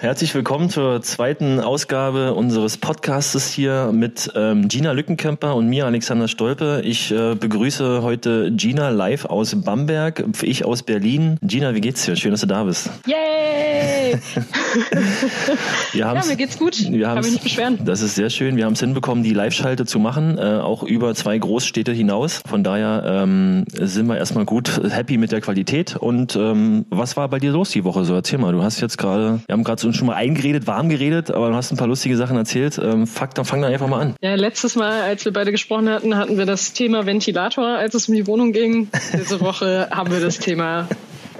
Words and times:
Herzlich 0.00 0.34
willkommen 0.34 0.70
zur 0.70 1.02
zweiten 1.02 1.60
Ausgabe 1.60 2.32
unseres 2.32 2.78
Podcastes 2.78 3.50
hier 3.50 3.90
mit 3.92 4.32
ähm, 4.34 4.66
Gina 4.66 4.92
Lückenkämper 4.92 5.54
und 5.54 5.68
mir, 5.68 5.84
Alexander 5.84 6.26
Stolpe. 6.26 6.80
Ich 6.86 7.12
äh, 7.12 7.34
begrüße 7.34 8.00
heute 8.00 8.50
Gina 8.50 8.88
live 8.88 9.26
aus 9.26 9.54
Bamberg, 9.54 10.24
ich 10.40 10.64
aus 10.64 10.84
Berlin. 10.84 11.36
Gina, 11.42 11.74
wie 11.74 11.82
geht's 11.82 12.06
dir? 12.06 12.16
Schön, 12.16 12.30
dass 12.30 12.40
du 12.40 12.46
da 12.46 12.64
bist. 12.64 12.88
Yay! 13.06 14.18
ja, 15.92 16.14
mir 16.14 16.36
geht's 16.36 16.58
gut. 16.58 16.90
Wir 16.90 17.04
Kann 17.04 17.18
mich 17.18 17.32
nicht 17.32 17.44
beschweren. 17.44 17.84
Das 17.84 18.00
ist 18.00 18.14
sehr 18.14 18.30
schön. 18.30 18.56
Wir 18.56 18.64
haben 18.64 18.72
es 18.72 18.80
hinbekommen, 18.80 19.22
die 19.22 19.34
Live-Schalte 19.34 19.84
zu 19.84 19.98
machen, 19.98 20.38
äh, 20.38 20.60
auch 20.60 20.82
über 20.82 21.14
zwei 21.14 21.36
Großstädte 21.38 21.92
hinaus. 21.92 22.40
Von 22.48 22.64
daher 22.64 23.02
ähm, 23.06 23.66
sind 23.78 24.06
wir 24.06 24.16
erstmal 24.16 24.46
gut 24.46 24.80
happy 24.90 25.18
mit 25.18 25.30
der 25.30 25.42
Qualität. 25.42 25.96
Und 25.96 26.36
ähm, 26.36 26.86
was 26.88 27.18
war 27.18 27.28
bei 27.28 27.38
dir 27.38 27.52
los 27.52 27.68
die 27.70 27.84
Woche? 27.84 28.04
So, 28.04 28.14
erzähl 28.14 28.38
mal. 28.38 28.52
Du 28.52 28.62
hast 28.62 28.80
jetzt 28.80 28.96
gerade, 28.96 29.40
wir 29.46 29.52
haben 29.52 29.64
gerade 29.64 29.80
so 29.80 29.89
uns 29.90 29.96
schon 29.96 30.06
mal 30.06 30.14
eingeredet, 30.14 30.66
warm 30.66 30.88
geredet, 30.88 31.30
aber 31.30 31.50
du 31.50 31.54
hast 31.54 31.70
ein 31.70 31.76
paar 31.76 31.86
lustige 31.86 32.16
Sachen 32.16 32.36
erzählt. 32.36 32.80
Ähm, 32.82 33.06
fuck, 33.06 33.34
dann 33.34 33.44
fang 33.44 33.60
dann 33.60 33.72
einfach 33.72 33.88
mal 33.88 34.00
an. 34.00 34.14
Ja, 34.20 34.34
letztes 34.34 34.76
Mal, 34.76 35.02
als 35.02 35.24
wir 35.24 35.32
beide 35.32 35.50
gesprochen 35.50 35.88
hatten, 35.88 36.16
hatten 36.16 36.38
wir 36.38 36.46
das 36.46 36.72
Thema 36.72 37.06
Ventilator, 37.06 37.66
als 37.66 37.94
es 37.94 38.08
um 38.08 38.14
die 38.14 38.26
Wohnung 38.26 38.52
ging. 38.52 38.88
Diese 39.12 39.40
Woche 39.40 39.88
haben 39.92 40.10
wir 40.10 40.20
das 40.20 40.38
Thema 40.38 40.88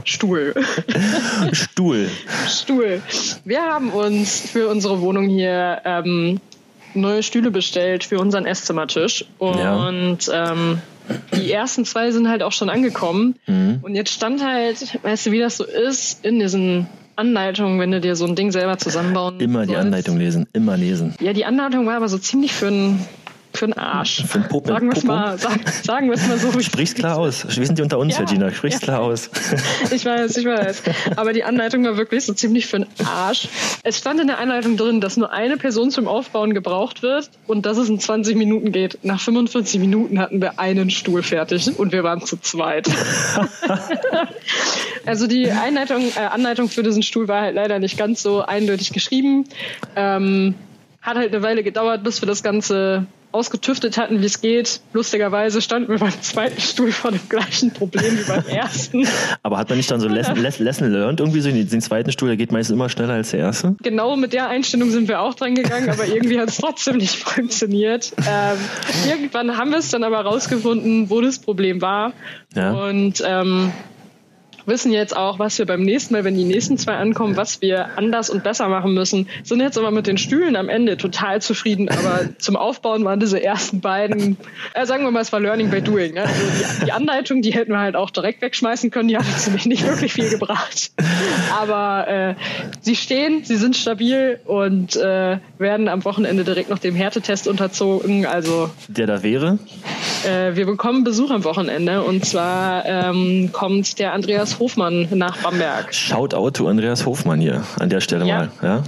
Stuhl. 0.04 0.54
Stuhl. 1.52 2.10
Stuhl. 2.48 3.02
Wir 3.44 3.62
haben 3.62 3.90
uns 3.90 4.40
für 4.40 4.68
unsere 4.68 5.00
Wohnung 5.00 5.28
hier 5.28 5.82
ähm, 5.84 6.40
neue 6.94 7.22
Stühle 7.22 7.50
bestellt 7.50 8.04
für 8.04 8.18
unseren 8.18 8.46
Esszimmertisch. 8.46 9.24
Und 9.38 10.26
ja. 10.26 10.52
ähm, 10.52 10.80
die 11.34 11.52
ersten 11.52 11.84
zwei 11.84 12.10
sind 12.10 12.28
halt 12.28 12.42
auch 12.42 12.52
schon 12.52 12.70
angekommen. 12.70 13.36
Mhm. 13.46 13.80
Und 13.82 13.94
jetzt 13.94 14.12
stand 14.12 14.44
halt, 14.44 14.98
weißt 15.02 15.26
du, 15.26 15.32
wie 15.32 15.38
das 15.38 15.56
so 15.56 15.64
ist, 15.64 16.24
in 16.24 16.38
diesen 16.38 16.86
Anleitung, 17.20 17.78
wenn 17.78 17.90
du 17.92 18.00
dir 18.00 18.16
so 18.16 18.26
ein 18.26 18.34
Ding 18.34 18.50
selber 18.50 18.78
zusammenbauen 18.78 19.38
Immer 19.40 19.60
sollst. 19.60 19.70
die 19.70 19.76
Anleitung 19.76 20.16
lesen, 20.18 20.46
immer 20.52 20.76
lesen. 20.76 21.14
Ja, 21.20 21.32
die 21.32 21.44
Anleitung 21.44 21.86
war 21.86 21.94
aber 21.96 22.08
so 22.08 22.18
ziemlich 22.18 22.52
für 22.52 22.66
einen 22.68 23.06
für 23.52 23.66
einen 23.66 23.74
Arsch. 23.74 24.24
Für 24.24 24.36
einen 24.36 24.48
Popo. 24.48 24.68
Sagen 24.68 24.88
wir 24.88 24.96
es 24.96 25.04
mal, 25.04 25.38
sag, 25.38 25.68
sagen 25.68 26.08
wir 26.08 26.14
es 26.14 26.26
mal 26.28 26.38
so. 26.38 26.58
Sprich's 26.60 26.94
klar 26.94 27.18
aus. 27.18 27.46
Wir 27.56 27.66
sind 27.66 27.78
die 27.78 27.82
unter 27.82 27.98
uns, 27.98 28.16
ja, 28.16 28.24
Gina. 28.24 28.50
Sprich's 28.50 28.80
ja. 28.80 28.80
klar 28.80 29.00
aus. 29.00 29.30
Ich 29.90 30.04
weiß, 30.04 30.36
ich 30.36 30.46
weiß. 30.46 30.82
Aber 31.16 31.32
die 31.32 31.42
Anleitung 31.42 31.84
war 31.84 31.96
wirklich 31.96 32.24
so 32.24 32.32
ziemlich 32.32 32.66
für 32.66 32.76
einen 32.76 32.86
Arsch. 33.04 33.48
Es 33.82 33.98
stand 33.98 34.20
in 34.20 34.28
der 34.28 34.38
Anleitung 34.38 34.76
drin, 34.76 35.00
dass 35.00 35.16
nur 35.16 35.32
eine 35.32 35.56
Person 35.56 35.90
zum 35.90 36.06
Aufbauen 36.06 36.54
gebraucht 36.54 37.02
wird 37.02 37.30
und 37.46 37.66
dass 37.66 37.76
es 37.76 37.88
in 37.88 37.98
20 37.98 38.36
Minuten 38.36 38.72
geht. 38.72 38.98
Nach 39.02 39.20
45 39.20 39.80
Minuten 39.80 40.20
hatten 40.20 40.40
wir 40.40 40.58
einen 40.58 40.90
Stuhl 40.90 41.22
fertig 41.22 41.78
und 41.78 41.92
wir 41.92 42.04
waren 42.04 42.24
zu 42.24 42.36
zweit. 42.36 42.88
also 45.06 45.26
die 45.26 45.50
Einleitung, 45.50 46.02
äh, 46.16 46.20
Anleitung 46.20 46.68
für 46.68 46.82
diesen 46.82 47.02
Stuhl 47.02 47.28
war 47.28 47.42
halt 47.42 47.54
leider 47.54 47.78
nicht 47.78 47.98
ganz 47.98 48.22
so 48.22 48.42
eindeutig 48.42 48.92
geschrieben. 48.92 49.44
Ähm, 49.96 50.54
hat 51.02 51.16
halt 51.16 51.34
eine 51.34 51.42
Weile 51.42 51.62
gedauert, 51.62 52.04
bis 52.04 52.20
wir 52.22 52.26
das 52.26 52.42
Ganze 52.42 53.06
ausgetüftet 53.32 53.96
hatten, 53.96 54.20
wie 54.20 54.26
es 54.26 54.40
geht. 54.40 54.80
Lustigerweise 54.92 55.62
standen 55.62 55.90
wir 55.90 55.98
beim 55.98 56.22
zweiten 56.22 56.60
Stuhl 56.60 56.92
vor 56.92 57.10
dem 57.10 57.20
gleichen 57.28 57.72
Problem 57.72 58.18
wie 58.18 58.24
beim 58.24 58.46
ersten. 58.46 59.06
Aber 59.42 59.58
hat 59.58 59.68
man 59.68 59.78
nicht 59.78 59.90
dann 59.90 60.00
so 60.00 60.08
Lesson, 60.08 60.36
Lesson 60.36 60.90
learned 60.90 61.20
irgendwie 61.20 61.40
so? 61.40 61.50
Den 61.50 61.80
zweiten 61.80 62.10
Stuhl, 62.12 62.28
der 62.28 62.36
geht 62.36 62.52
meistens 62.52 62.74
immer 62.74 62.88
schneller 62.88 63.14
als 63.14 63.30
der 63.30 63.40
erste? 63.40 63.76
Genau 63.82 64.16
mit 64.16 64.32
der 64.32 64.48
Einstellung 64.48 64.90
sind 64.90 65.08
wir 65.08 65.20
auch 65.20 65.34
dran 65.34 65.54
gegangen, 65.54 65.90
aber 65.90 66.06
irgendwie 66.06 66.38
hat 66.40 66.48
es 66.48 66.58
trotzdem 66.58 66.96
nicht 66.96 67.16
funktioniert. 67.16 68.12
Ähm, 68.18 68.58
irgendwann 69.08 69.56
haben 69.56 69.70
wir 69.70 69.78
es 69.78 69.90
dann 69.90 70.04
aber 70.04 70.20
rausgefunden, 70.20 71.10
wo 71.10 71.20
das 71.20 71.38
Problem 71.38 71.80
war. 71.80 72.12
Ja. 72.54 72.72
Und 72.72 73.22
ähm, 73.24 73.72
wissen 74.70 74.92
jetzt 74.92 75.14
auch, 75.14 75.38
was 75.38 75.58
wir 75.58 75.66
beim 75.66 75.82
nächsten 75.82 76.14
Mal, 76.14 76.24
wenn 76.24 76.34
die 76.34 76.44
nächsten 76.44 76.78
zwei 76.78 76.94
ankommen, 76.94 77.36
was 77.36 77.60
wir 77.60 77.98
anders 77.98 78.30
und 78.30 78.42
besser 78.42 78.68
machen 78.68 78.94
müssen. 78.94 79.28
Sind 79.42 79.60
jetzt 79.60 79.76
aber 79.76 79.90
mit 79.90 80.06
den 80.06 80.16
Stühlen 80.16 80.56
am 80.56 80.70
Ende 80.70 80.96
total 80.96 81.42
zufrieden, 81.42 81.90
aber 81.90 82.30
zum 82.38 82.56
Aufbauen 82.56 83.04
waren 83.04 83.20
diese 83.20 83.42
ersten 83.42 83.80
beiden, 83.80 84.38
äh, 84.72 84.86
sagen 84.86 85.04
wir 85.04 85.10
mal, 85.10 85.20
es 85.20 85.32
war 85.32 85.40
Learning 85.40 85.68
by 85.68 85.82
Doing. 85.82 86.14
Ne? 86.14 86.22
Also 86.22 86.40
die, 86.40 86.84
die, 86.86 86.92
Anleitung, 86.92 87.42
die 87.42 87.52
hätten 87.52 87.72
wir 87.72 87.80
halt 87.80 87.96
auch 87.96 88.10
direkt 88.10 88.40
wegschmeißen 88.40 88.90
können, 88.90 89.08
die 89.08 89.18
hat 89.18 89.26
uns 89.26 89.46
nämlich 89.46 89.66
nicht 89.66 89.86
wirklich 89.86 90.12
viel 90.12 90.30
gebracht. 90.30 90.92
Aber 91.60 92.08
äh, 92.08 92.34
sie 92.80 92.96
stehen, 92.96 93.44
sie 93.44 93.56
sind 93.56 93.76
stabil 93.76 94.40
und 94.46 94.96
äh, 94.96 95.38
werden 95.58 95.88
am 95.88 96.04
Wochenende 96.04 96.44
direkt 96.44 96.70
noch 96.70 96.78
dem 96.78 96.94
Härtetest 96.94 97.48
unterzogen. 97.48 98.24
Also 98.24 98.70
der 98.88 99.06
da 99.06 99.22
wäre? 99.22 99.58
Äh, 100.24 100.54
wir 100.54 100.66
bekommen 100.66 101.04
Besuch 101.04 101.30
am 101.30 101.44
Wochenende 101.44 102.02
und 102.02 102.24
zwar 102.24 102.84
ähm, 102.86 103.50
kommt 103.52 103.98
der 103.98 104.12
Andreas 104.12 104.59
Hofmann 104.60 105.08
nach 105.12 105.36
Bamberg. 105.38 105.92
Shoutout 105.92 106.50
to 106.52 106.68
Andreas 106.68 107.06
Hofmann 107.06 107.40
hier 107.40 107.62
an 107.78 107.88
der 107.88 108.00
Stelle 108.00 108.26
ja. 108.26 108.36
mal. 108.36 108.50
Ja? 108.62 108.82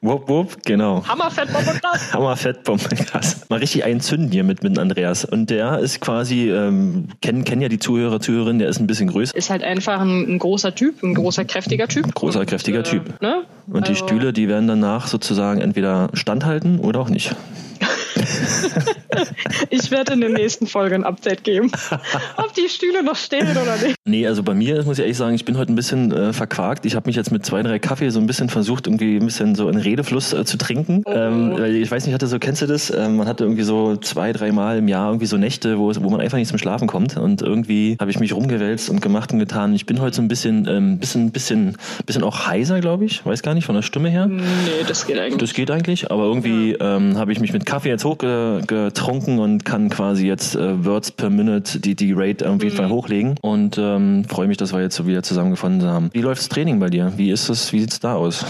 Wupp, 0.00 0.28
wupp. 0.28 0.56
Genau. 0.64 1.04
Hammerfettbombe 1.06 1.72
krass. 1.80 2.12
Hammerfettbombe 2.12 2.88
krass. 2.88 3.48
Mal 3.48 3.58
richtig 3.58 3.84
einzünden 3.84 4.30
hier 4.30 4.44
mit, 4.44 4.62
mit 4.62 4.78
Andreas. 4.78 5.24
Und 5.24 5.50
der 5.50 5.78
ist 5.78 6.00
quasi, 6.00 6.50
ähm, 6.50 7.08
kennen, 7.20 7.44
kennen 7.44 7.62
ja 7.62 7.68
die 7.68 7.78
Zuhörer, 7.78 8.20
Zuhörerinnen, 8.20 8.58
der 8.58 8.68
ist 8.68 8.80
ein 8.80 8.86
bisschen 8.86 9.08
größer. 9.08 9.34
Ist 9.36 9.50
halt 9.50 9.64
einfach 9.64 10.00
ein, 10.00 10.34
ein 10.34 10.38
großer 10.38 10.74
Typ, 10.74 11.02
ein 11.02 11.14
großer, 11.14 11.44
kräftiger 11.44 11.88
Typ. 11.88 12.14
Großer, 12.14 12.46
kräftiger 12.46 12.78
und, 12.78 12.84
Typ. 12.84 13.08
Äh, 13.20 13.24
ne? 13.24 13.44
Und 13.66 13.88
also, 13.88 13.92
die 13.92 13.98
Stühle, 13.98 14.32
die 14.32 14.48
werden 14.48 14.68
danach 14.68 15.08
sozusagen 15.08 15.60
entweder 15.60 16.10
standhalten 16.14 16.78
oder 16.80 17.00
auch 17.00 17.10
nicht. 17.10 17.34
ich 19.70 19.90
werde 19.90 20.12
in 20.12 20.20
der 20.20 20.30
nächsten 20.30 20.66
Folge 20.66 20.94
ein 20.94 21.04
Update 21.04 21.44
geben, 21.44 21.70
ob 22.36 22.54
die 22.54 22.68
Stühle 22.68 23.02
noch 23.02 23.16
stehen 23.16 23.50
oder 23.50 23.76
nicht. 23.76 23.96
Nee, 24.04 24.26
also 24.26 24.42
bei 24.42 24.54
mir 24.54 24.82
muss 24.84 24.98
ich 24.98 25.02
ehrlich 25.02 25.16
sagen, 25.16 25.34
ich 25.34 25.44
bin 25.44 25.58
heute 25.58 25.72
ein 25.72 25.76
bisschen 25.76 26.12
äh, 26.12 26.32
verquakt. 26.32 26.86
Ich 26.86 26.94
habe 26.94 27.08
mich 27.08 27.16
jetzt 27.16 27.30
mit 27.30 27.44
zwei, 27.44 27.62
drei 27.62 27.78
Kaffee 27.78 28.10
so 28.10 28.20
ein 28.20 28.26
bisschen 28.26 28.48
versucht, 28.48 28.86
irgendwie 28.86 29.16
ein 29.16 29.24
bisschen 29.24 29.54
so 29.54 29.68
in 29.68 29.76
Redefluss 29.76 30.32
äh, 30.32 30.44
zu 30.44 30.58
trinken. 30.58 31.02
Oh. 31.04 31.12
Ähm, 31.12 31.64
ich 31.74 31.90
weiß 31.90 32.06
nicht, 32.06 32.14
hatte 32.14 32.26
so, 32.26 32.38
kennst 32.38 32.62
du 32.62 32.66
das? 32.66 32.90
Ähm, 32.90 33.16
man 33.16 33.28
hatte 33.28 33.44
irgendwie 33.44 33.62
so 33.62 33.96
zwei, 33.96 34.32
drei 34.32 34.52
Mal 34.52 34.78
im 34.78 34.88
Jahr 34.88 35.08
irgendwie 35.08 35.26
so 35.26 35.36
Nächte, 35.36 35.78
wo, 35.78 35.92
wo 35.94 36.10
man 36.10 36.20
einfach 36.20 36.38
nicht 36.38 36.48
zum 36.48 36.58
Schlafen 36.58 36.88
kommt. 36.88 37.16
Und 37.16 37.42
irgendwie 37.42 37.96
habe 38.00 38.10
ich 38.10 38.20
mich 38.20 38.32
rumgewälzt 38.32 38.90
und 38.90 39.00
gemacht 39.00 39.32
und 39.32 39.38
getan. 39.38 39.74
Ich 39.74 39.86
bin 39.86 40.00
heute 40.00 40.16
so 40.16 40.22
ein 40.22 40.28
bisschen, 40.28 40.66
ähm, 40.68 40.98
bisschen, 40.98 41.30
bisschen, 41.30 41.76
bisschen 42.06 42.22
auch 42.22 42.46
heiser, 42.46 42.80
glaube 42.80 43.04
ich. 43.04 43.24
Weiß 43.24 43.42
gar 43.42 43.54
nicht, 43.54 43.66
von 43.66 43.74
der 43.74 43.82
Stimme 43.82 44.08
her. 44.08 44.26
Nee, 44.26 44.42
das 44.86 45.06
geht 45.06 45.18
eigentlich. 45.18 45.38
Das 45.38 45.54
geht 45.54 45.70
eigentlich, 45.70 46.10
aber 46.10 46.24
irgendwie 46.24 46.76
ja. 46.78 46.96
ähm, 46.96 47.16
habe 47.18 47.32
ich 47.32 47.40
mich 47.40 47.52
mit 47.52 47.66
Kaffee 47.66 47.88
jetzt 47.88 48.04
hochgetrunken 48.22 49.38
und 49.38 49.64
kann 49.64 49.88
quasi 49.90 50.26
jetzt 50.26 50.54
äh, 50.54 50.84
Words 50.84 51.12
per 51.12 51.30
Minute 51.30 51.80
die, 51.80 51.94
die 51.94 52.12
Rate 52.12 52.44
irgendwie 52.44 52.70
mhm. 52.70 52.88
hochlegen 52.88 53.36
und 53.40 53.78
ähm, 53.78 54.24
freue 54.28 54.48
mich, 54.48 54.56
dass 54.56 54.72
wir 54.72 54.80
jetzt 54.80 54.96
so 54.96 55.06
wieder 55.06 55.22
zusammengefunden 55.22 55.88
haben. 55.88 56.10
Wie 56.12 56.20
läuft 56.20 56.40
das 56.40 56.48
Training 56.48 56.80
bei 56.80 56.90
dir? 56.90 57.12
Wie 57.16 57.30
ist 57.30 57.48
es, 57.48 57.72
wie 57.72 57.80
sieht's 57.80 58.00
da 58.00 58.14
aus? 58.14 58.44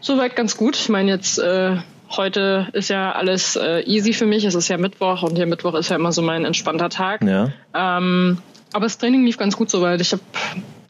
Soweit 0.00 0.36
ganz 0.36 0.56
gut. 0.56 0.76
Ich 0.76 0.88
meine 0.88 1.10
jetzt 1.10 1.38
äh, 1.38 1.76
heute 2.16 2.68
ist 2.72 2.88
ja 2.88 3.12
alles 3.12 3.56
äh, 3.56 3.80
easy 3.82 4.12
für 4.12 4.26
mich. 4.26 4.44
Es 4.44 4.54
ist 4.54 4.68
ja 4.68 4.78
Mittwoch 4.78 5.22
und 5.22 5.36
der 5.36 5.46
Mittwoch 5.46 5.74
ist 5.74 5.90
ja 5.90 5.96
immer 5.96 6.12
so 6.12 6.22
mein 6.22 6.44
entspannter 6.44 6.88
Tag. 6.88 7.22
Ja. 7.22 7.52
Ähm, 7.74 8.38
aber 8.72 8.86
das 8.86 8.98
Training 8.98 9.24
lief 9.24 9.36
ganz 9.36 9.56
gut 9.56 9.70
soweit. 9.70 10.00
Ich 10.00 10.12
habe 10.12 10.22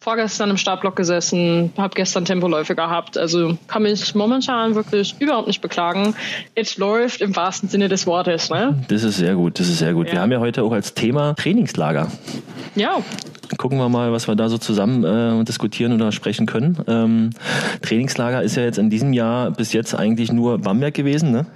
vorgestern 0.02 0.48
im 0.48 0.56
Startblock 0.56 0.96
gesessen, 0.96 1.72
habe 1.76 1.94
gestern 1.94 2.24
Tempoläufe 2.24 2.74
gehabt. 2.74 3.18
Also 3.18 3.58
kann 3.68 3.82
mich 3.82 4.14
momentan 4.14 4.74
wirklich 4.74 5.14
überhaupt 5.18 5.46
nicht 5.46 5.60
beklagen. 5.60 6.14
Es 6.54 6.78
läuft 6.78 7.20
im 7.20 7.36
wahrsten 7.36 7.68
Sinne 7.68 7.88
des 7.88 8.06
Wortes. 8.06 8.48
Ne? 8.48 8.82
Das 8.88 9.02
ist 9.02 9.18
sehr 9.18 9.34
gut, 9.34 9.60
das 9.60 9.68
ist 9.68 9.78
sehr 9.78 9.92
gut. 9.92 10.06
Ja. 10.06 10.14
Wir 10.14 10.20
haben 10.22 10.32
ja 10.32 10.40
heute 10.40 10.62
auch 10.62 10.72
als 10.72 10.94
Thema 10.94 11.34
Trainingslager. 11.34 12.10
Ja. 12.76 13.02
Gucken 13.56 13.78
wir 13.78 13.88
mal, 13.88 14.12
was 14.12 14.28
wir 14.28 14.36
da 14.36 14.48
so 14.48 14.58
zusammen 14.58 15.04
äh, 15.04 15.44
diskutieren 15.44 15.92
oder 15.92 16.12
sprechen 16.12 16.46
können. 16.46 16.78
Ähm, 16.86 17.30
Trainingslager 17.82 18.42
ist 18.42 18.56
ja 18.56 18.62
jetzt 18.62 18.78
in 18.78 18.90
diesem 18.90 19.12
Jahr 19.12 19.50
bis 19.50 19.72
jetzt 19.72 19.94
eigentlich 19.94 20.32
nur 20.32 20.58
Bamberg 20.58 20.94
gewesen, 20.94 21.32
ne? 21.32 21.46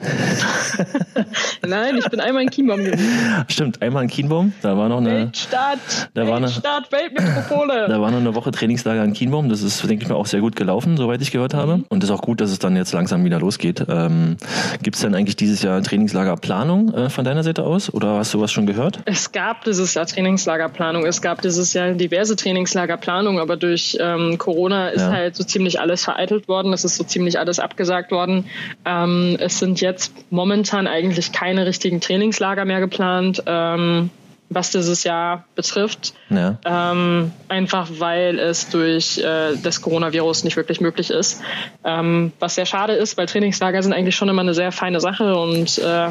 Nein, 1.66 1.96
ich 1.96 2.08
bin 2.10 2.20
einmal 2.20 2.42
in 2.42 2.50
Kienbaum 2.50 2.84
gewesen. 2.84 3.44
Stimmt, 3.48 3.80
einmal 3.80 4.02
in 4.02 4.10
Kienbaum. 4.10 4.52
Da 4.60 4.76
war 4.76 4.88
noch 4.88 4.98
eine 4.98 5.10
Weltstadt, 5.10 6.10
da 6.14 6.26
war 6.26 6.40
Weltstadt, 6.40 6.92
eine, 6.92 7.02
Weltmetropole. 7.02 7.88
Da 7.88 8.00
war 8.00 8.10
noch 8.10 8.18
eine 8.18 8.34
Woche 8.34 8.50
Trainingslager 8.50 9.04
in 9.04 9.12
Kienbaum. 9.12 9.48
Das 9.48 9.62
ist, 9.62 9.88
denke 9.88 10.04
ich 10.04 10.08
mal, 10.08 10.16
auch 10.16 10.26
sehr 10.26 10.40
gut 10.40 10.56
gelaufen, 10.56 10.96
soweit 10.96 11.22
ich 11.22 11.30
gehört 11.30 11.54
habe. 11.54 11.78
Mhm. 11.78 11.86
Und 11.88 12.02
es 12.02 12.10
ist 12.10 12.16
auch 12.16 12.22
gut, 12.22 12.40
dass 12.40 12.50
es 12.50 12.58
dann 12.58 12.76
jetzt 12.76 12.92
langsam 12.92 13.24
wieder 13.24 13.38
losgeht. 13.38 13.84
Ähm, 13.88 14.36
Gibt 14.82 14.96
es 14.96 15.02
denn 15.02 15.14
eigentlich 15.14 15.36
dieses 15.36 15.62
Jahr 15.62 15.82
Trainingslagerplanung 15.82 16.92
äh, 16.92 17.10
von 17.10 17.24
deiner 17.24 17.42
Seite 17.42 17.62
aus? 17.62 17.92
Oder 17.92 18.18
hast 18.18 18.34
du 18.34 18.40
was 18.40 18.52
schon 18.52 18.66
gehört? 18.66 19.00
Es 19.04 19.32
gab 19.32 19.64
dieses 19.64 19.94
Jahr 19.94 20.06
Trainingslagerplanung. 20.06 21.06
Es 21.06 21.22
gab 21.22 21.40
dieses 21.42 21.72
Jahr 21.72 21.83
diverse 21.92 22.36
Trainingslagerplanung, 22.36 23.38
aber 23.38 23.56
durch 23.56 23.96
ähm, 24.00 24.38
Corona 24.38 24.88
ist 24.88 25.02
ja. 25.02 25.10
halt 25.10 25.36
so 25.36 25.44
ziemlich 25.44 25.80
alles 25.80 26.04
vereitelt 26.04 26.48
worden. 26.48 26.72
Es 26.72 26.84
ist 26.84 26.96
so 26.96 27.04
ziemlich 27.04 27.38
alles 27.38 27.58
abgesagt 27.58 28.10
worden. 28.10 28.46
Ähm, 28.84 29.36
es 29.40 29.58
sind 29.58 29.80
jetzt 29.80 30.12
momentan 30.30 30.86
eigentlich 30.86 31.32
keine 31.32 31.66
richtigen 31.66 32.00
Trainingslager 32.00 32.64
mehr 32.64 32.80
geplant. 32.80 33.42
Ähm, 33.46 34.10
was 34.50 34.70
dieses 34.70 35.04
Jahr 35.04 35.44
betrifft. 35.54 36.14
Ja. 36.30 36.58
Ähm, 36.64 37.32
einfach 37.48 37.88
weil 37.98 38.38
es 38.38 38.68
durch 38.68 39.18
äh, 39.18 39.56
das 39.62 39.80
Coronavirus 39.80 40.44
nicht 40.44 40.56
wirklich 40.56 40.80
möglich 40.80 41.10
ist. 41.10 41.40
Ähm, 41.82 42.32
was 42.38 42.54
sehr 42.54 42.66
schade 42.66 42.92
ist, 42.92 43.16
weil 43.16 43.26
Trainingslager 43.26 43.82
sind 43.82 43.92
eigentlich 43.92 44.16
schon 44.16 44.28
immer 44.28 44.42
eine 44.42 44.54
sehr 44.54 44.72
feine 44.72 45.00
Sache 45.00 45.34
und 45.34 45.78
äh, 45.78 46.08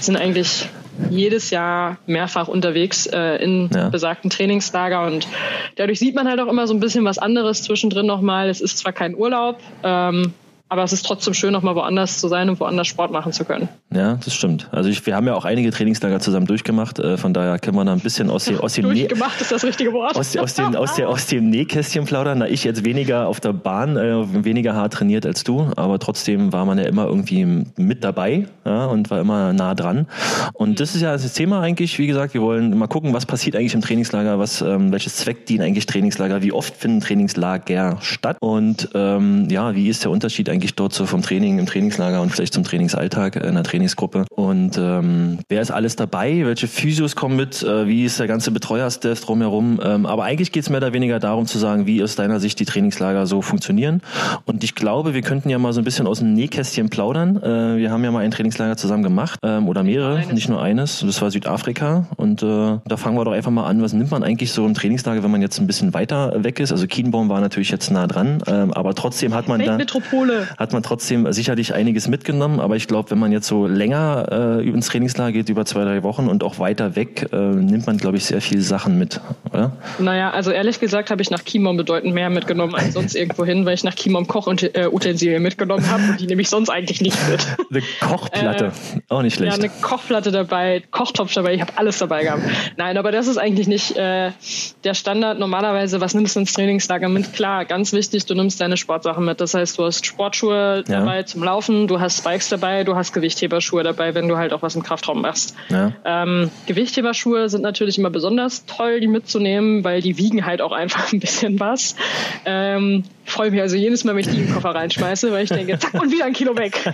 sind 0.00 0.16
eigentlich 0.16 0.68
jedes 1.10 1.50
Jahr 1.50 1.98
mehrfach 2.06 2.48
unterwegs 2.48 3.06
äh, 3.06 3.36
in 3.36 3.70
ja. 3.72 3.88
besagten 3.88 4.30
Trainingslager 4.30 5.06
und 5.06 5.26
dadurch 5.76 5.98
sieht 5.98 6.14
man 6.14 6.28
halt 6.28 6.40
auch 6.40 6.48
immer 6.48 6.66
so 6.66 6.74
ein 6.74 6.80
bisschen 6.80 7.04
was 7.04 7.18
anderes 7.18 7.62
zwischendrin 7.62 8.06
nochmal. 8.06 8.48
Es 8.48 8.60
ist 8.60 8.78
zwar 8.78 8.92
kein 8.92 9.14
Urlaub, 9.14 9.60
ähm, 9.82 10.32
aber 10.68 10.82
es 10.82 10.92
ist 10.92 11.06
trotzdem 11.06 11.32
schön, 11.32 11.52
nochmal 11.52 11.76
woanders 11.76 12.20
zu 12.20 12.26
sein 12.26 12.48
und 12.48 12.58
woanders 12.58 12.88
Sport 12.88 13.12
machen 13.12 13.32
zu 13.32 13.44
können. 13.44 13.68
Ja, 13.94 14.18
das 14.24 14.34
stimmt. 14.34 14.68
Also 14.72 14.90
ich, 14.90 15.06
wir 15.06 15.14
haben 15.14 15.26
ja 15.26 15.34
auch 15.34 15.44
einige 15.44 15.70
Trainingslager 15.70 16.18
zusammen 16.18 16.46
durchgemacht. 16.46 16.98
Äh, 16.98 17.16
von 17.16 17.32
daher 17.32 17.58
können 17.60 17.76
wir 17.76 17.84
da 17.84 17.92
ein 17.92 18.00
bisschen 18.00 18.30
aus, 18.30 18.46
dem, 18.46 18.58
aus 18.58 18.74
dem 18.74 18.82
durchgemacht 18.90 19.40
ist 19.40 19.52
das 19.52 19.62
richtige 19.62 19.92
Wort. 19.92 20.16
Aus, 20.16 20.36
aus, 20.36 20.54
dem, 20.54 20.74
aus, 20.74 20.96
der, 20.96 21.08
aus 21.08 21.26
dem 21.26 21.50
Nähkästchen 21.50 22.04
plaudern. 22.04 22.40
Da 22.40 22.46
ich 22.46 22.64
jetzt 22.64 22.84
weniger 22.84 23.28
auf 23.28 23.38
der 23.38 23.52
Bahn, 23.52 23.96
äh, 23.96 24.44
weniger 24.44 24.74
hart 24.74 24.94
trainiert 24.94 25.24
als 25.24 25.44
du, 25.44 25.70
aber 25.76 26.00
trotzdem 26.00 26.52
war 26.52 26.64
man 26.64 26.78
ja 26.78 26.84
immer 26.84 27.06
irgendwie 27.06 27.64
mit 27.76 28.02
dabei 28.02 28.48
ja, 28.64 28.86
und 28.86 29.08
war 29.10 29.20
immer 29.20 29.52
nah 29.52 29.74
dran. 29.76 30.06
Und 30.52 30.80
das 30.80 30.96
ist 30.96 31.02
ja 31.02 31.12
das 31.12 31.32
Thema 31.32 31.60
eigentlich. 31.60 31.96
Wie 31.98 32.08
gesagt, 32.08 32.34
wir 32.34 32.42
wollen 32.42 32.76
mal 32.76 32.88
gucken, 32.88 33.14
was 33.14 33.24
passiert 33.24 33.54
eigentlich 33.54 33.74
im 33.74 33.82
Trainingslager, 33.82 34.40
was, 34.40 34.62
ähm, 34.62 34.90
welches 34.90 35.16
Zweck 35.16 35.46
dienen 35.46 35.62
eigentlich 35.62 35.86
Trainingslager, 35.86 36.42
wie 36.42 36.50
oft 36.50 36.74
finden 36.74 37.00
Trainingslager 37.00 37.98
statt 38.00 38.36
und 38.40 38.88
ähm, 38.94 39.48
ja, 39.48 39.74
wie 39.76 39.88
ist 39.88 40.02
der 40.02 40.10
Unterschied 40.10 40.48
eigentlich 40.48 40.55
eigentlich 40.56 40.74
dort 40.74 40.94
so 40.94 41.04
vom 41.04 41.20
Training 41.20 41.58
im 41.58 41.66
Trainingslager 41.66 42.22
und 42.22 42.30
vielleicht 42.30 42.54
zum 42.54 42.64
Trainingsalltag 42.64 43.36
in 43.36 43.54
der 43.54 43.62
Trainingsgruppe. 43.62 44.24
Und 44.30 44.78
ähm, 44.78 45.38
wer 45.50 45.60
ist 45.60 45.70
alles 45.70 45.96
dabei? 45.96 46.46
Welche 46.46 46.66
Physios 46.66 47.14
kommen 47.14 47.36
mit? 47.36 47.62
Äh, 47.62 47.86
wie 47.86 48.04
ist 48.06 48.18
der 48.18 48.26
ganze 48.26 48.50
Betreuerstaff 48.50 49.20
drumherum? 49.20 49.78
Ähm, 49.84 50.06
aber 50.06 50.24
eigentlich 50.24 50.52
geht 50.52 50.62
es 50.62 50.70
mehr 50.70 50.78
oder 50.78 50.94
weniger 50.94 51.18
darum 51.18 51.46
zu 51.46 51.58
sagen, 51.58 51.86
wie 51.86 52.02
aus 52.02 52.16
deiner 52.16 52.40
Sicht 52.40 52.58
die 52.58 52.64
Trainingslager 52.64 53.26
so 53.26 53.42
funktionieren. 53.42 54.00
Und 54.46 54.64
ich 54.64 54.74
glaube, 54.74 55.12
wir 55.12 55.20
könnten 55.20 55.50
ja 55.50 55.58
mal 55.58 55.74
so 55.74 55.82
ein 55.82 55.84
bisschen 55.84 56.06
aus 56.06 56.20
dem 56.20 56.32
Nähkästchen 56.32 56.88
plaudern. 56.88 57.36
Äh, 57.36 57.76
wir 57.76 57.90
haben 57.90 58.02
ja 58.02 58.10
mal 58.10 58.24
ein 58.24 58.30
Trainingslager 58.30 58.78
zusammen 58.78 59.02
gemacht 59.02 59.38
ähm, 59.42 59.68
oder 59.68 59.82
mehrere, 59.82 60.16
eines. 60.16 60.32
nicht 60.32 60.48
nur 60.48 60.62
eines. 60.62 61.00
Das 61.00 61.20
war 61.20 61.30
Südafrika. 61.30 62.06
Und 62.16 62.42
äh, 62.42 62.78
da 62.82 62.96
fangen 62.96 63.18
wir 63.18 63.26
doch 63.26 63.32
einfach 63.32 63.50
mal 63.50 63.66
an. 63.66 63.82
Was 63.82 63.92
nimmt 63.92 64.10
man 64.10 64.22
eigentlich 64.22 64.52
so 64.52 64.64
im 64.64 64.72
Trainingslager, 64.72 65.22
wenn 65.22 65.30
man 65.30 65.42
jetzt 65.42 65.60
ein 65.60 65.66
bisschen 65.66 65.92
weiter 65.92 66.42
weg 66.42 66.60
ist? 66.60 66.72
Also 66.72 66.86
Kienbaum 66.86 67.28
war 67.28 67.42
natürlich 67.42 67.68
jetzt 67.68 67.90
nah 67.90 68.06
dran, 68.06 68.42
ähm, 68.46 68.72
aber 68.72 68.94
trotzdem 68.94 69.34
hat 69.34 69.48
man 69.48 69.60
da 69.62 69.76
hat 70.58 70.72
man 70.72 70.82
trotzdem 70.82 71.30
sicherlich 71.32 71.74
einiges 71.74 72.08
mitgenommen. 72.08 72.60
Aber 72.60 72.76
ich 72.76 72.88
glaube, 72.88 73.10
wenn 73.10 73.18
man 73.18 73.32
jetzt 73.32 73.46
so 73.46 73.66
länger 73.66 74.60
äh, 74.60 74.68
ins 74.68 74.88
Trainingslager 74.88 75.32
geht, 75.32 75.48
über 75.48 75.64
zwei, 75.64 75.84
drei 75.84 76.02
Wochen 76.02 76.28
und 76.28 76.42
auch 76.42 76.58
weiter 76.58 76.96
weg, 76.96 77.28
äh, 77.32 77.36
nimmt 77.36 77.86
man, 77.86 77.98
glaube 77.98 78.16
ich, 78.16 78.24
sehr 78.24 78.40
viele 78.40 78.62
Sachen 78.62 78.98
mit, 78.98 79.20
oder? 79.52 79.72
Naja, 79.98 80.30
also 80.30 80.50
ehrlich 80.50 80.80
gesagt 80.80 81.10
habe 81.10 81.22
ich 81.22 81.30
nach 81.30 81.42
Chiembaum 81.42 81.76
bedeutend 81.76 82.14
mehr 82.14 82.30
mitgenommen 82.30 82.74
als 82.74 82.94
sonst 82.94 83.14
irgendwo 83.16 83.44
hin, 83.44 83.66
weil 83.66 83.74
ich 83.74 83.84
nach 83.84 83.94
Chiembaum 83.94 84.26
Kochutensilien 84.26 85.42
mitgenommen 85.42 85.88
habe 85.90 86.02
und 86.10 86.20
die 86.20 86.26
nehme 86.26 86.42
ich 86.42 86.48
sonst 86.48 86.70
eigentlich 86.70 87.00
nicht 87.00 87.16
mit. 87.28 87.46
Eine 87.70 87.82
Kochplatte, 88.00 88.66
äh, 88.66 89.00
auch 89.08 89.22
nicht 89.22 89.36
schlecht. 89.36 89.52
Ja, 89.52 89.58
eine 89.58 89.72
Kochplatte 89.80 90.30
dabei, 90.30 90.82
Kochtopf 90.90 91.32
dabei, 91.32 91.54
ich 91.54 91.60
habe 91.60 91.72
alles 91.76 91.98
dabei 91.98 92.24
gehabt. 92.24 92.42
Nein, 92.76 92.96
aber 92.96 93.12
das 93.12 93.26
ist 93.26 93.38
eigentlich 93.38 93.68
nicht 93.68 93.96
äh, 93.96 94.32
der 94.84 94.94
Standard. 94.94 95.38
Normalerweise, 95.38 96.00
was 96.00 96.14
nimmst 96.14 96.36
du 96.36 96.40
ins 96.40 96.52
Trainingslager 96.52 97.08
mit? 97.08 97.32
Klar, 97.32 97.64
ganz 97.64 97.92
wichtig, 97.92 98.26
du 98.26 98.34
nimmst 98.34 98.60
deine 98.60 98.76
Sportsachen 98.76 99.24
mit. 99.24 99.40
Das 99.40 99.54
heißt, 99.54 99.78
du 99.78 99.84
hast 99.84 100.06
Sportschuhe, 100.36 100.84
ja. 100.86 101.00
dabei 101.00 101.22
zum 101.22 101.42
Laufen, 101.42 101.88
du 101.88 102.00
hast 102.00 102.18
Spikes 102.18 102.48
dabei, 102.48 102.84
du 102.84 102.94
hast 102.94 103.12
Gewichtheberschuhe 103.12 103.82
dabei, 103.82 104.14
wenn 104.14 104.28
du 104.28 104.36
halt 104.36 104.52
auch 104.52 104.62
was 104.62 104.74
im 104.76 104.82
Kraftraum 104.82 105.22
machst. 105.22 105.54
Ja. 105.68 105.92
Ähm, 106.04 106.50
Gewichtheberschuhe 106.66 107.48
sind 107.48 107.62
natürlich 107.62 107.98
immer 107.98 108.10
besonders 108.10 108.66
toll, 108.66 109.00
die 109.00 109.06
mitzunehmen, 109.06 109.84
weil 109.84 110.02
die 110.02 110.18
wiegen 110.18 110.44
halt 110.44 110.60
auch 110.60 110.72
einfach 110.72 111.12
ein 111.12 111.20
bisschen 111.20 111.58
was. 111.58 111.96
Ähm, 112.44 113.04
ich 113.24 113.32
freue 113.32 113.50
mich 113.50 113.60
also 113.60 113.76
jedes 113.76 114.04
Mal, 114.04 114.12
wenn 114.12 114.20
ich 114.20 114.28
die 114.28 114.38
im 114.38 114.52
Koffer 114.52 114.74
reinschmeiße, 114.74 115.32
weil 115.32 115.44
ich 115.44 115.50
denke, 115.50 115.78
zack, 115.78 115.94
und 115.94 116.12
wieder 116.12 116.26
ein 116.26 116.32
Kilo 116.32 116.56
weg. 116.56 116.80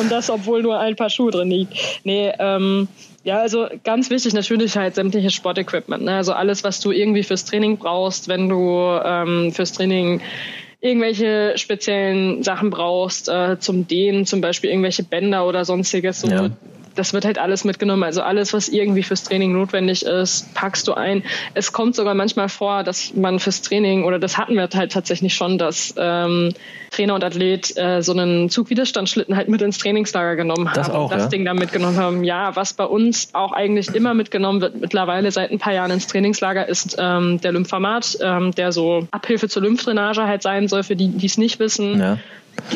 und 0.00 0.12
das, 0.12 0.30
obwohl 0.30 0.62
nur 0.62 0.78
ein 0.78 0.94
paar 0.94 1.10
Schuhe 1.10 1.30
drin 1.32 1.50
liegt. 1.50 1.74
Nee, 2.04 2.32
ähm, 2.38 2.88
ja, 3.24 3.38
also 3.38 3.68
ganz 3.84 4.10
wichtig 4.10 4.32
natürlich 4.32 4.76
halt 4.76 4.94
sämtliches 4.94 5.32
Sportequipment. 5.32 6.04
Ne? 6.04 6.14
Also 6.16 6.32
alles, 6.32 6.62
was 6.64 6.80
du 6.80 6.92
irgendwie 6.92 7.22
fürs 7.22 7.44
Training 7.44 7.78
brauchst, 7.78 8.28
wenn 8.28 8.48
du 8.48 9.00
ähm, 9.04 9.52
fürs 9.52 9.72
Training 9.72 10.20
irgendwelche 10.82 11.54
speziellen 11.56 12.42
Sachen 12.42 12.68
brauchst, 12.68 13.28
äh, 13.28 13.58
zum 13.58 13.86
Dehnen, 13.88 14.26
zum 14.26 14.42
Beispiel 14.42 14.68
irgendwelche 14.68 15.04
Bänder 15.04 15.46
oder 15.46 15.64
sonstiges, 15.64 16.20
so 16.20 16.28
ja 16.28 16.50
das 16.94 17.12
wird 17.12 17.24
halt 17.24 17.38
alles 17.38 17.64
mitgenommen. 17.64 18.02
Also 18.02 18.22
alles, 18.22 18.52
was 18.52 18.68
irgendwie 18.68 19.02
fürs 19.02 19.24
Training 19.24 19.52
notwendig 19.52 20.04
ist, 20.04 20.54
packst 20.54 20.88
du 20.88 20.94
ein. 20.94 21.22
Es 21.54 21.72
kommt 21.72 21.94
sogar 21.94 22.14
manchmal 22.14 22.48
vor, 22.48 22.82
dass 22.82 23.14
man 23.14 23.38
fürs 23.38 23.62
Training, 23.62 24.04
oder 24.04 24.18
das 24.18 24.38
hatten 24.38 24.54
wir 24.54 24.68
halt 24.74 24.92
tatsächlich 24.92 25.34
schon, 25.34 25.58
dass 25.58 25.94
ähm, 25.96 26.54
Trainer 26.90 27.14
und 27.14 27.24
Athlet 27.24 27.76
äh, 27.76 28.02
so 28.02 28.12
einen 28.12 28.50
Zugwiderstandsschlitten 28.50 29.36
halt 29.36 29.48
mit 29.48 29.62
ins 29.62 29.78
Trainingslager 29.78 30.36
genommen 30.36 30.68
haben. 30.68 30.76
Das 30.76 30.90
auch, 30.90 31.10
das 31.10 31.24
ja? 31.24 31.28
Ding 31.28 31.44
da 31.44 31.54
mitgenommen 31.54 31.96
haben. 31.96 32.24
Ja, 32.24 32.54
was 32.54 32.74
bei 32.74 32.84
uns 32.84 33.30
auch 33.32 33.52
eigentlich 33.52 33.94
immer 33.94 34.14
mitgenommen 34.14 34.60
wird, 34.60 34.80
mittlerweile 34.80 35.30
seit 35.30 35.50
ein 35.50 35.58
paar 35.58 35.72
Jahren 35.72 35.90
ins 35.90 36.06
Trainingslager, 36.06 36.68
ist 36.68 36.96
ähm, 36.98 37.40
der 37.40 37.52
Lymphamat, 37.52 38.18
ähm, 38.20 38.52
der 38.52 38.72
so 38.72 39.06
Abhilfe 39.10 39.48
zur 39.48 39.62
Lymphdrainage 39.62 40.24
halt 40.24 40.42
sein 40.42 40.68
soll, 40.68 40.82
für 40.82 40.96
die, 40.96 41.08
die 41.08 41.26
es 41.26 41.38
nicht 41.38 41.58
wissen. 41.58 41.98
Ja 41.98 42.18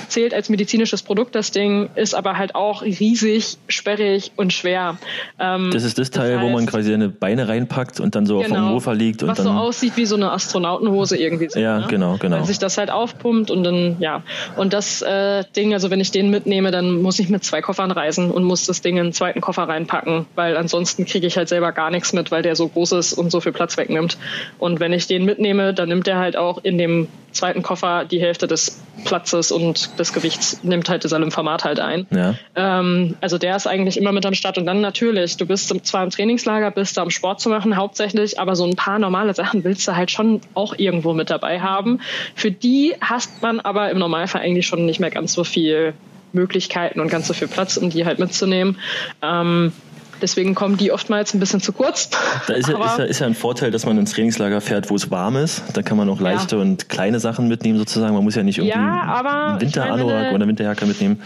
zählt 0.09 0.35
als 0.35 0.49
medizinisches 0.49 1.03
Produkt, 1.03 1.35
das 1.35 1.51
Ding, 1.51 1.91
ist 1.95 2.15
aber 2.15 2.37
halt 2.37 2.55
auch 2.55 2.83
riesig, 2.83 3.59
sperrig 3.69 4.33
und 4.37 4.53
schwer. 4.53 4.99
Ähm, 5.39 5.71
das 5.73 5.85
ist 5.85 5.99
das 5.99 6.11
Teil, 6.11 6.33
das 6.33 6.41
heißt, 6.41 6.51
wo 6.51 6.55
man 6.55 6.67
quasi 6.67 6.91
seine 6.91 7.09
Beine 7.09 7.49
reinpackt 7.49 8.01
und 8.01 8.15
dann 8.15 8.27
so 8.27 8.39
genau, 8.39 8.49
auf 8.49 8.57
dem 8.57 8.73
Mofa 8.73 8.93
liegt. 8.93 9.23
Und 9.23 9.31
was 9.31 9.39
dann, 9.39 9.47
so 9.47 9.53
aussieht 9.53 9.97
wie 9.97 10.07
so 10.07 10.17
eine 10.17 10.33
Astronautenhose 10.33 11.17
irgendwie. 11.17 11.49
So, 11.49 11.61
ja, 11.61 11.81
ne? 11.81 11.87
genau, 11.89 12.17
genau. 12.19 12.39
Weil 12.39 12.45
sich 12.45 12.59
das 12.59 12.79
halt 12.79 12.91
aufpumpt 12.91 13.51
und 13.51 13.65
dann, 13.65 13.97
ja. 14.01 14.23
Und 14.57 14.73
das 14.73 15.03
äh, 15.03 15.45
Ding, 15.57 15.73
also 15.73 15.91
wenn 15.91 16.01
ich 16.01 16.11
den 16.11 16.31
mitnehme, 16.31 16.71
dann 16.71 17.03
muss 17.03 17.19
ich 17.19 17.29
mit 17.29 17.45
zwei 17.45 17.61
Koffern 17.63 17.91
reisen 17.91 18.31
und 18.31 18.45
muss 18.45 18.67
das 18.67 18.81
Ding 18.81 18.97
in 18.97 19.05
einen 19.05 19.13
zweiten 19.13 19.41
Koffer 19.41 19.65
reinpacken, 19.65 20.27
weil 20.35 20.57
ansonsten 20.57 21.05
kriege 21.05 21.27
ich 21.27 21.37
halt 21.37 21.49
selber 21.49 21.73
gar 21.73 21.91
nichts 21.91 22.13
mit, 22.13 22.31
weil 22.31 22.43
der 22.43 22.57
so 22.57 22.69
groß 22.69 22.93
ist 22.93 23.13
und 23.13 23.31
so 23.31 23.41
viel 23.41 23.53
Platz 23.53 23.77
wegnimmt. 23.77 24.19
Und 24.59 24.81
wenn 24.81 24.93
ich 24.93 25.07
den 25.07 25.25
mitnehme, 25.25 25.75
dann 25.75 25.89
nimmt 25.89 26.09
er 26.09 26.19
halt 26.19 26.37
auch 26.37 26.63
in 26.63 26.79
dem 26.79 27.09
zweiten 27.37 27.63
Koffer 27.63 28.05
die 28.05 28.21
Hälfte 28.21 28.47
des 28.47 28.81
Platzes 29.05 29.53
und 29.53 29.99
des 29.99 30.13
Gewichts 30.13 30.63
nimmt 30.63 30.89
halt 30.89 31.05
dieser 31.05 31.19
Lymphomat 31.19 31.65
halt 31.65 31.81
ein. 31.81 32.07
Ja. 32.11 32.35
Ähm, 32.55 33.17
also 33.21 33.39
der 33.39 33.57
ist 33.57 33.67
eigentlich 33.67 33.97
immer 33.97 34.13
mit 34.13 34.27
am 34.27 34.35
Start. 34.35 34.59
Und 34.59 34.67
dann 34.67 34.81
natürlich, 34.81 35.37
du 35.37 35.47
bist 35.47 35.69
zwar 35.87 36.03
im 36.03 36.11
Trainingslager, 36.11 36.71
bist 36.71 36.97
da 36.97 37.03
um 37.03 37.11
Sport 37.11 37.41
zu 37.41 37.49
machen 37.49 37.77
hauptsächlich, 37.77 38.41
aber 38.41 38.57
so 38.57 38.65
ein 38.65 38.77
paar 38.77 38.99
normale 38.99 39.35
Sachen 39.35 39.65
willst 39.65 39.87
du 39.87 39.95
halt 39.95 40.11
schon 40.11 40.41
auch 40.55 40.75
irgendwo 40.77 41.13
mit 41.13 41.31
dabei 41.31 41.61
haben. 41.61 42.01
Für 42.35 42.51
die 42.51 42.95
hast 43.01 43.43
man 43.43 43.61
aber 43.61 43.91
im 43.91 43.99
Normalfall 43.99 44.43
eigentlich 44.43 44.67
schon 44.67 44.87
nicht 44.87 45.01
mehr 45.01 45.11
ganz 45.11 45.33
so 45.33 45.45
viel 45.45 45.95
Möglichkeiten 46.33 47.01
und 47.01 47.09
ganz 47.09 47.27
so 47.27 47.35
viel 47.35 47.49
Platz, 47.49 47.77
um 47.77 47.91
die 47.91 48.05
halt 48.05 48.19
mitzunehmen. 48.19 48.79
Ähm, 49.23 49.73
Deswegen 50.23 50.55
kommen 50.55 50.77
die 50.77 50.93
oftmals 50.93 51.35
ein 51.35 51.41
bisschen 51.41 51.61
zu 51.61 51.73
kurz. 51.73 52.11
Da 52.47 52.55
ist 52.55 52.69
ja, 52.69 52.85
ist, 52.85 52.99
ja, 52.99 53.05
ist 53.05 53.19
ja 53.21 53.27
ein 53.27 53.35
Vorteil, 53.35 53.71
dass 53.71 53.87
man 53.87 53.99
ins 53.99 54.13
Trainingslager 54.13 54.61
fährt, 54.61 54.91
wo 54.91 54.97
es 54.97 55.11
warm 55.11 55.37
ist. 55.37 55.63
Da 55.75 55.83
kann 55.83 55.97
man 55.97 56.09
auch 56.09 56.21
leichte 56.21 56.57
ja. 56.57 56.63
und 56.63 56.89
kleine 56.89 57.21
Sachen 57.21 57.49
mitnehmen 57.49 57.79
sozusagen. 57.79 58.15
Man 58.15 58.25
muss 58.25 58.35
ja 58.35 58.43
nicht 58.43 58.59
irgendwie 58.59 58.79
ja, 58.79 59.23
einen 59.23 59.61
Winteranorak 59.61 60.33
oder 60.33 60.47
Winterjacke 60.47 60.87
mitnehmen. 60.87 61.23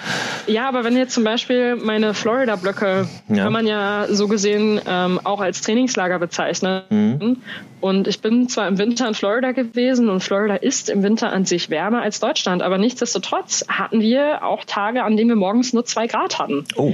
Ja, 0.47 0.69
aber 0.69 0.85
wenn 0.85 0.97
jetzt 0.97 1.15
zum 1.15 1.25
Beispiel 1.25 1.77
meine 1.77 2.15
Florida-Blöcke, 2.15 3.09
ja. 3.29 3.45
kann 3.45 3.53
man 3.53 3.67
ja 3.67 4.07
so 4.11 4.29
gesehen 4.29 4.81
ähm, 4.87 5.21
auch 5.25 5.41
als 5.41 5.63
Trainingslager 5.63 6.19
bezeichnen. 6.19 6.83
Mhm. 6.91 7.37
Und 7.81 8.09
ich 8.09 8.21
bin 8.21 8.49
zwar 8.49 8.69
im 8.69 8.79
Winter 8.79 9.09
in 9.09 9.15
Florida 9.15 9.53
gewesen 9.53 10.11
und 10.11 10.21
Florida 10.21 10.57
ist 10.57 10.91
im 10.91 11.03
Winter 11.03 11.33
an 11.33 11.47
sich 11.47 11.71
wärmer 11.71 12.03
als 12.03 12.21
Deutschland, 12.21 12.63
aber 12.63 12.77
nichtsdestotrotz 12.77 13.65
hatten 13.69 14.01
wir 14.01 14.45
auch 14.45 14.65
Tage, 14.65 15.03
an 15.03 15.17
denen 15.17 15.31
wir 15.31 15.37
morgens 15.37 15.73
nur 15.73 15.85
zwei 15.87 16.07
Grad 16.07 16.39
hatten. 16.39 16.65
Oh. 16.77 16.93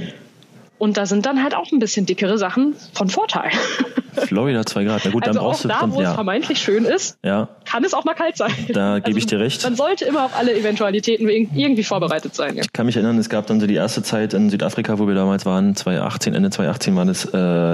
Und 0.77 0.97
da 0.97 1.05
sind 1.05 1.25
dann 1.25 1.41
halt 1.41 1.55
auch 1.55 1.71
ein 1.71 1.79
bisschen 1.79 2.05
dickere 2.05 2.37
Sachen 2.37 2.75
von 2.93 3.09
Vorteil. 3.09 3.51
Florida 4.25 4.65
2 4.65 4.83
Grad. 4.83 5.01
Na 5.05 5.11
gut, 5.11 5.27
also 5.27 5.39
dann 5.39 5.43
brauchst 5.43 5.59
auch 5.59 5.79
du 5.79 5.87
da, 5.87 5.93
wo 5.93 6.01
ja. 6.01 6.09
es 6.09 6.15
vermeintlich 6.15 6.59
schön 6.59 6.85
ist, 6.85 7.17
ja. 7.23 7.49
kann 7.65 7.83
es 7.83 7.93
auch 7.93 8.05
mal 8.05 8.13
kalt 8.13 8.37
sein. 8.37 8.51
Da 8.73 8.93
also, 8.93 9.03
gebe 9.05 9.19
ich 9.19 9.25
dir 9.25 9.39
recht. 9.39 9.63
Man 9.63 9.75
sollte 9.75 10.05
immer 10.05 10.25
auf 10.25 10.37
alle 10.37 10.55
Eventualitäten 10.55 11.27
irgendwie 11.29 11.83
vorbereitet 11.83 12.35
sein. 12.35 12.55
Ja. 12.55 12.63
Ich 12.63 12.73
kann 12.73 12.85
mich 12.85 12.95
erinnern, 12.95 13.17
es 13.17 13.29
gab 13.29 13.47
dann 13.47 13.59
so 13.59 13.67
die 13.67 13.75
erste 13.75 14.03
Zeit 14.03 14.33
in 14.33 14.49
Südafrika, 14.49 14.99
wo 14.99 15.07
wir 15.07 15.15
damals 15.15 15.45
waren, 15.45 15.75
2018, 15.75 16.33
Ende 16.33 16.49
2018 16.49 16.95
war 16.95 17.05
das, 17.05 17.25
äh, 17.25 17.31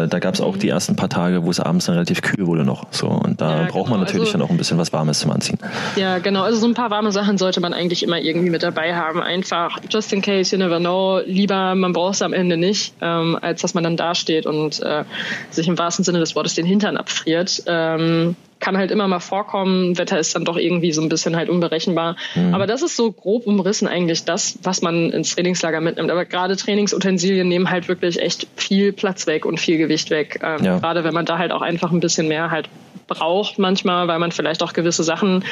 da 0.08 0.20
gab 0.20 0.34
es 0.34 0.42
auch 0.42 0.56
mhm. 0.56 0.60
die 0.60 0.70
ersten 0.70 0.96
paar 0.96 1.10
Tage, 1.10 1.46
wo 1.46 1.50
es 1.50 1.60
abends 1.60 1.86
dann 1.86 1.96
relativ 1.96 2.22
kühl 2.22 2.46
wurde 2.46 2.64
noch. 2.64 2.88
So 2.92 3.08
und 3.08 3.42
da 3.42 3.62
ja, 3.62 3.64
braucht 3.64 3.86
genau. 3.86 3.98
man 3.98 4.00
natürlich 4.02 4.28
also, 4.28 4.38
dann 4.38 4.42
auch 4.48 4.52
ein 4.52 4.58
bisschen 4.58 4.78
was 4.78 4.94
Warmes 4.94 5.20
zum 5.20 5.32
Anziehen. 5.32 5.58
Ja, 5.96 6.20
genau. 6.20 6.44
Also 6.44 6.60
so 6.60 6.68
ein 6.68 6.74
paar 6.74 6.90
warme 6.90 7.12
Sachen 7.12 7.38
sollte 7.38 7.62
man 7.62 7.74
eigentlich 7.74 8.04
immer 8.04 8.20
irgendwie 8.20 8.50
mit 8.50 8.64
dabei 8.64 8.96
haben. 8.96 9.22
Einfach 9.22 9.80
just 9.90 10.14
in 10.14 10.22
case, 10.22 10.56
you 10.56 10.62
never 10.62 10.80
know. 10.80 11.22
Lieber 11.26 11.76
man 11.76 11.94
braucht 11.94 12.16
es 12.16 12.22
am 12.22 12.34
Ende 12.34 12.58
nicht, 12.58 12.93
ähm, 13.02 13.38
als 13.42 13.62
dass 13.62 13.74
man 13.74 13.84
dann 13.84 13.98
dasteht 13.98 14.46
und 14.46 14.82
äh, 14.82 15.04
sich 15.50 15.68
im 15.68 15.78
wahrsten 15.78 16.06
Sinne 16.06 16.20
des 16.20 16.36
Wortes 16.36 16.56
den 16.56 16.66
Hintern 16.66 16.98
abfriert. 16.98 17.64
Ähm, 17.68 18.36
kann 18.64 18.78
halt 18.78 18.92
immer 18.92 19.10
mal 19.10 19.20
vorkommen. 19.20 19.98
Wetter 19.98 20.18
ist 20.18 20.36
dann 20.36 20.46
doch 20.46 20.56
irgendwie 20.56 20.94
so 20.94 21.02
ein 21.02 21.10
bisschen 21.10 21.36
halt 21.36 21.50
unberechenbar. 21.50 22.16
Mhm. 22.34 22.54
Aber 22.54 22.66
das 22.66 22.82
ist 22.82 22.96
so 22.96 23.12
grob 23.12 23.46
umrissen 23.46 23.90
eigentlich 23.90 24.24
das, 24.24 24.58
was 24.64 24.82
man 24.82 25.12
ins 25.12 25.36
Trainingslager 25.36 25.82
mitnimmt. 25.82 26.10
Aber 26.10 26.24
gerade 26.24 26.56
Trainingsutensilien 26.56 27.48
nehmen 27.48 27.70
halt 27.70 27.90
wirklich 27.90 28.22
echt 28.22 28.48
viel 28.56 28.94
Platz 28.94 29.28
weg 29.28 29.46
und 29.46 29.60
viel 29.60 29.78
Gewicht 29.78 30.12
weg. 30.12 30.40
Ähm, 30.42 30.64
ja. 30.64 30.80
Gerade 30.80 31.04
wenn 31.04 31.14
man 31.14 31.26
da 31.26 31.38
halt 31.38 31.52
auch 31.52 31.62
einfach 31.62 31.92
ein 31.92 32.00
bisschen 32.00 32.30
mehr 32.30 32.52
halt 32.52 32.70
braucht 33.08 33.60
manchmal, 33.60 34.08
weil 34.08 34.20
man 34.20 34.32
vielleicht 34.32 34.64
auch 34.64 34.72
gewisse 34.72 35.04
Sachen 35.04 35.44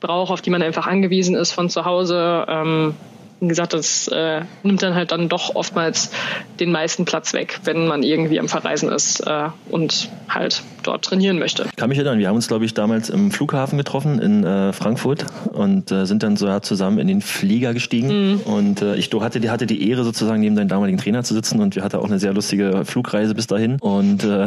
braucht, 0.00 0.32
auf 0.32 0.42
die 0.42 0.50
man 0.50 0.60
einfach 0.60 0.88
angewiesen 0.88 1.36
ist 1.36 1.52
von 1.52 1.70
zu 1.70 1.84
Hause. 1.84 2.46
Ähm, 2.48 2.94
wie 3.40 3.48
gesagt, 3.48 3.74
das 3.74 4.08
äh, 4.08 4.42
nimmt 4.62 4.82
dann 4.82 4.94
halt 4.94 5.12
dann 5.12 5.28
doch 5.28 5.54
oftmals 5.54 6.10
den 6.58 6.72
meisten 6.72 7.04
Platz 7.04 7.34
weg, 7.34 7.60
wenn 7.64 7.86
man 7.86 8.02
irgendwie 8.02 8.40
am 8.40 8.48
Verreisen 8.48 8.90
ist 8.90 9.20
äh, 9.20 9.48
und 9.70 10.08
halt 10.28 10.62
dort 10.82 11.04
trainieren 11.04 11.38
möchte. 11.38 11.64
Ich 11.64 11.76
kann 11.76 11.88
mich 11.88 11.98
erinnern, 11.98 12.18
wir 12.18 12.28
haben 12.28 12.36
uns, 12.36 12.48
glaube 12.48 12.64
ich, 12.64 12.72
damals 12.72 13.10
im 13.10 13.30
Flughafen 13.30 13.76
getroffen 13.76 14.20
in 14.20 14.44
äh, 14.44 14.72
Frankfurt 14.72 15.26
und 15.52 15.90
äh, 15.90 16.06
sind 16.06 16.22
dann 16.22 16.36
so 16.36 16.46
zusammen 16.60 16.98
in 16.98 17.08
den 17.08 17.20
Flieger 17.20 17.74
gestiegen. 17.74 18.32
Mhm. 18.32 18.40
Und 18.40 18.82
äh, 18.82 18.96
ich 18.96 19.10
hatte, 19.12 19.40
die, 19.40 19.50
hatte 19.50 19.66
die 19.66 19.88
Ehre, 19.90 20.04
sozusagen 20.04 20.40
neben 20.40 20.56
deinem 20.56 20.68
damaligen 20.68 20.98
Trainer 20.98 21.22
zu 21.22 21.34
sitzen 21.34 21.60
und 21.60 21.76
wir 21.76 21.82
hatten 21.82 21.96
auch 21.96 22.06
eine 22.06 22.18
sehr 22.18 22.32
lustige 22.32 22.84
Flugreise 22.84 23.34
bis 23.34 23.46
dahin. 23.46 23.78
Und 23.80 24.24
äh, 24.24 24.46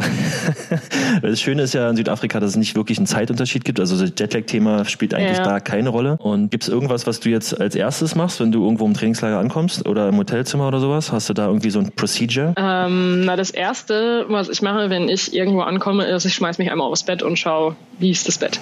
das 1.22 1.40
Schöne 1.40 1.62
ist 1.62 1.74
ja 1.74 1.88
in 1.90 1.96
Südafrika, 1.96 2.40
dass 2.40 2.50
es 2.50 2.56
nicht 2.56 2.74
wirklich 2.74 2.98
einen 2.98 3.06
Zeitunterschied 3.06 3.64
gibt. 3.64 3.78
Also 3.78 3.98
das 3.98 4.12
Jetlag-Thema 4.18 4.84
spielt 4.84 5.14
eigentlich 5.14 5.38
ja. 5.38 5.44
da 5.44 5.60
keine 5.60 5.90
Rolle. 5.90 6.16
Und 6.18 6.50
gibt 6.50 6.64
es 6.64 6.68
irgendwas, 6.68 7.06
was 7.06 7.20
du 7.20 7.28
jetzt 7.28 7.60
als 7.60 7.74
erstes 7.74 8.14
machst, 8.14 8.40
wenn 8.40 8.50
du 8.50 8.64
irgendwo 8.64 8.79
im 8.86 8.94
Trainingslager 8.94 9.38
ankommst 9.38 9.86
oder 9.86 10.08
im 10.08 10.16
Hotelzimmer 10.16 10.68
oder 10.68 10.80
sowas? 10.80 11.12
Hast 11.12 11.28
du 11.28 11.34
da 11.34 11.46
irgendwie 11.46 11.70
so 11.70 11.78
ein 11.78 11.92
Procedure? 11.92 12.54
Ähm, 12.56 13.24
na, 13.24 13.36
das 13.36 13.50
erste, 13.50 14.26
was 14.28 14.48
ich 14.48 14.62
mache, 14.62 14.90
wenn 14.90 15.08
ich 15.08 15.34
irgendwo 15.34 15.60
ankomme, 15.60 16.04
ist, 16.06 16.24
ich 16.24 16.34
schmeiß 16.34 16.58
mich 16.58 16.70
einmal 16.70 16.88
aufs 16.88 17.02
Bett 17.02 17.22
und 17.22 17.38
schaue, 17.38 17.76
wie 17.98 18.10
ist 18.10 18.26
das 18.28 18.38
Bett. 18.38 18.60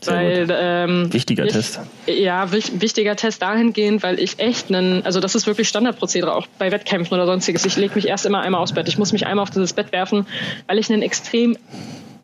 Sehr 0.00 0.14
weil, 0.14 0.48
ähm, 0.50 1.12
wichtiger 1.12 1.44
ich, 1.44 1.52
Test. 1.52 1.80
Ja, 2.06 2.52
wich, 2.52 2.80
wichtiger 2.80 3.16
Test 3.16 3.42
dahingehend, 3.42 4.02
weil 4.02 4.18
ich 4.20 4.38
echt 4.38 4.72
einen, 4.72 5.04
also 5.04 5.20
das 5.20 5.34
ist 5.34 5.46
wirklich 5.46 5.68
Standardprozedere, 5.68 6.34
auch 6.34 6.46
bei 6.58 6.70
Wettkämpfen 6.70 7.14
oder 7.14 7.26
sonstiges. 7.26 7.64
Ich 7.64 7.76
lege 7.76 7.94
mich 7.94 8.08
erst 8.08 8.26
immer 8.26 8.40
einmal 8.40 8.60
aufs 8.60 8.72
Bett. 8.72 8.88
Ich 8.88 8.98
muss 8.98 9.12
mich 9.12 9.26
einmal 9.26 9.42
auf 9.42 9.50
dieses 9.50 9.72
Bett 9.72 9.92
werfen, 9.92 10.26
weil 10.66 10.78
ich 10.78 10.90
einen 10.90 11.02
extrem 11.02 11.56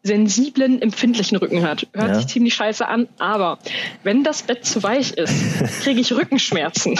sensiblen, 0.04 0.82
empfindlichen 0.82 1.36
Rücken 1.36 1.62
hat. 1.62 1.86
Hört 1.92 2.08
ja. 2.08 2.14
sich 2.16 2.26
ziemlich 2.26 2.54
scheiße 2.54 2.86
an, 2.86 3.08
aber 3.18 3.58
wenn 4.02 4.24
das 4.24 4.42
Bett 4.42 4.64
zu 4.64 4.82
weich 4.82 5.12
ist, 5.12 5.32
kriege 5.82 6.00
ich 6.00 6.12
Rückenschmerzen. 6.12 6.98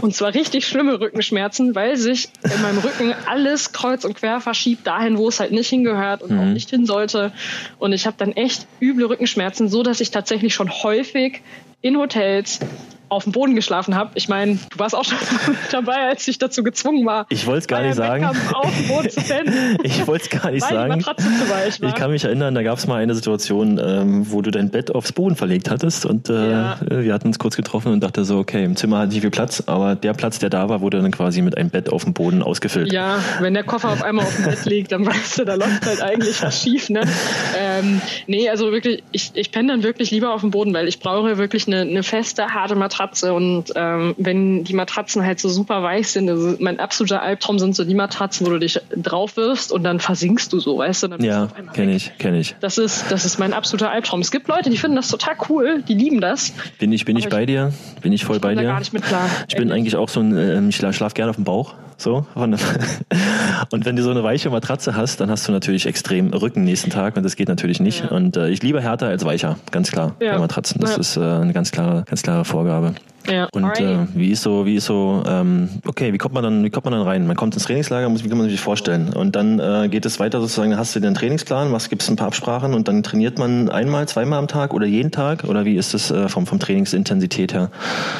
Und 0.00 0.14
zwar 0.14 0.34
richtig 0.34 0.66
schlimme 0.66 1.00
Rückenschmerzen, 1.00 1.74
weil 1.74 1.96
sich 1.96 2.28
in 2.42 2.62
meinem 2.62 2.78
Rücken 2.78 3.12
alles 3.26 3.72
kreuz 3.72 4.04
und 4.04 4.14
quer 4.14 4.40
verschiebt, 4.40 4.86
dahin, 4.86 5.18
wo 5.18 5.28
es 5.28 5.40
halt 5.40 5.50
nicht 5.50 5.68
hingehört 5.68 6.22
und 6.22 6.30
mhm. 6.30 6.38
auch 6.40 6.44
nicht 6.44 6.70
hin 6.70 6.86
sollte. 6.86 7.32
Und 7.78 7.92
ich 7.92 8.06
habe 8.06 8.16
dann 8.18 8.32
echt 8.32 8.68
üble 8.80 9.06
Rückenschmerzen, 9.06 9.68
so 9.68 9.82
dass 9.82 10.00
ich 10.00 10.12
tatsächlich 10.12 10.54
schon 10.54 10.70
häufig 10.70 11.42
in 11.80 11.98
Hotels 11.98 12.60
auf 13.08 13.24
dem 13.24 13.32
Boden 13.32 13.54
geschlafen 13.54 13.94
habe. 13.94 14.10
Ich 14.14 14.28
meine, 14.28 14.54
du 14.54 14.78
warst 14.78 14.94
auch 14.94 15.04
schon 15.04 15.18
dabei, 15.70 16.08
als 16.08 16.26
ich 16.28 16.38
dazu 16.38 16.62
gezwungen 16.62 17.06
war. 17.06 17.26
Ich 17.28 17.46
wollte 17.46 17.60
es 17.60 17.66
gar 17.66 17.82
nicht 17.82 17.94
sagen. 17.94 18.24
Auf 18.24 18.76
dem 18.76 18.88
Boden 18.88 19.10
zu 19.10 19.20
pennen. 19.20 19.78
ich 19.82 20.06
wollte 20.06 20.24
es 20.24 20.30
gar 20.30 20.50
nicht 20.50 20.62
Weil 20.62 20.74
sagen. 20.74 21.00
zu 21.00 21.50
weich 21.50 21.80
war. 21.80 21.88
Ich 21.88 21.94
kann 21.94 22.10
mich 22.10 22.24
erinnern, 22.24 22.54
da 22.54 22.62
gab 22.62 22.78
es 22.78 22.86
mal 22.86 23.02
eine 23.02 23.14
Situation, 23.14 23.80
ähm, 23.82 24.30
wo 24.30 24.42
du 24.42 24.50
dein 24.50 24.70
Bett 24.70 24.94
aufs 24.94 25.12
Boden 25.12 25.36
verlegt 25.36 25.70
hattest 25.70 26.06
und 26.06 26.28
äh, 26.28 26.50
ja. 26.50 26.78
wir 26.88 27.14
hatten 27.14 27.28
uns 27.28 27.38
kurz 27.38 27.56
getroffen 27.56 27.92
und 27.92 28.00
dachte 28.00 28.24
so, 28.24 28.38
okay, 28.38 28.64
im 28.64 28.76
Zimmer 28.76 28.98
hat 28.98 29.10
nicht 29.10 29.20
viel 29.20 29.30
Platz, 29.30 29.62
aber 29.66 29.94
der 29.94 30.14
Platz, 30.14 30.38
der 30.38 30.50
da 30.50 30.68
war, 30.68 30.80
wurde 30.80 31.00
dann 31.00 31.12
quasi 31.12 31.42
mit 31.42 31.56
einem 31.56 31.70
Bett 31.70 31.90
auf 31.90 32.04
dem 32.04 32.14
Boden 32.14 32.42
ausgefüllt. 32.42 32.92
Ja, 32.92 33.18
wenn 33.40 33.54
der 33.54 33.64
Koffer 33.64 33.90
auf 33.90 34.02
einmal 34.02 34.24
auf 34.24 34.36
dem 34.36 34.46
Bett 34.46 34.64
liegt, 34.64 34.92
dann 34.92 35.06
weißt 35.06 35.38
du, 35.38 35.44
da 35.44 35.54
läuft 35.54 35.86
halt 35.86 36.02
eigentlich 36.02 36.42
was 36.42 36.62
schief. 36.62 36.90
Ne? 36.90 37.02
Ähm, 37.58 38.00
nee, 38.26 38.48
also 38.48 38.72
wirklich, 38.72 39.02
ich, 39.12 39.30
ich 39.34 39.50
penne 39.52 39.72
dann 39.72 39.82
wirklich 39.82 40.10
lieber 40.10 40.32
auf 40.32 40.40
dem 40.40 40.50
Boden, 40.50 40.72
weil 40.74 40.88
ich 40.88 41.00
brauche 41.00 41.38
wirklich 41.38 41.66
eine, 41.66 41.82
eine 41.82 42.02
feste, 42.02 42.46
harte 42.46 42.74
Matratze 42.74 42.93
und 43.34 43.72
ähm, 43.74 44.14
wenn 44.18 44.64
die 44.64 44.74
Matratzen 44.74 45.24
halt 45.24 45.40
so 45.40 45.48
super 45.48 45.82
weich 45.82 46.08
sind, 46.08 46.28
also 46.28 46.56
mein 46.58 46.78
absoluter 46.78 47.22
Albtraum 47.22 47.58
sind 47.58 47.74
so 47.74 47.84
die 47.84 47.94
Matratzen, 47.94 48.46
wo 48.46 48.50
du 48.50 48.58
dich 48.58 48.80
drauf 48.96 49.36
wirfst 49.36 49.72
und 49.72 49.84
dann 49.84 50.00
versinkst 50.00 50.52
du 50.52 50.60
so, 50.60 50.78
weißt 50.78 51.04
du? 51.04 51.08
Dann 51.08 51.22
ja, 51.22 51.48
kenne 51.72 51.94
ich, 51.94 52.16
kenne 52.18 52.38
ich. 52.38 52.56
Das 52.60 52.78
ist, 52.78 53.10
das 53.10 53.24
ist 53.24 53.38
mein 53.38 53.52
absoluter 53.52 53.90
Albtraum. 53.90 54.20
Es 54.20 54.30
gibt 54.30 54.48
Leute, 54.48 54.70
die 54.70 54.76
finden 54.76 54.96
das 54.96 55.08
total 55.08 55.36
cool, 55.48 55.82
die 55.86 55.94
lieben 55.94 56.20
das. 56.20 56.52
Bin 56.78 56.92
ich, 56.92 57.04
bin 57.04 57.16
ich 57.16 57.28
bei 57.28 57.46
dir? 57.46 57.72
Bin 58.02 58.12
ich 58.12 58.24
voll 58.24 58.36
ich 58.36 58.42
bei 58.42 58.54
dir? 58.54 58.62
Gar 58.62 58.78
nicht 58.78 58.92
mit 58.92 59.02
klar. 59.02 59.28
Ich 59.48 59.56
bin 59.56 59.70
eigentlich 59.72 59.96
auch 59.96 60.08
so 60.08 60.20
ein, 60.20 60.36
äh, 60.36 60.68
ich 60.68 60.76
schlaf 60.76 61.14
gerne 61.14 61.30
auf 61.30 61.36
dem 61.36 61.44
Bauch. 61.44 61.74
So. 61.96 62.26
Und 63.70 63.84
wenn 63.84 63.96
du 63.96 64.02
so 64.02 64.10
eine 64.10 64.22
weiche 64.22 64.50
Matratze 64.50 64.96
hast, 64.96 65.20
dann 65.20 65.30
hast 65.30 65.48
du 65.48 65.52
natürlich 65.52 65.86
extrem 65.86 66.32
Rücken 66.32 66.64
nächsten 66.64 66.90
Tag 66.90 67.16
und 67.16 67.22
das 67.22 67.36
geht 67.36 67.48
natürlich 67.48 67.80
nicht. 67.80 68.04
Ja. 68.04 68.10
Und 68.10 68.36
äh, 68.36 68.48
ich 68.48 68.62
liebe 68.62 68.80
härter 68.80 69.08
als 69.08 69.24
weicher, 69.24 69.56
ganz 69.70 69.90
klar, 69.90 70.16
ja. 70.20 70.32
bei 70.32 70.38
Matratzen. 70.38 70.80
Das 70.80 70.92
ja. 70.92 70.98
ist 70.98 71.16
äh, 71.16 71.20
eine 71.20 71.52
ganz 71.52 71.70
klare, 71.70 72.04
ganz 72.06 72.22
klare 72.22 72.44
Vorgabe. 72.44 72.94
Ja. 73.30 73.48
Und 73.52 73.80
äh, 73.80 74.06
wie 74.14 74.30
ist 74.30 74.42
so, 74.42 74.66
wie 74.66 74.76
ist 74.76 74.86
so, 74.86 75.22
ähm, 75.26 75.68
okay, 75.86 76.12
wie 76.12 76.18
kommt 76.18 76.34
man 76.34 76.44
dann, 76.44 76.64
wie 76.64 76.70
kommt 76.70 76.84
man 76.84 76.92
dann 76.92 77.02
rein? 77.02 77.26
Man 77.26 77.36
kommt 77.36 77.54
ins 77.54 77.64
Trainingslager, 77.64 78.08
muss, 78.08 78.24
wie 78.24 78.28
kann 78.28 78.38
man 78.38 78.48
sich 78.48 78.60
vorstellen? 78.60 79.12
Und 79.12 79.36
dann 79.36 79.58
äh, 79.58 79.88
geht 79.88 80.04
es 80.04 80.20
weiter 80.20 80.40
sozusagen, 80.40 80.76
hast 80.76 80.94
du 80.94 81.00
den 81.00 81.14
Trainingsplan, 81.14 81.72
was 81.72 81.88
gibt 81.88 82.02
es 82.02 82.08
ein 82.08 82.16
paar 82.16 82.28
Absprachen 82.28 82.74
und 82.74 82.88
dann 82.88 83.02
trainiert 83.02 83.38
man 83.38 83.68
einmal, 83.70 84.06
zweimal 84.08 84.38
am 84.38 84.48
Tag 84.48 84.74
oder 84.74 84.86
jeden 84.86 85.10
Tag? 85.10 85.44
Oder 85.44 85.64
wie 85.64 85.76
ist 85.76 85.94
das 85.94 86.10
äh, 86.10 86.28
vom, 86.28 86.46
vom 86.46 86.58
Trainingsintensität 86.58 87.54
her? 87.54 87.70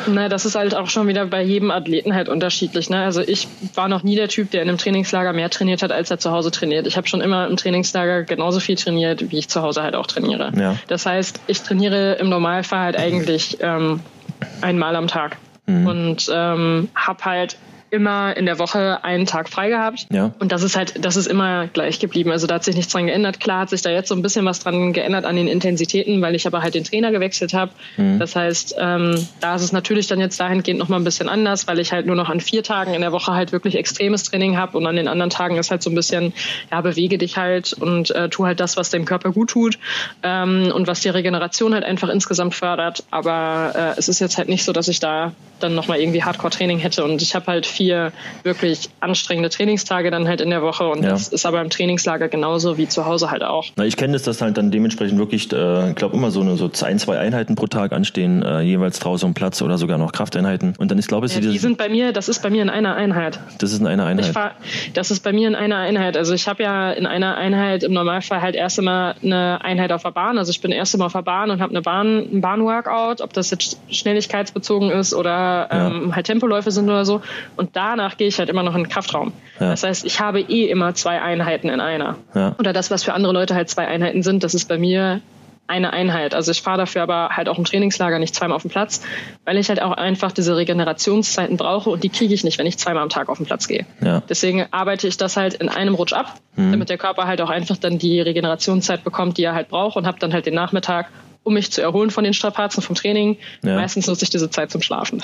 Na, 0.07 0.29
das 0.29 0.47
ist 0.47 0.55
halt 0.55 0.75
auch 0.75 0.89
schon 0.89 1.07
wieder 1.07 1.27
bei 1.27 1.43
jedem 1.43 1.71
Athleten 1.71 2.15
halt 2.15 2.29
unterschiedlich. 2.29 2.89
Ne? 2.91 3.03
Also 3.03 3.21
ich 3.21 3.49
war 3.75 3.89
noch 3.89 4.03
nie 4.03 4.17
der 4.17 4.29
Typ, 4.29 4.51
der 4.51 4.63
in 4.63 4.69
einem 4.69 4.79
Trainingslager 4.79 5.33
mehr 5.33 5.51
trainiert 5.51 5.83
hat, 5.83 5.93
als 5.93 6.11
er 6.11 6.19
zu 6.19 6.31
Hause 6.31 6.51
trainiert. 6.51 6.87
Ich 6.87 6.97
habe 6.97 7.07
schon 7.07 7.21
immer 7.21 7.47
im 7.47 7.57
Trainingslager 7.57 8.23
genauso 8.23 8.61
viel 8.61 8.77
trainiert, 8.77 9.31
wie 9.31 9.39
ich 9.39 9.49
zu 9.49 9.63
Hause 9.63 9.83
halt 9.83 9.95
auch 9.95 10.07
trainiere. 10.07 10.53
Ja. 10.57 10.77
Das 10.89 11.07
heißt, 11.07 11.41
ich 11.47 11.61
trainiere 11.63 12.15
im 12.15 12.29
Normalfall 12.29 12.81
halt 12.81 12.97
eigentlich 12.97 13.59
ähm, 13.61 14.01
einmal 14.61 14.97
am 14.97 15.09
Tag. 15.09 15.37
Mhm. 15.67 15.87
Und 15.87 16.31
ähm, 16.33 16.89
habe 16.95 17.25
halt 17.25 17.59
immer 17.95 18.37
in 18.37 18.47
der 18.47 18.59
Woche 18.59 19.03
einen 19.05 19.27
Tag 19.27 19.49
frei 19.49 19.71
gehabt. 19.71 20.07
Ja. 20.11 20.33
Und 20.39 20.53
das 20.53 20.63
ist 20.63 20.77
halt, 20.77 21.05
das 21.05 21.17
ist 21.17 21.27
immer 21.27 21.69
gleich 21.69 21.99
geblieben. 22.01 22.31
Also 22.31 22.47
da 22.47 22.57
hat 22.57 22.65
sich 22.65 22.77
nichts 22.77 22.93
dran 22.93 23.07
geändert. 23.07 23.41
Klar 23.41 23.61
hat 23.61 23.71
sich 23.71 23.83
da 23.83 23.91
jetzt 23.91 24.09
so 24.09 24.15
ein 24.15 24.23
bisschen 24.23 24.45
was 24.45 24.61
dran 24.61 24.93
geändert 24.93 25.25
an 25.25 25.37
den 25.37 25.49
Intensitäten, 25.49 26.21
weil 26.21 26.35
ich 26.35 26.47
aber 26.47 26.63
halt 26.63 26.75
den 26.75 26.85
Trainer 26.85 27.13
gewechselt 27.13 27.55
habe. 27.55 27.73
Mhm. 27.97 28.19
Das 28.19 28.37
heißt, 28.37 28.77
ähm, 28.79 29.27
da 29.41 29.55
ist 29.55 29.63
es 29.63 29.73
natürlich 29.73 30.07
dann 30.09 30.21
jetzt 30.21 30.39
dahingehend 30.41 30.79
nochmal 30.79 31.01
ein 31.01 31.05
bisschen 31.05 31.29
anders, 31.29 31.67
weil 31.67 31.79
ich 31.79 31.93
halt 31.93 32.07
nur 32.07 32.17
noch 32.17 32.29
an 32.29 32.41
vier 32.41 32.63
Tagen 32.63 32.95
in 32.95 33.01
der 33.01 33.13
Woche 33.13 33.33
halt 33.33 33.53
wirklich 33.53 33.77
extremes 33.77 34.25
Training 34.25 34.57
habe 34.57 34.77
und 34.77 34.87
an 34.87 34.97
den 34.97 35.09
anderen 35.09 35.31
Tagen 35.31 35.57
ist 35.57 35.71
halt 35.71 35.83
so 35.83 35.91
ein 35.91 35.95
bisschen, 35.95 36.33
ja, 36.71 36.81
bewege 36.81 37.19
dich 37.19 37.37
halt 37.37 37.73
und 37.73 38.11
äh, 38.11 38.29
tu 38.29 38.45
halt 38.45 38.61
das, 38.61 38.77
was 38.77 38.91
dem 38.91 39.05
Körper 39.05 39.31
gut 39.31 39.51
tut 39.51 39.79
ähm, 40.23 40.73
und 40.75 40.87
was 40.87 41.01
die 41.01 41.09
Regeneration 41.09 41.75
halt 41.75 41.85
einfach 41.85 42.09
insgesamt 42.09 42.55
fördert. 42.55 43.05
Aber 43.11 43.73
äh, 43.75 43.99
es 43.99 44.09
ist 44.09 44.21
jetzt 44.21 44.39
halt 44.39 44.49
nicht 44.49 44.65
so, 44.65 44.73
dass 44.73 44.89
ich 44.89 45.01
da 45.01 45.33
dann 45.61 45.75
nochmal 45.75 46.01
irgendwie 46.01 46.23
Hardcore-Training 46.23 46.79
hätte. 46.79 47.05
Und 47.05 47.23
ich 47.23 47.35
habe 47.35 47.47
halt 47.47 47.67
vier 47.85 48.13
wirklich 48.43 48.89
anstrengende 49.01 49.51
Trainingstage 49.51 50.11
dann 50.11 50.27
halt 50.27 50.41
in 50.41 50.51
der 50.51 50.63
Woche. 50.63 50.89
Und 50.89 51.03
ja. 51.03 51.11
das 51.11 51.29
ist 51.29 51.45
aber 51.45 51.61
im 51.61 51.69
Trainingslager 51.69 52.29
genauso 52.29 52.79
wie 52.79 52.89
zu 52.89 53.05
Hause 53.05 53.31
halt 53.31 53.43
auch. 53.43 53.67
Na, 53.77 53.85
ich 53.85 53.97
kenne 53.97 54.15
das, 54.15 54.23
dass 54.23 54.41
halt 54.41 54.57
dann 54.57 54.71
dementsprechend 54.71 55.19
wirklich, 55.19 55.53
äh, 55.53 55.91
ich 55.91 55.97
glaube, 55.97 56.17
immer 56.17 56.31
so 56.31 56.41
eine 56.41 56.57
so 56.57 56.71
ein, 56.83 56.99
zwei 56.99 57.19
Einheiten 57.19 57.55
pro 57.55 57.67
Tag 57.67 57.93
anstehen, 57.93 58.43
äh, 58.43 58.61
jeweils 58.61 59.01
draußen 59.01 59.27
am 59.27 59.35
Platz 59.35 59.61
oder 59.61 59.77
sogar 59.77 59.99
noch 59.99 60.13
Krafteinheiten. 60.13 60.75
Und 60.79 60.91
dann 60.91 60.99
ist, 60.99 61.09
glaube 61.09 61.27
ich, 61.27 61.35
ja, 61.35 61.41
die 61.41 61.59
sind 61.59 61.77
bei 61.77 61.89
mir, 61.89 62.13
das 62.13 62.29
ist 62.29 62.43
bei 62.43 62.51
mir 62.51 62.63
in 62.63 62.71
einer 62.71 62.95
Einheit. 62.95 63.39
Das 63.59 63.73
ist 63.73 63.81
in 63.81 63.87
einer 63.87 64.07
Einheit. 64.07 64.27
Fahr, 64.27 64.53
das 64.95 65.11
ist 65.11 65.21
bei 65.21 65.33
mir 65.33 65.49
in 65.49 65.55
einer 65.55 65.79
Einheit. 65.79 66.17
Also 66.17 66.33
ich 66.33 66.49
habe 66.49 66.63
ja 66.63 66.93
in 66.93 67.07
einer 67.07 67.37
Einheit 67.37 67.83
im 67.83 67.93
Normalfall 67.93 68.41
halt 68.41 68.55
erst 68.55 68.79
immer 68.79 69.15
eine 69.23 69.63
Einheit 69.63 69.93
auf 69.93 70.03
der 70.03 70.11
Bahn. 70.13 70.39
Also 70.39 70.51
ich 70.51 70.61
bin 70.61 70.73
erst 70.73 70.95
immer 70.95 71.07
auf 71.07 71.13
der 71.13 71.23
Bahn 71.23 71.51
und 71.51 71.61
habe 71.61 71.71
eine 71.71 71.83
Bahn, 71.83 72.19
ein 72.33 72.41
Bahnworkout, 72.41 73.21
ob 73.21 73.33
das 73.33 73.51
jetzt 73.51 73.79
schnelligkeitsbezogen 73.91 74.91
ist 74.91 75.15
oder 75.15 75.69
ähm, 75.71 76.15
halt 76.15 76.27
Tempoläufe 76.27 76.71
sind 76.71 76.89
oder 76.89 77.05
so. 77.05 77.21
Und 77.57 77.74
danach 77.75 78.17
gehe 78.17 78.29
ich 78.29 78.39
halt 78.39 78.49
immer 78.49 78.63
noch 78.63 78.75
in 78.75 78.85
den 78.85 78.89
Kraftraum. 78.89 79.33
Ja. 79.61 79.71
Das 79.71 79.83
heißt, 79.83 80.05
ich 80.05 80.21
habe 80.21 80.41
eh 80.41 80.69
immer 80.69 80.95
zwei 80.95 81.21
Einheiten 81.21 81.69
in 81.69 81.81
einer. 81.81 82.17
Ja. 82.35 82.55
Oder 82.59 82.73
das, 82.73 82.91
was 82.91 83.05
für 83.05 83.13
andere 83.13 83.33
Leute 83.33 83.55
halt 83.55 83.69
zwei 83.69 83.87
Einheiten 83.87 84.23
sind, 84.23 84.45
das 84.45 84.55
ist 84.55 84.69
bei 84.69 84.79
mir 84.79 85.21
eine 85.67 85.93
Einheit. 85.93 86.35
Also 86.35 86.51
ich 86.51 86.61
fahre 86.61 86.79
dafür 86.79 87.03
aber 87.03 87.31
halt 87.31 87.49
auch 87.49 87.59
im 87.59 87.65
Trainingslager 87.65 88.19
nicht 88.19 88.35
zweimal 88.35 88.57
auf 88.57 88.63
den 88.63 88.71
Platz, 88.71 89.01
weil 89.45 89.57
ich 89.57 89.69
halt 89.69 89.81
auch 89.81 89.93
einfach 89.93 90.33
diese 90.33 90.57
Regenerationszeiten 90.57 91.57
brauche 91.57 91.89
und 91.89 92.05
die 92.05 92.11
kriege 92.11 92.35
ich 92.35 92.45
nicht, 92.45 92.59
wenn 92.59 92.67
ich 92.67 92.77
zweimal 92.77 93.03
am 93.03 93.09
Tag 93.09 93.29
auf 93.29 93.39
den 93.39 93.47
Platz 93.47 93.67
gehe. 93.67 93.87
Ja. 94.03 94.23
Deswegen 94.29 94.67
arbeite 94.73 95.09
ich 95.09 95.17
das 95.17 95.37
halt 95.37 95.55
in 95.55 95.69
einem 95.71 95.95
Rutsch 95.95 96.13
ab, 96.13 96.35
mhm. 96.57 96.73
damit 96.73 96.91
der 96.91 96.99
Körper 96.99 97.27
halt 97.27 97.41
auch 97.41 97.51
einfach 97.51 97.79
dann 97.79 97.99
die 97.99 98.21
Regenerationszeit 98.21 99.05
bekommt, 99.05 99.39
die 99.39 99.45
er 99.45 99.55
halt 99.55 99.69
braucht 99.69 99.97
und 99.97 100.07
habe 100.07 100.19
dann 100.19 100.35
halt 100.35 100.45
den 100.45 100.55
Nachmittag 100.55 101.09
um 101.45 101.55
mich 101.55 101.71
zu 101.71 101.83
erholen 101.83 102.11
von 102.11 102.25
den 102.25 102.33
Strapazen 102.33 102.83
vom 102.83 102.97
Training. 102.97 103.37
Ja. 103.63 103.77
Meistens 103.77 104.07
nutze 104.07 104.25
ich 104.25 104.31
diese 104.31 104.51
Zeit 104.51 104.71
zum 104.71 104.81
Schlafen. 104.81 105.23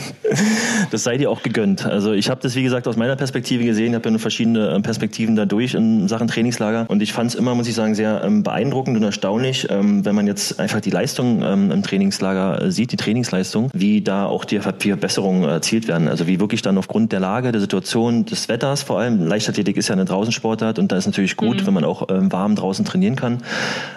das 0.90 1.02
sei 1.02 1.18
dir 1.18 1.30
auch 1.30 1.42
gegönnt. 1.42 1.84
Also 1.84 2.12
ich 2.12 2.30
habe 2.30 2.40
das, 2.40 2.54
wie 2.54 2.62
gesagt, 2.62 2.86
aus 2.86 2.96
meiner 2.96 3.16
Perspektive 3.16 3.64
gesehen, 3.64 3.94
habe 3.94 4.04
ja 4.04 4.12
nur 4.12 4.20
verschiedene 4.20 4.68
äh, 4.68 4.80
Perspektiven 4.80 5.34
dadurch 5.34 5.74
in 5.74 6.06
Sachen 6.06 6.28
Trainingslager 6.28 6.86
und 6.88 7.02
ich 7.02 7.12
fand 7.12 7.30
es 7.30 7.34
immer, 7.34 7.56
muss 7.56 7.66
ich 7.66 7.74
sagen, 7.74 7.96
sehr 7.96 8.22
ähm, 8.24 8.44
beeindruckend 8.44 8.96
und 8.96 9.02
erstaunlich, 9.02 9.66
ähm, 9.68 10.04
wenn 10.04 10.14
man 10.14 10.28
jetzt 10.28 10.60
einfach 10.60 10.80
die 10.80 10.90
Leistung 10.90 11.42
ähm, 11.42 11.72
im 11.72 11.82
Trainingslager 11.82 12.62
äh, 12.62 12.70
sieht, 12.70 12.92
die 12.92 12.96
Trainingsleistung, 12.96 13.68
wie 13.74 14.00
da 14.00 14.26
auch 14.26 14.44
die 14.44 14.60
Verbesserungen 14.60 15.42
erzielt 15.42 15.88
werden. 15.88 16.06
Also 16.06 16.28
wie 16.28 16.38
wirklich 16.38 16.62
dann 16.62 16.78
aufgrund 16.78 17.10
der 17.10 17.20
Lage, 17.20 17.50
der 17.50 17.60
Situation, 17.60 18.24
des 18.26 18.48
Wetters 18.48 18.82
vor 18.82 19.00
allem, 19.00 19.26
Leichtathletik 19.26 19.76
ist 19.76 19.88
ja 19.88 19.94
eine 19.94 20.04
Draußensportart 20.04 20.78
und 20.78 20.92
da 20.92 20.96
ist 20.96 21.06
natürlich 21.06 21.36
gut, 21.36 21.62
mhm. 21.62 21.66
wenn 21.66 21.74
man 21.74 21.84
auch 21.84 22.06
warm 22.08 22.54
draußen 22.54 22.84
trainieren 22.84 23.16
kann. 23.16 23.42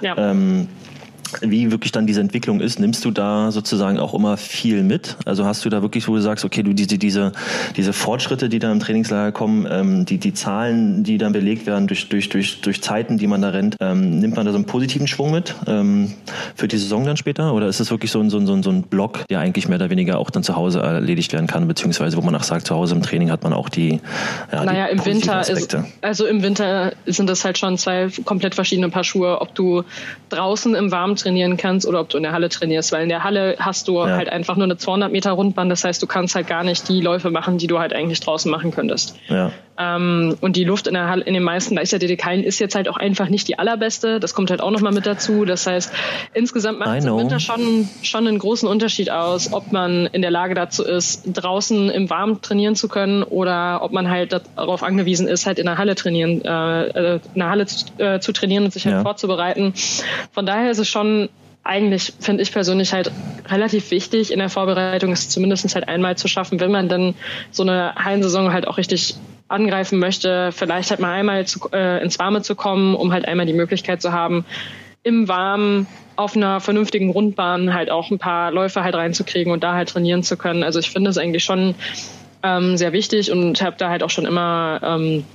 Ja. 0.01 0.17
Ähm, 0.17 0.67
wie 1.41 1.71
wirklich 1.71 1.91
dann 1.91 2.07
diese 2.07 2.21
Entwicklung 2.21 2.59
ist, 2.59 2.79
nimmst 2.79 3.03
du 3.05 3.11
da 3.11 3.51
sozusagen 3.51 3.99
auch 3.99 4.13
immer 4.13 4.37
viel 4.37 4.83
mit? 4.83 5.17
Also 5.25 5.45
hast 5.45 5.65
du 5.65 5.69
da 5.69 5.81
wirklich, 5.81 6.07
wo 6.07 6.15
du 6.15 6.21
sagst, 6.21 6.45
okay, 6.45 6.63
du 6.63 6.73
diese, 6.73 6.97
diese, 6.97 7.31
diese 7.75 7.93
Fortschritte, 7.93 8.49
die 8.49 8.59
da 8.59 8.71
im 8.71 8.79
Trainingslager 8.79 9.31
kommen, 9.31 9.67
ähm, 9.69 10.05
die, 10.05 10.17
die 10.17 10.33
Zahlen, 10.33 11.03
die 11.03 11.17
dann 11.17 11.33
belegt 11.33 11.65
werden 11.65 11.87
durch, 11.87 12.09
durch, 12.09 12.29
durch, 12.29 12.61
durch 12.61 12.81
Zeiten, 12.81 13.17
die 13.17 13.27
man 13.27 13.41
da 13.41 13.49
rennt, 13.49 13.75
ähm, 13.79 14.19
nimmt 14.19 14.35
man 14.35 14.45
da 14.45 14.51
so 14.51 14.57
einen 14.57 14.65
positiven 14.65 15.07
Schwung 15.07 15.31
mit 15.31 15.55
ähm, 15.67 16.13
für 16.55 16.67
die 16.67 16.77
Saison 16.77 17.05
dann 17.05 17.17
später? 17.17 17.53
Oder 17.53 17.67
ist 17.67 17.79
es 17.79 17.91
wirklich 17.91 18.11
so 18.11 18.19
ein, 18.19 18.29
so, 18.29 18.37
ein, 18.37 18.63
so 18.63 18.69
ein 18.69 18.83
Block, 18.83 19.27
der 19.29 19.39
eigentlich 19.39 19.67
mehr 19.67 19.77
oder 19.77 19.89
weniger 19.89 20.19
auch 20.19 20.29
dann 20.29 20.43
zu 20.43 20.55
Hause 20.55 20.79
erledigt 20.79 21.33
werden 21.33 21.47
kann, 21.47 21.67
beziehungsweise 21.67 22.17
wo 22.17 22.21
man 22.21 22.35
auch 22.35 22.43
sagt, 22.43 22.67
zu 22.67 22.75
Hause 22.75 22.95
im 22.95 23.01
Training 23.01 23.31
hat 23.31 23.43
man 23.43 23.53
auch 23.53 23.69
die, 23.69 23.99
ja, 24.51 24.63
naja, 24.63 24.87
die 24.87 24.93
im 24.93 25.05
Winter 25.05 25.37
Aspekte. 25.37 25.77
ist, 25.77 25.85
also 26.01 26.25
im 26.25 26.43
Winter 26.43 26.93
sind 27.05 27.29
das 27.29 27.43
halt 27.43 27.57
schon 27.57 27.77
zwei 27.77 28.09
komplett 28.23 28.55
verschiedene 28.55 28.89
Paar 28.89 29.03
Schuhe, 29.03 29.41
ob 29.41 29.55
du 29.55 29.83
draußen 30.29 30.75
im 30.75 30.91
Warmen 30.91 31.14
trainieren 31.15 31.57
kannst 31.57 31.87
oder 31.87 31.99
ob 32.01 32.09
du 32.09 32.17
in 32.17 32.23
der 32.23 32.31
Halle 32.31 32.49
trainierst, 32.49 32.91
weil 32.91 33.03
in 33.03 33.09
der 33.09 33.23
Halle 33.23 33.55
hast 33.59 33.87
du 33.87 33.99
ja. 33.99 34.15
halt 34.15 34.29
einfach 34.29 34.55
nur 34.55 34.65
eine 34.65 34.77
200 34.77 35.11
Meter 35.11 35.31
Rundbahn, 35.31 35.69
das 35.69 35.83
heißt, 35.83 36.01
du 36.01 36.07
kannst 36.07 36.35
halt 36.35 36.47
gar 36.47 36.63
nicht 36.63 36.87
die 36.89 37.01
Läufe 37.01 37.31
machen, 37.31 37.57
die 37.57 37.67
du 37.67 37.79
halt 37.79 37.93
eigentlich 37.93 38.19
draußen 38.19 38.49
machen 38.49 38.71
könntest. 38.71 39.17
Ja. 39.27 39.51
Ähm, 39.77 40.37
und 40.39 40.55
die 40.55 40.63
Luft 40.63 40.87
in, 40.87 40.93
der 40.93 41.09
Halle, 41.09 41.23
in 41.23 41.33
den 41.33 41.43
meisten 41.43 41.75
Leichtathletikhallen 41.75 42.43
ist 42.43 42.59
jetzt 42.59 42.75
halt 42.75 42.87
auch 42.87 42.97
einfach 42.97 43.29
nicht 43.29 43.47
die 43.47 43.59
allerbeste. 43.59 44.19
Das 44.19 44.33
kommt 44.33 44.49
halt 44.49 44.61
auch 44.61 44.71
nochmal 44.71 44.93
mit 44.93 45.05
dazu. 45.05 45.45
Das 45.45 45.67
heißt, 45.67 45.91
insgesamt 46.33 46.79
macht 46.79 46.97
es 46.97 47.05
im 47.05 47.17
Winter 47.17 47.39
schon, 47.39 47.89
schon 48.01 48.27
einen 48.27 48.39
großen 48.39 48.67
Unterschied 48.69 49.11
aus, 49.11 49.51
ob 49.51 49.71
man 49.71 50.05
in 50.07 50.21
der 50.21 50.31
Lage 50.31 50.53
dazu 50.53 50.83
ist, 50.83 51.23
draußen 51.25 51.89
im 51.89 52.09
Warmen 52.09 52.41
trainieren 52.41 52.75
zu 52.75 52.87
können 52.87 53.23
oder 53.23 53.81
ob 53.81 53.91
man 53.91 54.09
halt 54.09 54.33
darauf 54.55 54.83
angewiesen 54.83 55.27
ist, 55.27 55.45
halt 55.45 55.59
in 55.59 55.65
der 55.65 55.77
Halle 55.77 55.95
trainieren, 55.95 56.41
äh, 56.43 57.15
äh 57.15 57.19
in 57.33 57.39
der 57.39 57.49
Halle 57.49 57.65
zu, 57.65 57.85
äh, 57.97 58.19
zu 58.19 58.31
trainieren 58.31 58.65
und 58.65 58.71
sich 58.71 58.85
halt 58.85 58.95
ja. 58.95 59.01
vorzubereiten. 59.01 59.73
Von 60.31 60.45
daher 60.45 60.71
ist 60.71 60.79
es 60.79 60.87
schon 60.87 61.29
eigentlich 61.65 62.13
finde 62.19 62.43
ich 62.43 62.51
persönlich 62.51 62.93
halt 62.93 63.11
relativ 63.47 63.89
wichtig 63.89 64.31
in 64.31 64.37
der 64.37 64.49
Vorbereitung, 64.49 65.11
es 65.11 65.29
zumindest 65.29 65.73
halt 65.73 65.87
einmal 65.87 66.15
zu 66.15 66.27
schaffen, 66.27 66.59
wenn 66.59 66.71
man 66.71 66.87
dann 66.87 67.15
so 67.49 67.63
eine 67.63 67.95
Hallensaison 67.95 68.53
halt 68.53 68.67
auch 68.67 68.77
richtig 68.77 69.15
angreifen 69.47 69.99
möchte, 69.99 70.51
vielleicht 70.51 70.89
halt 70.89 70.99
mal 70.99 71.13
einmal 71.13 71.45
zu, 71.45 71.69
äh, 71.71 72.01
ins 72.01 72.17
Warme 72.19 72.41
zu 72.41 72.55
kommen, 72.55 72.95
um 72.95 73.13
halt 73.13 73.27
einmal 73.27 73.45
die 73.45 73.53
Möglichkeit 73.53 74.01
zu 74.01 74.11
haben, 74.11 74.45
im 75.03 75.27
Warmen 75.27 75.87
auf 76.15 76.35
einer 76.35 76.59
vernünftigen 76.59 77.11
Rundbahn 77.11 77.73
halt 77.73 77.91
auch 77.91 78.09
ein 78.09 78.17
paar 78.17 78.51
Läufe 78.51 78.83
halt 78.83 78.95
reinzukriegen 78.95 79.51
und 79.51 79.63
da 79.63 79.73
halt 79.73 79.89
trainieren 79.89 80.23
zu 80.23 80.37
können. 80.37 80.63
Also 80.63 80.79
ich 80.79 80.89
finde 80.89 81.09
es 81.09 81.17
eigentlich 81.17 81.43
schon 81.43 81.75
ähm, 82.41 82.77
sehr 82.77 82.93
wichtig 82.93 83.31
und 83.31 83.61
habe 83.61 83.75
da 83.77 83.89
halt 83.89 84.01
auch 84.01 84.09
schon 84.09 84.25
immer 84.25 84.79
ähm, 84.83 85.25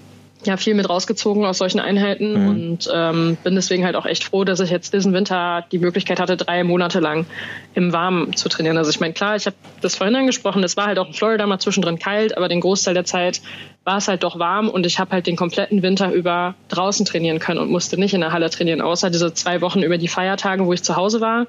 ja 0.44 0.56
viel 0.56 0.75
mit 0.75 0.88
rausgezogen 0.88 1.44
aus 1.44 1.59
solchen 1.59 1.80
Einheiten 1.80 2.32
mhm. 2.32 2.49
und 2.49 2.90
ähm, 2.92 3.37
bin 3.42 3.54
deswegen 3.54 3.85
halt 3.85 3.97
auch 3.97 4.06
echt 4.06 4.25
froh, 4.25 4.44
dass 4.44 4.61
ich 4.61 4.70
jetzt 4.70 4.92
diesen 4.92 5.12
Winter 5.12 5.64
die 5.70 5.78
Möglichkeit 5.78 6.20
hatte, 6.20 6.37
drei 6.37 6.64
Monate 6.64 7.00
lang 7.00 7.26
im 7.75 7.92
Warmen 7.92 8.35
zu 8.35 8.49
trainieren. 8.49 8.78
Also 8.78 8.90
ich 8.90 9.00
meine, 9.00 9.12
klar, 9.12 9.37
ich 9.37 9.47
habe 9.47 9.56
das 9.80 9.97
vorhin 9.97 10.16
angesprochen, 10.16 10.64
es 10.64 10.76
war 10.76 10.87
halt 10.87 10.99
auch 10.99 11.09
in 11.09 11.14
Florida 11.14 11.47
mal 11.47 11.59
zwischendrin 11.59 11.99
kalt, 11.99 12.37
aber 12.37 12.49
den 12.49 12.61
Großteil 12.61 12.94
der 12.94 13.04
Zeit 13.04 13.42
war 13.85 13.99
es 13.99 14.09
halt 14.09 14.23
doch 14.23 14.38
warm 14.38 14.68
und 14.68 14.87
ich 14.87 14.99
habe 14.99 15.12
halt 15.12 15.26
den 15.26 15.37
kompletten 15.37 15.82
Winter 15.82 16.12
über 16.12 16.54
draußen 16.68 17.06
trainieren 17.06 17.38
können 17.38 17.59
und 17.59 17.70
musste 17.70 17.99
nicht 17.99 18.14
in 18.14 18.20
der 18.20 18.32
Halle 18.32 18.50
trainieren, 18.50 18.80
außer 18.80 19.11
diese 19.11 19.35
zwei 19.35 19.61
Wochen 19.61 19.82
über 19.82 19.99
die 19.99 20.09
Feiertage, 20.09 20.66
wo 20.66 20.73
ich 20.73 20.82
zu 20.82 20.97
Hause 20.97 21.20
war 21.20 21.47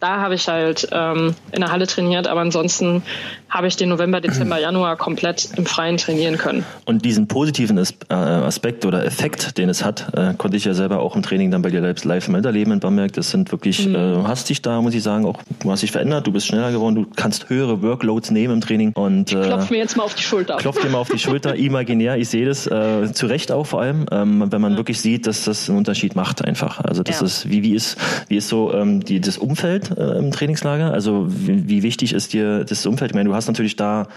da 0.00 0.20
habe 0.20 0.34
ich 0.34 0.46
halt 0.48 0.88
ähm, 0.92 1.34
in 1.52 1.60
der 1.60 1.72
Halle 1.72 1.86
trainiert, 1.86 2.28
aber 2.28 2.40
ansonsten 2.40 3.02
habe 3.50 3.66
ich 3.66 3.76
den 3.76 3.88
November, 3.88 4.20
Dezember, 4.20 4.58
Januar 4.60 4.96
komplett 4.96 5.48
im 5.56 5.66
Freien 5.66 5.96
trainieren 5.96 6.36
können. 6.36 6.64
Und 6.84 7.04
diesen 7.04 7.26
positiven 7.28 7.78
äh, 7.78 8.14
Aspekt 8.14 8.84
oder 8.84 9.04
Effekt, 9.04 9.58
den 9.58 9.68
es 9.68 9.84
hat, 9.84 10.12
äh, 10.14 10.34
konnte 10.36 10.56
ich 10.56 10.64
ja 10.64 10.74
selber 10.74 11.00
auch 11.00 11.16
im 11.16 11.22
Training 11.22 11.50
dann 11.50 11.62
bei 11.62 11.70
dir 11.70 11.80
selbst 11.80 12.04
live 12.04 12.28
miterleben 12.28 12.74
in 12.74 12.80
Bamberg. 12.80 13.12
Das 13.14 13.30
sind 13.30 13.50
wirklich, 13.50 13.86
mhm. 13.86 13.94
äh, 13.94 14.22
hast 14.24 14.48
dich 14.50 14.62
da, 14.62 14.80
muss 14.82 14.94
ich 14.94 15.02
sagen, 15.02 15.24
auch, 15.24 15.40
du 15.60 15.70
hast 15.70 15.82
dich 15.82 15.90
verändert, 15.90 16.26
du 16.26 16.32
bist 16.32 16.46
schneller 16.46 16.70
geworden, 16.70 16.94
du 16.94 17.06
kannst 17.16 17.48
höhere 17.48 17.82
Workloads 17.82 18.30
nehmen 18.30 18.54
im 18.54 18.60
Training. 18.60 18.92
Und, 18.92 19.32
äh, 19.32 19.40
klopf 19.40 19.70
mir 19.70 19.78
jetzt 19.78 19.96
mal 19.96 20.04
auf 20.04 20.14
die 20.14 20.22
Schulter. 20.22 20.56
Klopf 20.58 20.80
dir 20.80 20.90
mal 20.90 20.98
auf 20.98 21.08
die 21.08 21.18
Schulter, 21.18 21.54
imaginär, 21.56 22.18
ich 22.18 22.28
sehe 22.28 22.44
das, 22.44 22.66
äh, 22.66 23.12
zu 23.12 23.26
Recht 23.26 23.50
auch 23.50 23.66
vor 23.66 23.80
allem, 23.80 24.06
ähm, 24.12 24.44
wenn 24.50 24.60
man 24.60 24.72
ja. 24.72 24.78
wirklich 24.78 25.00
sieht, 25.00 25.26
dass 25.26 25.44
das 25.44 25.68
einen 25.68 25.78
Unterschied 25.78 26.14
macht 26.14 26.44
einfach. 26.44 26.80
Also 26.84 27.02
das 27.02 27.20
ja. 27.20 27.26
ist, 27.26 27.48
wie, 27.48 27.62
wie 27.62 27.74
ist, 27.74 27.96
wie 28.28 28.36
ist 28.36 28.48
so 28.48 28.72
ähm, 28.74 29.02
die, 29.02 29.20
das 29.20 29.38
Umfeld 29.38 29.87
äh, 29.96 30.18
im 30.18 30.30
Trainingslager? 30.30 30.92
Also 30.92 31.26
wie, 31.28 31.68
wie, 31.68 31.82
wichtig 31.82 32.12
ist 32.12 32.32
dir 32.32 32.64
das 32.64 32.84
Umfeld? 32.86 33.12
Ich 33.12 33.14
meine, 33.14 33.28
du 33.28 33.34
hast 33.34 33.46
natürlich 33.46 33.76
da 33.76 34.08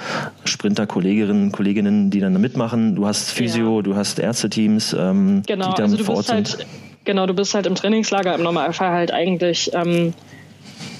Sprinter-Kolleginnen, 0.46 1.52
Kolleginnen, 1.52 2.10
die 2.10 2.20
dann 2.20 2.40
mitmachen. 2.40 2.96
Du 2.96 3.06
hast 3.06 3.32
Physio, 3.32 3.78
ja. 3.78 3.82
du 3.84 3.96
hast 3.96 4.20
Ärzteteams, 4.20 4.94
ähm, 4.94 5.44
genau, 5.48 5.70
die 5.70 5.76
dann 5.76 5.92
also 5.92 6.04
vor 6.04 6.16
Ort 6.16 6.32
halt, 6.32 6.48
sind. 6.48 6.66
Genau, 7.04 7.26
du 7.26 7.34
bist 7.34 7.54
halt 7.54 7.66
im 7.66 7.76
Trainingslager 7.76 8.36
im 8.36 8.44
Normalfall 8.44 8.92
halt 8.92 9.12
eigentlich 9.12 9.72
ähm, 9.74 10.14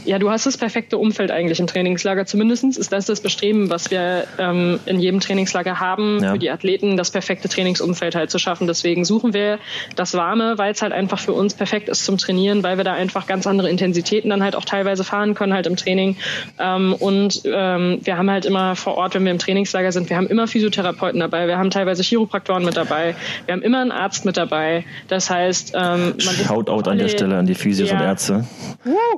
ja, 0.06 0.20
du 0.20 0.30
hast 0.30 0.46
das 0.46 0.58
perfekte 0.58 0.98
Umfeld 0.98 1.32
eigentlich 1.32 1.60
im 1.60 1.68
Trainingslager. 1.68 2.26
Zumindest 2.26 2.64
ist 2.64 2.92
das 2.92 3.06
das 3.06 3.22
Bestreben, 3.22 3.70
was 3.70 3.92
wir 3.92 4.26
ähm, 4.38 4.80
in 4.86 5.00
jedem 5.00 5.20
Trainingslager 5.20 5.80
haben, 5.80 6.20
ja. 6.22 6.34
für 6.34 6.40
die 6.40 6.50
Athleten 6.50 6.98
das 6.98 7.12
perfekte 7.12 7.50
Trainingsumfeld 7.50 8.16
halt 8.16 8.32
zu 8.32 8.40
schaffen. 8.40 8.68
Deswegen 8.68 9.06
suchen 9.06 9.34
wir 9.34 9.60
das 9.96 10.14
Warme, 10.14 10.58
weil 10.58 10.72
es 10.72 10.82
halt 10.82 10.94
einfach 10.94 11.20
für 11.20 11.34
uns 11.34 11.54
perfekt 11.54 11.90
ist 11.90 12.06
zum 12.06 12.18
Trainieren, 12.18 12.64
weil 12.64 12.78
wir 12.78 12.84
da 12.84 12.94
einfach 12.94 13.28
ganz 13.28 13.48
andere 13.48 13.70
Intensitäten 13.70 14.30
dann 14.30 14.44
halt 14.44 14.56
auch 14.56 14.66
teilweise 14.66 15.04
fahren 15.04 15.34
können 15.34 15.54
halt 15.54 15.68
im 15.68 15.76
Training. 15.76 16.18
Ähm, 16.60 16.94
und 16.94 17.42
ähm, 17.46 18.00
wir 18.04 18.18
haben 18.18 18.30
halt 18.30 18.46
immer 18.46 18.76
vor 18.76 18.96
Ort, 18.96 19.16
wenn 19.16 19.24
wir 19.24 19.32
im 19.32 19.40
Trainingslager 19.40 19.92
sind, 19.92 20.10
wir 20.10 20.18
haben 20.18 20.28
immer 20.28 20.48
Physiotherapeuten 20.48 21.20
dabei, 21.20 21.48
wir 21.48 21.58
haben 21.58 21.70
teilweise 21.70 22.04
Chiropraktoren 22.04 22.64
mit 22.66 22.78
dabei, 22.78 23.16
wir 23.46 23.54
haben 23.54 23.62
immer 23.62 23.82
einen 23.82 23.92
Arzt 23.92 24.26
mit 24.26 24.38
dabei. 24.38 24.86
Das 25.08 25.30
heißt, 25.30 25.74
ähm, 25.76 26.14
man 26.26 26.36
Shoutout 26.36 26.90
an 26.90 26.98
der 26.98 27.08
Stelle 27.08 27.38
an 27.38 27.46
die 27.46 27.56
Physios 27.56 27.90
ja. 27.90 27.98
und 27.98 28.04
Ärzte. 28.04 28.46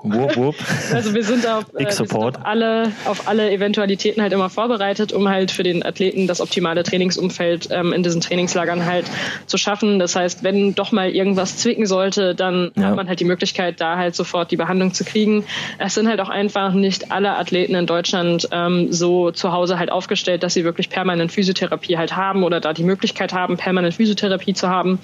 Wupp, 0.04 0.36
wupp. 0.36 0.56
Also 0.93 1.13
wir 1.13 1.23
sind, 1.23 1.47
auf, 1.47 1.65
äh, 1.73 1.86
wir 1.86 1.91
sind 1.91 2.13
auf, 2.13 2.45
alle, 2.45 2.91
auf 3.05 3.27
alle 3.27 3.51
Eventualitäten 3.51 4.21
halt 4.21 4.33
immer 4.33 4.49
vorbereitet, 4.49 5.13
um 5.13 5.27
halt 5.27 5.51
für 5.51 5.63
den 5.63 5.83
Athleten 5.83 6.27
das 6.27 6.41
optimale 6.41 6.83
Trainingsumfeld 6.83 7.69
ähm, 7.71 7.93
in 7.93 8.03
diesen 8.03 8.21
Trainingslagern 8.21 8.86
halt 8.86 9.05
zu 9.45 9.57
schaffen. 9.57 9.99
Das 9.99 10.15
heißt, 10.15 10.43
wenn 10.43 10.75
doch 10.75 10.91
mal 10.91 11.09
irgendwas 11.09 11.57
zwicken 11.57 11.86
sollte, 11.86 12.36
dann 12.36 12.71
ja. 12.75 12.83
hat 12.83 12.95
man 12.95 13.07
halt 13.07 13.19
die 13.19 13.25
Möglichkeit, 13.25 13.81
da 13.81 13.97
halt 13.97 14.15
sofort 14.15 14.51
die 14.51 14.57
Behandlung 14.57 14.93
zu 14.93 15.03
kriegen. 15.03 15.45
Es 15.79 15.95
sind 15.95 16.07
halt 16.07 16.19
auch 16.19 16.29
einfach 16.29 16.73
nicht 16.73 17.12
alle 17.12 17.36
Athleten 17.38 17.75
in 17.75 17.86
Deutschland 17.86 18.47
ähm, 18.51 18.91
so 18.91 19.31
zu 19.31 19.51
Hause 19.51 19.79
halt 19.79 19.91
aufgestellt, 19.91 20.43
dass 20.43 20.53
sie 20.53 20.63
wirklich 20.63 20.89
permanent 20.89 21.31
Physiotherapie 21.31 21.97
halt 21.97 22.15
haben 22.15 22.43
oder 22.43 22.59
da 22.59 22.73
die 22.73 22.83
Möglichkeit 22.83 23.33
haben, 23.33 23.57
permanent 23.57 23.95
Physiotherapie 23.95 24.53
zu 24.53 24.69
haben. 24.69 24.99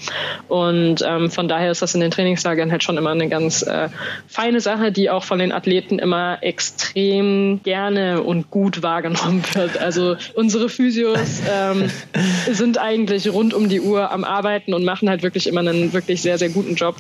Und 0.48 1.04
ähm, 1.06 1.30
von 1.32 1.48
daher 1.48 1.72
ist 1.72 1.82
das 1.82 1.96
in 1.96 2.02
den 2.02 2.12
Trainingslagern 2.12 2.72
halt 2.72 2.84
schon 2.84 2.98
immer 2.98 3.12
eine 3.12 3.30
ganz 3.30 3.62
äh, 3.62 3.90
feine 4.28 4.62
Sache, 4.62 4.92
die 4.92 5.10
auch 5.10 5.24
von 5.24 5.40
den 5.40 5.52
Athleten 5.60 6.00
immer 6.00 6.38
extrem 6.42 7.62
gerne 7.64 8.24
und 8.24 8.50
gut 8.50 8.82
wahrgenommen 8.82 9.44
wird. 9.54 9.78
Also 9.78 10.16
unsere 10.36 10.70
Physios 10.70 11.42
ähm, 11.50 11.90
sind 12.52 12.78
eigentlich 12.78 13.32
rund 13.32 13.54
um 13.54 13.68
die 13.68 13.82
Uhr 13.82 14.12
am 14.12 14.24
Arbeiten 14.24 14.74
und 14.74 14.86
machen 14.86 15.10
halt 15.10 15.22
wirklich 15.22 15.48
immer 15.48 15.60
einen 15.60 15.92
wirklich 15.92 16.22
sehr, 16.22 16.38
sehr 16.38 16.50
guten 16.50 16.76
Job. 16.76 16.96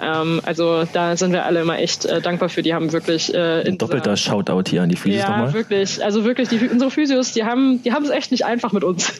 Ähm, 0.00 0.40
also 0.44 0.84
da 0.92 1.16
sind 1.16 1.32
wir 1.32 1.44
alle 1.44 1.60
immer 1.60 1.78
echt 1.78 2.04
äh, 2.04 2.20
dankbar 2.20 2.48
für. 2.48 2.62
Die 2.62 2.74
haben 2.74 2.92
wirklich 2.92 3.32
äh, 3.32 3.62
ein 3.66 3.78
doppelter 3.78 4.16
Shoutout 4.16 4.68
hier 4.68 4.82
an 4.82 4.88
die 4.88 4.96
Physios 4.96 5.22
ja, 5.22 5.30
nochmal. 5.30 5.52
wirklich. 5.52 6.04
Also 6.04 6.24
wirklich, 6.24 6.48
die, 6.48 6.68
unsere 6.68 6.90
Physios, 6.90 7.32
die 7.32 7.44
haben, 7.44 7.80
die 7.84 7.92
haben 7.92 8.04
es 8.04 8.10
echt 8.10 8.32
nicht 8.32 8.44
einfach 8.44 8.72
mit 8.72 8.82
uns. 8.82 9.12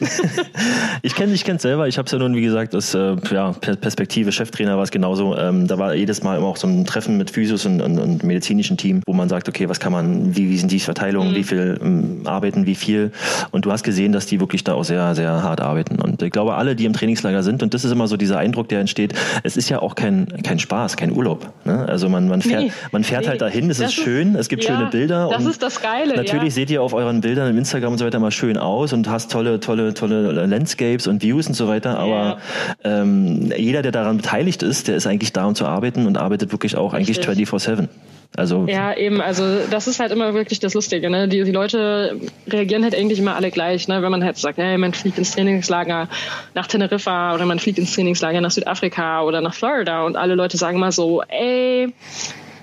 ich 1.01 1.15
kenne 1.15 1.33
ich 1.33 1.45
kenn's 1.45 1.61
selber. 1.61 1.87
Ich 1.87 1.97
habe 1.97 2.07
es 2.07 2.11
ja 2.11 2.19
nun, 2.19 2.35
wie 2.35 2.41
gesagt, 2.41 2.75
aus 2.75 2.93
äh, 2.93 3.15
ja, 3.31 3.53
Perspektive 3.53 4.33
Cheftrainer 4.33 4.75
war 4.75 4.83
es 4.83 4.91
genauso. 4.91 5.37
Ähm, 5.37 5.67
da 5.67 5.77
war 5.77 5.95
jedes 5.95 6.23
Mal 6.23 6.37
immer 6.37 6.47
auch 6.47 6.57
so 6.57 6.67
ein 6.67 6.85
Treffen 6.85 7.17
mit 7.17 7.31
Physios 7.31 7.65
und, 7.65 7.81
und, 7.81 7.99
und 7.99 8.23
medizinischen 8.23 8.77
Team, 8.81 9.01
wo 9.05 9.13
man 9.13 9.29
sagt, 9.29 9.47
okay, 9.47 9.69
was 9.69 9.79
kann 9.79 9.91
man, 9.91 10.35
wie, 10.35 10.49
wie 10.49 10.57
sind 10.57 10.71
die 10.71 10.79
Verteilungen, 10.79 11.31
mhm. 11.31 11.35
wie 11.35 11.43
viel 11.43 11.79
ähm, 11.81 12.21
arbeiten, 12.25 12.65
wie 12.65 12.75
viel. 12.75 13.11
Und 13.51 13.65
du 13.65 13.71
hast 13.71 13.83
gesehen, 13.83 14.11
dass 14.11 14.25
die 14.25 14.39
wirklich 14.39 14.63
da 14.63 14.73
auch 14.73 14.83
sehr, 14.83 15.13
sehr 15.15 15.43
hart 15.43 15.61
arbeiten. 15.61 16.01
Und 16.01 16.21
ich 16.21 16.31
glaube, 16.31 16.55
alle, 16.55 16.75
die 16.75 16.85
im 16.85 16.93
Trainingslager 16.93 17.43
sind, 17.43 17.61
und 17.61 17.73
das 17.73 17.85
ist 17.85 17.91
immer 17.91 18.07
so 18.07 18.17
dieser 18.17 18.39
Eindruck, 18.39 18.69
der 18.69 18.79
entsteht, 18.79 19.13
es 19.43 19.55
ist 19.55 19.69
ja 19.69 19.81
auch 19.81 19.95
kein, 19.95 20.27
kein 20.43 20.59
Spaß, 20.59 20.97
kein 20.97 21.11
Urlaub. 21.11 21.51
Ne? 21.63 21.85
Also 21.87 22.09
man, 22.09 22.27
man 22.27 22.41
fährt, 22.41 22.63
nee, 22.63 22.71
man 22.91 23.03
fährt 23.03 23.21
nee, 23.21 23.29
halt 23.29 23.41
dahin, 23.41 23.69
es 23.69 23.79
ist 23.79 23.93
schön, 23.93 24.35
es 24.35 24.49
gibt 24.49 24.63
ja, 24.63 24.75
schöne 24.75 24.89
Bilder. 24.89 25.29
Das 25.31 25.45
ist 25.45 25.61
das 25.61 25.81
Geile. 25.81 26.15
Natürlich 26.15 26.43
ja. 26.45 26.49
seht 26.51 26.71
ihr 26.71 26.81
auf 26.81 26.93
euren 26.93 27.21
Bildern 27.21 27.49
im 27.49 27.57
Instagram 27.57 27.93
und 27.93 27.97
so 27.99 28.05
weiter 28.05 28.19
mal 28.19 28.31
schön 28.31 28.57
aus 28.57 28.93
und 28.93 29.07
hast 29.09 29.31
tolle, 29.31 29.59
tolle, 29.59 29.93
tolle 29.93 30.45
Landscapes 30.45 31.07
und 31.07 31.21
Views 31.21 31.47
und 31.47 31.53
so 31.53 31.67
weiter. 31.67 31.99
Aber 31.99 32.39
ja. 32.83 33.01
ähm, 33.01 33.51
jeder, 33.55 33.81
der 33.83 33.91
daran 33.91 34.17
beteiligt 34.17 34.63
ist, 34.63 34.87
der 34.87 34.95
ist 34.95 35.05
eigentlich 35.05 35.33
da, 35.33 35.45
um 35.45 35.55
zu 35.55 35.65
arbeiten 35.65 36.07
und 36.07 36.17
arbeitet 36.17 36.51
wirklich 36.51 36.75
auch 36.77 36.93
Richtig. 36.93 37.27
eigentlich 37.27 37.47
24-7. 37.47 37.87
Also 38.35 38.65
ja, 38.65 38.95
eben, 38.95 39.19
also 39.19 39.43
das 39.69 39.87
ist 39.87 39.99
halt 39.99 40.13
immer 40.13 40.33
wirklich 40.33 40.59
das 40.59 40.73
Lustige. 40.73 41.09
Ne? 41.09 41.27
Die, 41.27 41.43
die 41.43 41.51
Leute 41.51 42.17
reagieren 42.47 42.83
halt 42.83 42.95
eigentlich 42.95 43.19
immer 43.19 43.35
alle 43.35 43.51
gleich. 43.51 43.89
Ne? 43.89 44.01
Wenn 44.01 44.11
man 44.11 44.23
halt 44.23 44.37
sagt, 44.37 44.57
hey, 44.57 44.77
man 44.77 44.93
fliegt 44.93 45.17
ins 45.17 45.31
Trainingslager 45.31 46.07
nach 46.53 46.67
Teneriffa 46.67 47.33
oder 47.35 47.45
man 47.45 47.59
fliegt 47.59 47.77
ins 47.77 47.93
Trainingslager 47.93 48.39
nach 48.39 48.51
Südafrika 48.51 49.23
oder 49.23 49.41
nach 49.41 49.53
Florida 49.53 50.05
und 50.05 50.15
alle 50.15 50.35
Leute 50.35 50.55
sagen 50.55 50.79
mal 50.79 50.93
so, 50.93 51.21
ey, 51.27 51.93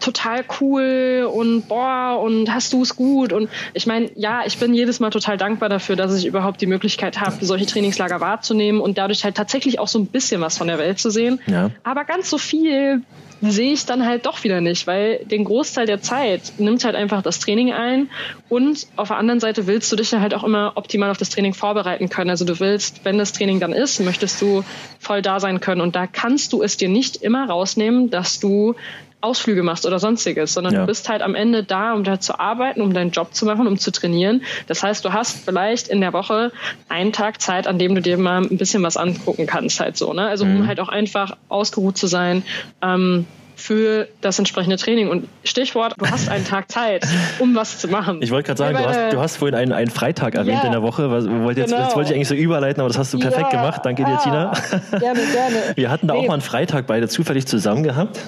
total 0.01 0.45
cool 0.61 1.29
und 1.33 1.69
boah, 1.69 2.21
und 2.23 2.53
hast 2.53 2.73
du 2.73 2.83
es 2.83 2.97
gut? 2.97 3.33
Und 3.33 3.49
ich 3.75 3.87
meine, 3.87 4.11
ja, 4.15 4.43
ich 4.47 4.59
bin 4.59 4.75
jedes 4.75 5.01
Mal 5.01 5.11
total 5.11 5.37
dankbar 5.37 5.69
dafür, 5.69 5.97
dass 5.97 6.17
ich 6.17 6.27
überhaupt 6.27 6.61
die 6.61 6.67
Möglichkeit 6.67 7.21
habe, 7.21 7.45
solche 7.45 7.67
Trainingslager 7.67 8.21
wahrzunehmen 8.21 8.81
und 8.81 8.99
dadurch 8.99 9.25
halt 9.25 9.37
tatsächlich 9.37 9.79
auch 9.79 9.89
so 9.89 9.99
ein 9.99 10.07
bisschen 10.07 10.41
was 10.41 10.59
von 10.59 10.69
der 10.69 10.79
Welt 10.79 10.99
zu 10.99 11.11
sehen. 11.11 11.41
Ja. 11.47 11.71
Aber 11.85 12.05
ganz 12.05 12.31
so 12.31 12.39
viel 12.39 13.03
sehe 13.41 13.73
ich 13.73 13.87
dann 13.87 14.05
halt 14.05 14.27
doch 14.27 14.43
wieder 14.45 14.61
nicht, 14.61 14.87
weil 14.87 15.25
den 15.25 15.45
Großteil 15.45 15.87
der 15.87 16.01
Zeit 16.01 16.53
nimmt 16.59 16.85
halt 16.85 16.97
einfach 16.97 17.23
das 17.23 17.39
Training 17.39 17.73
ein 17.73 18.09
und 18.49 18.87
auf 18.97 19.09
der 19.09 19.17
anderen 19.17 19.41
Seite 19.41 19.67
willst 19.67 19.93
du 19.93 19.97
dich 19.97 20.11
ja 20.11 20.21
halt 20.21 20.35
auch 20.35 20.45
immer 20.45 20.73
optimal 20.75 21.11
auf 21.11 21.19
das 21.19 21.31
Training 21.31 21.55
vorbereiten 21.55 22.09
können. 22.09 22.31
Also 22.31 22.45
du 22.45 22.59
willst, 22.59 23.05
wenn 23.05 23.19
das 23.19 23.33
Training 23.33 23.61
dann 23.61 23.73
ist, 23.73 24.01
möchtest 24.01 24.43
du 24.43 24.65
voll 24.99 25.23
da 25.23 25.39
sein 25.41 25.61
können 25.61 25.81
und 25.81 25.95
da 25.95 26.07
kannst 26.07 26.53
du 26.53 26.63
es 26.63 26.77
dir 26.77 26.89
nicht 26.89 27.17
immer 27.17 27.49
rausnehmen, 27.49 28.11
dass 28.11 28.41
du 28.41 28.75
Ausflüge 29.21 29.63
machst 29.63 29.85
oder 29.85 29.99
sonstiges, 29.99 30.55
sondern 30.55 30.75
ja. 30.75 30.81
du 30.81 30.87
bist 30.87 31.09
halt 31.09 31.23
am 31.23 31.35
Ende 31.35 31.65
da, 31.65 31.93
um 31.95 32.05
da 32.05 32.21
zu 32.21 32.39
arbeiten, 32.39 32.81
um 32.81 32.95
deinen 32.95 33.11
Job 33.11 33.35
zu 33.35 33.47
machen, 33.47 33.67
um 33.67 33.79
zu 33.79 33.91
trainieren. 33.91 34.43
Das 34.69 34.83
heißt, 34.83 35.05
du 35.05 35.13
hast 35.13 35.45
vielleicht 35.45 35.89
in 35.89 36.01
der 36.01 36.13
Woche 36.13 36.53
einen 36.89 37.13
Tag 37.13 37.41
Zeit, 37.41 37.67
an 37.67 37.79
dem 37.79 37.95
du 37.95 38.01
dir 38.01 38.17
mal 38.17 38.43
ein 38.43 38.59
bisschen 38.59 38.83
was 38.83 38.97
angucken 38.97 39.47
kannst, 39.47 39.81
halt 39.81 39.97
so. 39.97 40.13
Ne? 40.13 40.27
Also 40.27 40.45
um 40.45 40.61
mhm. 40.61 40.67
halt 40.69 40.79
auch 40.79 40.89
einfach 40.89 41.37
ausgeruht 41.49 41.99
zu 41.99 42.07
sein. 42.07 42.45
Ähm, 42.81 43.27
für 43.59 44.09
das 44.21 44.39
entsprechende 44.39 44.77
Training. 44.77 45.09
Und 45.09 45.29
Stichwort, 45.45 45.95
du 45.99 46.07
hast 46.07 46.29
einen 46.29 46.45
Tag 46.45 46.71
Zeit, 46.71 47.07
um 47.39 47.55
was 47.55 47.79
zu 47.79 47.89
machen. 47.89 48.21
Ich 48.23 48.31
wollte 48.31 48.47
gerade 48.47 48.59
sagen, 48.59 48.79
du 48.79 48.89
hast, 48.89 49.13
du 49.13 49.21
hast 49.21 49.37
vorhin 49.37 49.55
einen, 49.55 49.73
einen 49.73 49.91
Freitag 49.91 50.35
erwähnt 50.35 50.61
ja, 50.61 50.67
in 50.67 50.73
der 50.73 50.83
Woche. 50.83 51.11
Was, 51.11 51.29
wollte 51.29 51.61
jetzt, 51.61 51.71
genau. 51.71 51.85
Jetzt 51.85 51.97
wollte 51.97 52.11
ich 52.11 52.17
eigentlich 52.17 52.29
so 52.29 52.35
überleiten, 52.35 52.81
aber 52.81 52.89
das 52.89 52.99
hast 52.99 53.13
du 53.13 53.19
perfekt 53.19 53.53
ja, 53.53 53.61
gemacht. 53.61 53.81
Danke 53.85 54.05
dir, 54.05 54.19
ah, 54.19 54.23
Tina. 54.23 54.53
Gerne, 54.99 55.21
gerne. 55.21 55.57
Wir 55.75 55.91
hatten 55.91 56.07
da 56.07 56.15
nee. 56.15 56.21
auch 56.21 56.27
mal 56.27 56.35
einen 56.35 56.43
Freitag 56.43 56.87
beide 56.87 57.09
zufällig 57.09 57.47
zusammen 57.47 57.83
gehabt 57.83 58.21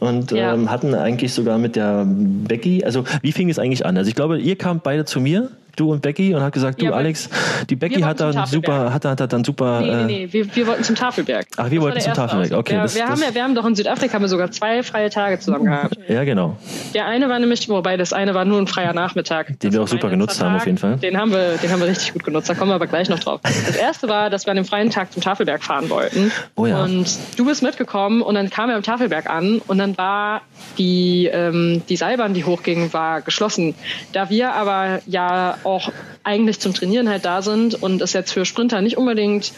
und 0.00 0.32
ja. 0.32 0.54
ähm, 0.54 0.70
hatten 0.70 0.94
eigentlich 0.94 1.34
sogar 1.34 1.58
mit 1.58 1.76
der 1.76 2.04
Becky, 2.06 2.84
also 2.84 3.04
wie 3.22 3.32
fing 3.32 3.50
es 3.50 3.58
eigentlich 3.58 3.84
an? 3.84 3.96
Also 3.96 4.08
ich 4.08 4.14
glaube, 4.14 4.38
ihr 4.38 4.56
kamt 4.56 4.82
beide 4.82 5.04
zu 5.04 5.20
mir 5.20 5.50
du 5.78 5.92
und 5.92 6.02
Becky 6.02 6.34
und 6.34 6.42
hat 6.42 6.52
gesagt, 6.52 6.80
du 6.80 6.86
ja, 6.86 6.92
Alex, 6.92 7.28
die 7.68 7.76
Becky 7.76 8.00
hat 8.00 8.20
da 8.20 8.46
super, 8.46 8.92
hat, 8.92 9.04
hat, 9.04 9.20
hat 9.20 9.32
dann 9.32 9.44
super. 9.44 9.80
Nee, 9.80 9.94
nee, 9.94 10.04
nee, 10.04 10.28
wir, 10.30 10.56
wir 10.56 10.66
wollten 10.66 10.84
zum 10.84 10.96
Tafelberg. 10.96 11.46
Ach, 11.56 11.70
wir 11.70 11.78
das 11.78 11.84
wollten 11.84 12.00
zum 12.00 12.14
Tafelberg, 12.14 12.52
okay. 12.52 12.74
Ja, 12.74 12.82
das, 12.82 12.94
wir, 12.94 13.02
das 13.02 13.10
haben 13.10 13.22
ja, 13.22 13.34
wir 13.34 13.42
haben 13.42 13.54
doch 13.54 13.64
in 13.64 13.74
Südafrika 13.74 14.14
haben 14.14 14.22
wir 14.22 14.28
sogar 14.28 14.50
zwei 14.50 14.82
freie 14.82 15.10
Tage 15.10 15.38
zusammen 15.38 15.64
gehabt. 15.64 15.96
Ja, 16.08 16.24
genau. 16.24 16.56
Der 16.94 17.06
eine 17.06 17.28
war 17.28 17.38
nämlich, 17.38 17.68
wobei 17.68 17.96
das 17.96 18.12
eine 18.12 18.34
war 18.34 18.44
nur 18.44 18.58
ein 18.58 18.66
freier 18.66 18.92
Nachmittag. 18.92 19.58
Den 19.60 19.72
wir 19.72 19.82
auch 19.82 19.88
super 19.88 20.10
genutzt 20.10 20.42
haben, 20.42 20.56
auf 20.56 20.66
jeden 20.66 20.78
Fall. 20.78 20.96
Den 20.96 21.18
haben, 21.18 21.30
wir, 21.30 21.56
den 21.62 21.70
haben 21.70 21.80
wir 21.80 21.88
richtig 21.88 22.12
gut 22.12 22.24
genutzt, 22.24 22.48
da 22.48 22.54
kommen 22.54 22.70
wir 22.70 22.74
aber 22.76 22.86
gleich 22.86 23.08
noch 23.08 23.18
drauf. 23.18 23.40
Das 23.68 23.76
erste 23.76 24.08
war, 24.08 24.30
dass 24.30 24.46
wir 24.46 24.52
an 24.52 24.56
dem 24.56 24.64
freien 24.64 24.88
Tag 24.88 25.12
zum 25.12 25.22
Tafelberg 25.22 25.62
fahren 25.62 25.90
wollten. 25.90 26.32
Oh 26.54 26.64
ja. 26.64 26.84
Und 26.84 27.18
du 27.36 27.44
bist 27.44 27.62
mitgekommen 27.62 28.22
und 28.22 28.34
dann 28.34 28.48
kamen 28.48 28.70
wir 28.70 28.76
am 28.76 28.82
Tafelberg 28.82 29.28
an 29.28 29.60
und 29.66 29.78
dann 29.78 29.98
war 29.98 30.42
die, 30.78 31.28
ähm, 31.30 31.82
die 31.88 31.96
Seilbahn, 31.96 32.34
die 32.34 32.44
hochging, 32.44 32.92
war 32.92 33.20
geschlossen. 33.20 33.74
Da 34.12 34.30
wir 34.30 34.52
aber 34.52 35.00
ja 35.06 35.58
auch 35.68 35.92
eigentlich 36.24 36.58
zum 36.60 36.74
Trainieren 36.74 37.08
halt 37.08 37.24
da 37.24 37.42
sind 37.42 37.80
und 37.80 38.00
es 38.02 38.12
jetzt 38.12 38.32
für 38.32 38.44
Sprinter 38.44 38.80
nicht 38.80 38.96
unbedingt 38.96 39.52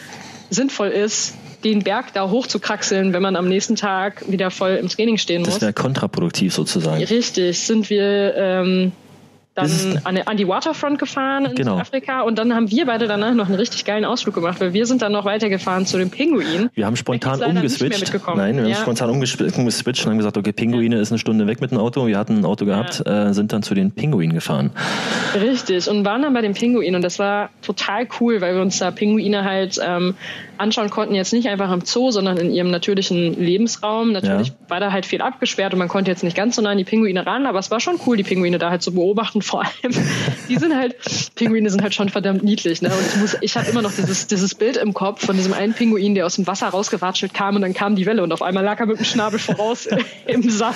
sinnvoll 0.49 0.89
ist, 0.89 1.33
den 1.63 1.83
Berg 1.83 2.13
da 2.13 2.29
hoch 2.29 2.47
zu 2.47 2.59
kraxeln, 2.59 3.13
wenn 3.13 3.21
man 3.21 3.35
am 3.35 3.47
nächsten 3.47 3.75
Tag 3.75 4.29
wieder 4.29 4.51
voll 4.51 4.71
im 4.71 4.89
Training 4.89 5.17
stehen 5.17 5.41
muss. 5.43 5.53
Das 5.53 5.61
wäre 5.61 5.73
kontraproduktiv 5.73 6.53
sozusagen. 6.53 7.03
Richtig, 7.03 7.59
sind 7.59 7.89
wir 7.89 8.35
ähm, 8.35 8.91
dann 9.53 9.99
an, 10.05 10.17
an, 10.17 10.37
die 10.37 10.47
Waterfront 10.47 10.97
gefahren 10.97 11.45
in 11.45 11.55
genau. 11.55 11.73
Südafrika 11.73 12.21
und 12.21 12.37
dann 12.37 12.55
haben 12.55 12.71
wir 12.71 12.85
beide 12.85 13.07
danach 13.07 13.33
noch 13.33 13.47
einen 13.47 13.55
richtig 13.55 13.83
geilen 13.83 14.05
Ausflug 14.05 14.35
gemacht, 14.35 14.61
weil 14.61 14.73
wir 14.73 14.85
sind 14.85 15.01
dann 15.01 15.11
noch 15.11 15.25
weitergefahren 15.25 15.85
zu 15.85 15.97
den 15.97 16.09
Pinguinen. 16.09 16.69
Wir 16.73 16.85
haben 16.85 16.95
spontan 16.95 17.41
umgeswitcht. 17.41 18.13
Nein, 18.35 18.55
wir 18.55 18.67
ja. 18.67 18.75
haben 18.75 18.81
spontan 18.81 19.09
umgeswitcht 19.09 20.05
und 20.05 20.11
haben 20.11 20.17
gesagt, 20.17 20.37
okay, 20.37 20.53
Pinguine 20.53 20.95
ja. 20.95 21.01
ist 21.01 21.11
eine 21.11 21.19
Stunde 21.19 21.47
weg 21.47 21.59
mit 21.59 21.71
dem 21.71 21.79
Auto. 21.79 22.07
Wir 22.07 22.17
hatten 22.17 22.37
ein 22.37 22.45
Auto 22.45 22.65
gehabt, 22.65 23.03
ja. 23.05 23.29
äh, 23.29 23.33
sind 23.33 23.51
dann 23.51 23.61
zu 23.61 23.73
den 23.73 23.91
Pinguinen 23.91 24.33
gefahren. 24.33 24.71
Richtig 25.35 25.89
und 25.89 26.05
waren 26.05 26.21
dann 26.21 26.33
bei 26.33 26.41
den 26.41 26.53
Pinguinen 26.53 26.95
und 26.95 27.01
das 27.01 27.19
war 27.19 27.49
total 27.61 28.07
cool, 28.19 28.39
weil 28.39 28.55
wir 28.55 28.61
uns 28.61 28.79
da 28.79 28.91
Pinguine 28.91 29.43
halt 29.43 29.79
ähm, 29.85 30.15
anschauen 30.61 30.89
konnten, 30.89 31.15
jetzt 31.15 31.33
nicht 31.33 31.49
einfach 31.49 31.71
im 31.71 31.81
Zoo, 31.83 32.11
sondern 32.11 32.37
in 32.37 32.51
ihrem 32.51 32.69
natürlichen 32.69 33.33
Lebensraum. 33.39 34.11
Natürlich 34.11 34.53
war 34.67 34.79
da 34.79 34.91
halt 34.91 35.05
viel 35.05 35.21
abgesperrt 35.21 35.73
und 35.73 35.79
man 35.79 35.87
konnte 35.87 36.11
jetzt 36.11 36.23
nicht 36.23 36.37
ganz 36.37 36.55
so 36.55 36.61
nah 36.61 36.69
an 36.69 36.77
die 36.77 36.83
Pinguine 36.83 37.25
ran, 37.25 37.45
aber 37.45 37.59
es 37.59 37.71
war 37.71 37.79
schon 37.79 37.99
cool, 38.05 38.15
die 38.15 38.23
Pinguine 38.23 38.59
da 38.59 38.69
halt 38.69 38.81
zu 38.81 38.93
beobachten 38.93 39.39
und 39.39 39.43
vor 39.43 39.63
allem, 39.63 39.93
die 40.49 40.55
sind 40.55 40.75
halt, 40.75 40.95
Pinguine 41.35 41.69
sind 41.69 41.81
halt 41.81 41.93
schon 41.93 42.09
verdammt 42.09 42.43
niedlich. 42.43 42.81
Ne? 42.81 42.89
Und 42.89 43.07
ich, 43.07 43.15
muss, 43.19 43.37
ich 43.41 43.57
habe 43.57 43.69
immer 43.69 43.81
noch 43.81 43.91
dieses, 43.91 44.27
dieses 44.27 44.55
Bild 44.55 44.77
im 44.77 44.93
Kopf 44.93 45.25
von 45.25 45.35
diesem 45.35 45.53
einen 45.53 45.73
Pinguin, 45.73 46.15
der 46.15 46.25
aus 46.25 46.35
dem 46.35 46.45
Wasser 46.47 46.67
rausgewatschelt 46.67 47.33
kam 47.33 47.55
und 47.55 47.61
dann 47.63 47.73
kam 47.73 47.95
die 47.95 48.05
Welle 48.05 48.21
und 48.21 48.31
auf 48.31 48.41
einmal 48.41 48.63
lag 48.63 48.79
er 48.79 48.85
mit 48.85 48.99
dem 48.99 49.05
Schnabel 49.05 49.39
voraus 49.39 49.87
im 50.27 50.49
Sand. 50.49 50.75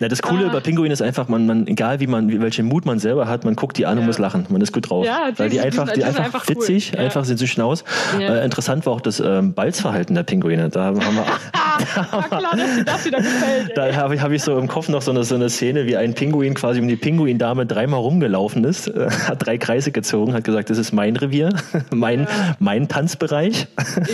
Ja, 0.00 0.08
das 0.08 0.22
Coole 0.22 0.46
ah. 0.46 0.52
bei 0.52 0.60
Pinguinen 0.60 0.92
ist 0.92 1.02
einfach, 1.02 1.28
man, 1.28 1.46
man, 1.46 1.66
egal 1.66 2.00
wie 2.00 2.06
man, 2.06 2.40
welchen 2.40 2.66
Mut 2.66 2.86
man 2.86 2.98
selber 2.98 3.28
hat, 3.28 3.44
man 3.44 3.56
guckt 3.56 3.76
die 3.76 3.84
an 3.84 3.98
und 3.98 4.00
ja. 4.00 4.06
muss 4.06 4.18
lachen. 4.18 4.46
Man 4.48 4.60
ist 4.60 4.72
gut 4.72 4.88
drauf. 4.88 5.04
Ja, 5.04 5.30
die, 5.30 5.38
Weil 5.38 5.50
die, 5.50 5.60
einfach, 5.60 5.88
die, 5.88 6.00
die 6.00 6.04
einfach, 6.04 6.24
einfach 6.24 6.48
witzig, 6.48 6.92
cool. 6.94 7.00
einfach 7.00 7.24
sind 7.24 7.38
süß 7.38 7.58
aus. 7.60 7.84
Ja. 8.18 8.36
Äh, 8.36 8.44
interessant 8.44 8.85
war 8.86 8.94
auch 8.94 9.00
das 9.00 9.20
ähm, 9.20 9.54
Balzverhalten 9.54 10.14
der 10.14 10.22
Pinguine. 10.22 10.70
Da 10.70 10.84
haben 10.84 11.00
wir. 11.00 11.26
da, 11.78 12.22
klar, 12.22 12.56
dass 12.56 12.84
das 12.84 13.04
wieder 13.04 13.18
gefällt. 13.18 13.76
Da 13.76 13.94
habe 13.94 14.14
ich, 14.14 14.20
hab 14.20 14.32
ich 14.32 14.42
so 14.42 14.58
im 14.58 14.68
Kopf 14.68 14.88
noch 14.88 15.02
so 15.02 15.10
eine, 15.10 15.24
so 15.24 15.34
eine 15.34 15.50
Szene, 15.50 15.86
wie 15.86 15.96
ein 15.96 16.14
Pinguin 16.14 16.54
quasi 16.54 16.80
um 16.80 16.88
die 16.88 16.96
Pinguindame 16.96 17.66
dreimal 17.66 18.00
rumgelaufen 18.00 18.64
ist, 18.64 18.88
äh, 18.88 19.08
hat 19.10 19.46
drei 19.46 19.58
Kreise 19.58 19.92
gezogen, 19.92 20.34
hat 20.34 20.44
gesagt, 20.44 20.70
das 20.70 20.78
ist 20.78 20.92
mein 20.92 21.16
Revier, 21.16 21.50
mein, 21.90 22.20
ja. 22.20 22.56
mein 22.58 22.88
Tanzbereich. 22.88 23.68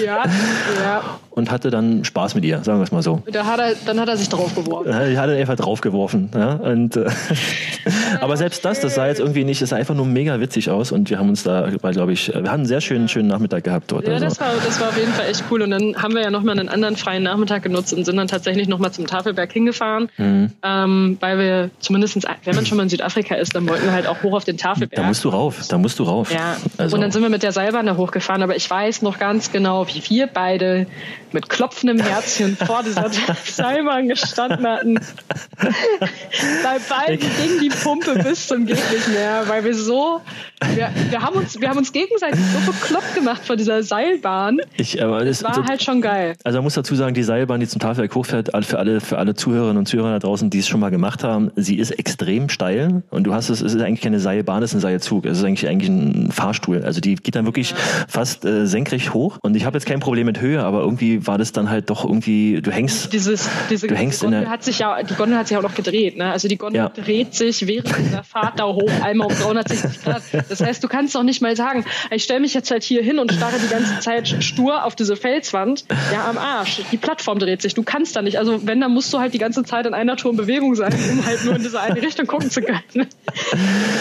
Ja, 0.04 0.24
ja. 0.82 1.02
Und 1.30 1.50
hatte 1.50 1.70
dann 1.70 2.04
Spaß 2.04 2.34
mit 2.34 2.44
ihr, 2.44 2.62
sagen 2.62 2.78
wir 2.78 2.84
es 2.84 2.92
mal 2.92 3.02
so. 3.02 3.22
Da 3.30 3.46
hat 3.46 3.58
er, 3.58 3.74
dann 3.86 3.98
hat 4.00 4.08
er 4.08 4.16
sich 4.16 4.28
draufgeworfen. 4.28 4.92
Ja, 4.92 5.20
hat 5.20 5.30
er 5.30 5.36
einfach 5.36 5.56
draufgeworfen. 5.56 6.30
Ja? 6.34 6.54
Und, 6.54 6.96
äh, 6.96 7.06
aber 8.20 8.36
selbst 8.36 8.64
das, 8.64 8.80
das 8.80 8.94
sah 8.94 9.06
jetzt 9.06 9.20
irgendwie 9.20 9.44
nicht, 9.44 9.62
das 9.62 9.70
sah 9.70 9.76
einfach 9.76 9.94
nur 9.94 10.06
mega 10.06 10.40
witzig 10.40 10.70
aus 10.70 10.92
und 10.92 11.10
wir 11.10 11.18
haben 11.18 11.28
uns 11.28 11.42
da, 11.42 11.68
glaube 11.70 12.12
ich, 12.12 12.28
wir 12.28 12.36
hatten 12.36 12.48
einen 12.48 12.66
sehr 12.66 12.80
schönen, 12.80 13.08
schönen 13.08 13.28
Nachmittag 13.28 13.64
gehabt 13.64 13.92
dort. 13.92 14.06
Ja, 14.06 14.14
also. 14.14 14.24
das, 14.24 14.40
war, 14.40 14.48
das 14.64 14.80
war 14.80 14.88
auf 14.88 14.98
jeden 14.98 15.12
Fall 15.12 15.26
echt 15.26 15.44
cool. 15.50 15.62
Und 15.62 15.70
dann 15.70 15.96
haben 15.96 16.14
wir 16.14 16.22
ja 16.22 16.30
nochmal 16.30 16.58
einen 16.58 16.68
anderen 16.68 16.96
freien 16.96 17.22
Nachmittag 17.22 17.51
genutzt 17.58 17.92
und 17.92 18.04
sind 18.04 18.16
dann 18.16 18.28
tatsächlich 18.28 18.68
nochmal 18.68 18.92
zum 18.92 19.06
Tafelberg 19.06 19.52
hingefahren, 19.52 20.08
mhm. 20.16 20.50
ähm, 20.62 21.16
weil 21.20 21.38
wir 21.38 21.70
zumindest, 21.80 22.26
wenn 22.44 22.54
man 22.54 22.66
schon 22.66 22.76
mal 22.76 22.84
in 22.84 22.88
Südafrika 22.88 23.34
ist, 23.34 23.54
dann 23.54 23.68
wollten 23.68 23.84
wir 23.84 23.92
halt 23.92 24.06
auch 24.06 24.22
hoch 24.22 24.34
auf 24.34 24.44
den 24.44 24.56
Tafelberg. 24.56 25.00
Da 25.00 25.06
musst 25.06 25.24
du 25.24 25.28
rauf, 25.28 25.66
da 25.68 25.78
musst 25.78 25.98
du 25.98 26.04
rauf. 26.04 26.32
Ja. 26.32 26.56
Also. 26.78 26.96
Und 26.96 27.02
dann 27.02 27.10
sind 27.10 27.22
wir 27.22 27.30
mit 27.30 27.42
der 27.42 27.52
Seilbahn 27.52 27.86
da 27.86 27.96
hochgefahren, 27.96 28.42
aber 28.42 28.56
ich 28.56 28.68
weiß 28.68 29.02
noch 29.02 29.18
ganz 29.18 29.52
genau, 29.52 29.86
wie 29.88 30.02
wir 30.08 30.26
beide 30.26 30.86
mit 31.34 31.48
klopfendem 31.48 31.98
Herzchen 32.00 32.56
vor 32.56 32.82
dieser 32.82 33.10
Seilbahn 33.44 34.08
gestanden 34.08 34.66
hatten. 34.66 35.00
Bei 36.62 36.78
beiden 36.88 37.20
ging 37.20 37.60
die 37.60 37.68
Pumpe 37.68 38.22
bis 38.22 38.48
zum 38.48 38.66
geht 38.66 38.78
nicht 38.92 39.08
mehr, 39.08 39.44
weil 39.46 39.64
wir 39.64 39.74
so, 39.74 40.20
wir, 40.74 40.90
wir, 41.10 41.22
haben 41.22 41.36
uns, 41.36 41.60
wir 41.60 41.68
haben 41.68 41.78
uns 41.78 41.92
gegenseitig 41.92 42.40
so 42.40 42.72
bekloppt 42.72 43.14
gemacht 43.14 43.42
vor 43.44 43.56
dieser 43.56 43.82
Seilbahn. 43.82 44.60
Ich, 44.76 45.02
aber 45.02 45.24
das, 45.24 45.42
war 45.42 45.64
halt 45.66 45.82
schon 45.82 46.00
geil. 46.00 46.34
Also 46.44 46.58
man 46.58 46.64
muss 46.64 46.74
dazu 46.74 46.94
sagen, 46.94 47.14
die 47.14 47.22
Seilbahn, 47.22 47.60
die 47.60 47.66
zum 47.66 47.80
Tafelberg 47.80 48.14
hochfährt, 48.14 48.50
für 48.64 48.78
alle, 48.78 49.00
für 49.00 49.18
alle 49.18 49.34
Zuhörerinnen 49.34 49.78
und 49.78 49.86
Zuhörer 49.86 50.12
da 50.12 50.18
draußen, 50.20 50.50
die 50.50 50.58
es 50.58 50.68
schon 50.68 50.80
mal 50.80 50.90
gemacht 50.90 51.24
haben, 51.24 51.50
sie 51.56 51.76
ist 51.78 51.90
extrem 51.92 52.48
steil 52.48 53.02
und 53.10 53.24
du 53.24 53.34
hast 53.34 53.48
es, 53.48 53.60
es 53.60 53.74
ist 53.74 53.82
eigentlich 53.82 54.00
keine 54.00 54.20
Seilbahn, 54.20 54.62
es 54.62 54.70
ist 54.70 54.76
ein 54.76 54.80
Seilzug. 54.80 55.26
Es 55.26 55.38
ist 55.38 55.44
eigentlich, 55.44 55.68
eigentlich 55.68 55.90
ein 55.90 56.30
Fahrstuhl. 56.30 56.82
Also 56.82 57.00
die 57.00 57.16
geht 57.16 57.34
dann 57.34 57.44
wirklich 57.44 57.70
ja. 57.70 57.76
fast 58.08 58.44
äh, 58.44 58.66
senkrecht 58.66 59.14
hoch 59.14 59.38
und 59.42 59.56
ich 59.56 59.64
habe 59.64 59.76
jetzt 59.76 59.86
kein 59.86 60.00
Problem 60.00 60.26
mit 60.26 60.40
Höhe, 60.40 60.62
aber 60.62 60.80
irgendwie 60.80 61.21
war 61.26 61.38
das 61.38 61.52
dann 61.52 61.70
halt 61.70 61.90
doch 61.90 62.04
irgendwie, 62.04 62.60
du 62.62 62.70
hängst, 62.70 63.12
Dieses, 63.12 63.48
diese, 63.70 63.86
du 63.86 63.94
hängst 63.94 64.20
Gondel 64.20 64.40
in 64.40 64.44
der, 64.44 64.52
hat 64.52 64.64
sich 64.64 64.78
ja, 64.78 65.02
die 65.02 65.14
Gondel 65.14 65.38
hat 65.38 65.48
sich 65.48 65.56
auch 65.56 65.62
noch 65.62 65.74
gedreht, 65.74 66.16
ne? 66.16 66.30
Also 66.30 66.48
die 66.48 66.56
Gondel 66.56 66.82
ja. 66.82 66.88
dreht 66.88 67.34
sich 67.34 67.66
während 67.66 68.12
der 68.12 68.24
Fahrt 68.24 68.58
da 68.58 68.64
hoch 68.64 68.90
einmal 69.02 69.28
um 69.28 69.34
360 69.34 70.02
Grad. 70.02 70.22
Das 70.48 70.60
heißt, 70.60 70.82
du 70.82 70.88
kannst 70.88 71.14
doch 71.14 71.22
nicht 71.22 71.42
mal 71.42 71.56
sagen, 71.56 71.84
ich 72.10 72.24
stelle 72.24 72.40
mich 72.40 72.54
jetzt 72.54 72.70
halt 72.70 72.82
hier 72.82 73.02
hin 73.02 73.18
und 73.18 73.32
starre 73.32 73.56
die 73.62 73.68
ganze 73.68 73.98
Zeit 74.00 74.28
stur 74.42 74.84
auf 74.84 74.94
diese 74.94 75.16
Felswand. 75.16 75.84
Ja, 76.12 76.28
am 76.28 76.38
Arsch. 76.38 76.82
Die 76.90 76.96
Plattform 76.96 77.38
dreht 77.38 77.62
sich. 77.62 77.74
Du 77.74 77.82
kannst 77.82 78.16
da 78.16 78.22
nicht. 78.22 78.38
Also 78.38 78.66
wenn, 78.66 78.80
dann 78.80 78.92
musst 78.92 79.12
du 79.12 79.18
halt 79.18 79.34
die 79.34 79.38
ganze 79.38 79.62
Zeit 79.64 79.86
in 79.86 79.94
einer 79.94 80.16
Tour 80.16 80.32
in 80.32 80.36
Bewegung 80.36 80.74
sein, 80.74 80.92
um 81.10 81.24
halt 81.24 81.44
nur 81.44 81.56
in 81.56 81.62
diese 81.62 81.80
eine 81.80 82.00
Richtung 82.00 82.26
gucken 82.26 82.50
zu 82.50 82.62
können. 82.62 82.82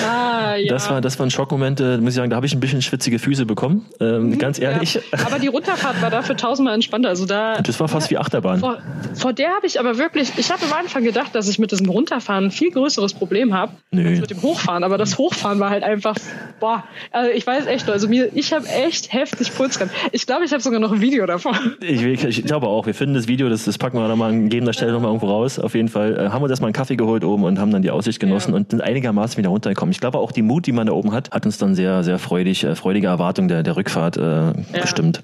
ah, 0.07 0.55
ja. 0.55 0.73
Das 0.73 0.89
war, 0.89 1.01
das 1.01 1.19
waren 1.19 1.31
Schockmomente, 1.31 1.97
muss 1.99 2.10
ich 2.10 2.15
sagen, 2.15 2.29
da 2.29 2.36
habe 2.36 2.45
ich 2.45 2.53
ein 2.53 2.60
bisschen 2.60 2.81
schwitzige 2.81 3.19
Füße 3.19 3.45
bekommen. 3.45 3.86
Ähm, 3.99 4.29
mhm, 4.29 4.38
ganz 4.38 4.60
ehrlich. 4.60 4.95
Ja. 4.95 5.01
Aber 5.25 5.39
die 5.39 5.47
Runterfahrt 5.47 6.01
war 6.01 6.10
dafür 6.10 6.38
tausendmal 6.38 6.73
entspannter. 6.75 7.11
Also 7.12 7.26
da, 7.26 7.62
das 7.62 7.78
war 7.82 7.89
fast 7.89 8.10
wie 8.10 8.17
Achterbahn. 8.17 8.62
Vor, 8.62 8.78
vor 9.15 9.34
der 9.34 9.50
habe 9.50 9.67
ich 9.67 9.78
aber 9.82 9.97
wirklich, 9.97 10.32
ich 10.38 10.50
habe 10.50 10.63
am 10.63 10.71
Anfang 10.71 11.04
gedacht, 11.04 11.36
dass 11.36 11.50
ich 11.50 11.60
mit 11.60 11.74
diesem 11.74 11.89
Runterfahren 11.89 12.45
ein 12.45 12.52
viel 12.52 12.71
größeres 12.71 13.13
Problem 13.13 13.54
habe 13.54 13.74
als 13.93 14.21
mit 14.21 14.30
dem 14.30 14.41
Hochfahren. 14.41 14.86
Aber 14.86 14.97
das 14.97 15.17
Hochfahren 15.17 15.60
war 15.60 15.69
halt 15.69 15.84
einfach, 15.84 16.15
boah, 16.62 16.86
also 17.12 17.30
ich 17.30 17.45
weiß 17.45 17.65
echt, 17.65 17.89
also 17.89 18.08
mir, 18.08 18.30
ich 18.34 18.54
habe 18.54 18.65
echt 18.65 19.12
heftig 19.12 19.54
Puls 19.54 19.78
gehabt. 19.78 19.93
Ich 20.13 20.26
glaube, 20.26 20.45
ich 20.45 20.54
habe 20.54 20.63
sogar 20.63 20.80
noch 20.80 20.93
ein 20.93 21.02
Video 21.02 21.26
davon. 21.26 21.54
Ich, 21.82 22.02
ich, 22.02 22.45
glaube 22.45 22.67
auch, 22.67 22.86
wir 22.86 22.93
finden 22.93 23.15
das 23.15 23.28
Video, 23.28 23.50
das, 23.50 23.65
das 23.65 23.78
packen 23.78 23.97
wir 23.97 24.08
nochmal 24.08 24.30
an 24.30 24.43
gegebener 24.43 24.71
Stelle 24.71 24.93
nochmal 24.93 25.10
irgendwo 25.10 25.28
raus. 25.28 25.60
Auf 25.60 25.76
jeden 25.76 25.89
Fall 25.89 26.17
äh, 26.17 26.30
haben 26.30 26.41
wir 26.41 26.47
das 26.47 26.62
mal 26.62 26.67
einen 26.67 26.74
Kaffee 26.74 26.95
geholt 26.95 27.26
oben 27.26 27.43
und 27.43 27.60
haben 27.60 27.71
dann 27.71 27.82
die 27.82 27.91
Aussicht 27.91 28.21
genossen 28.21 28.52
ja. 28.52 28.56
und 28.56 28.71
sind 28.71 28.82
einigermaßen 28.82 29.38
wieder 29.38 29.50
runtergekommen. 29.50 29.91
Ich 29.91 30.00
glaube 30.00 30.19
auch 30.19 30.32
die 30.32 30.43
Mut, 30.43 30.65
die 30.65 30.71
man 30.71 30.88
da 30.88 30.93
oben 30.93 31.12
hat, 31.12 31.32
hat 31.32 31.45
uns 31.45 31.58
dann 31.58 31.76
sehr, 31.76 32.06
sehr 32.06 32.19
freudig, 32.19 32.63
äh, 32.63 32.76
freudige 32.76 33.08
Erwartung 33.08 33.50
der, 33.50 33.63
der 33.63 33.76
Rückfahrt 33.76 34.15
äh, 34.15 34.21
ja. 34.21 34.54
bestimmt. 34.82 35.21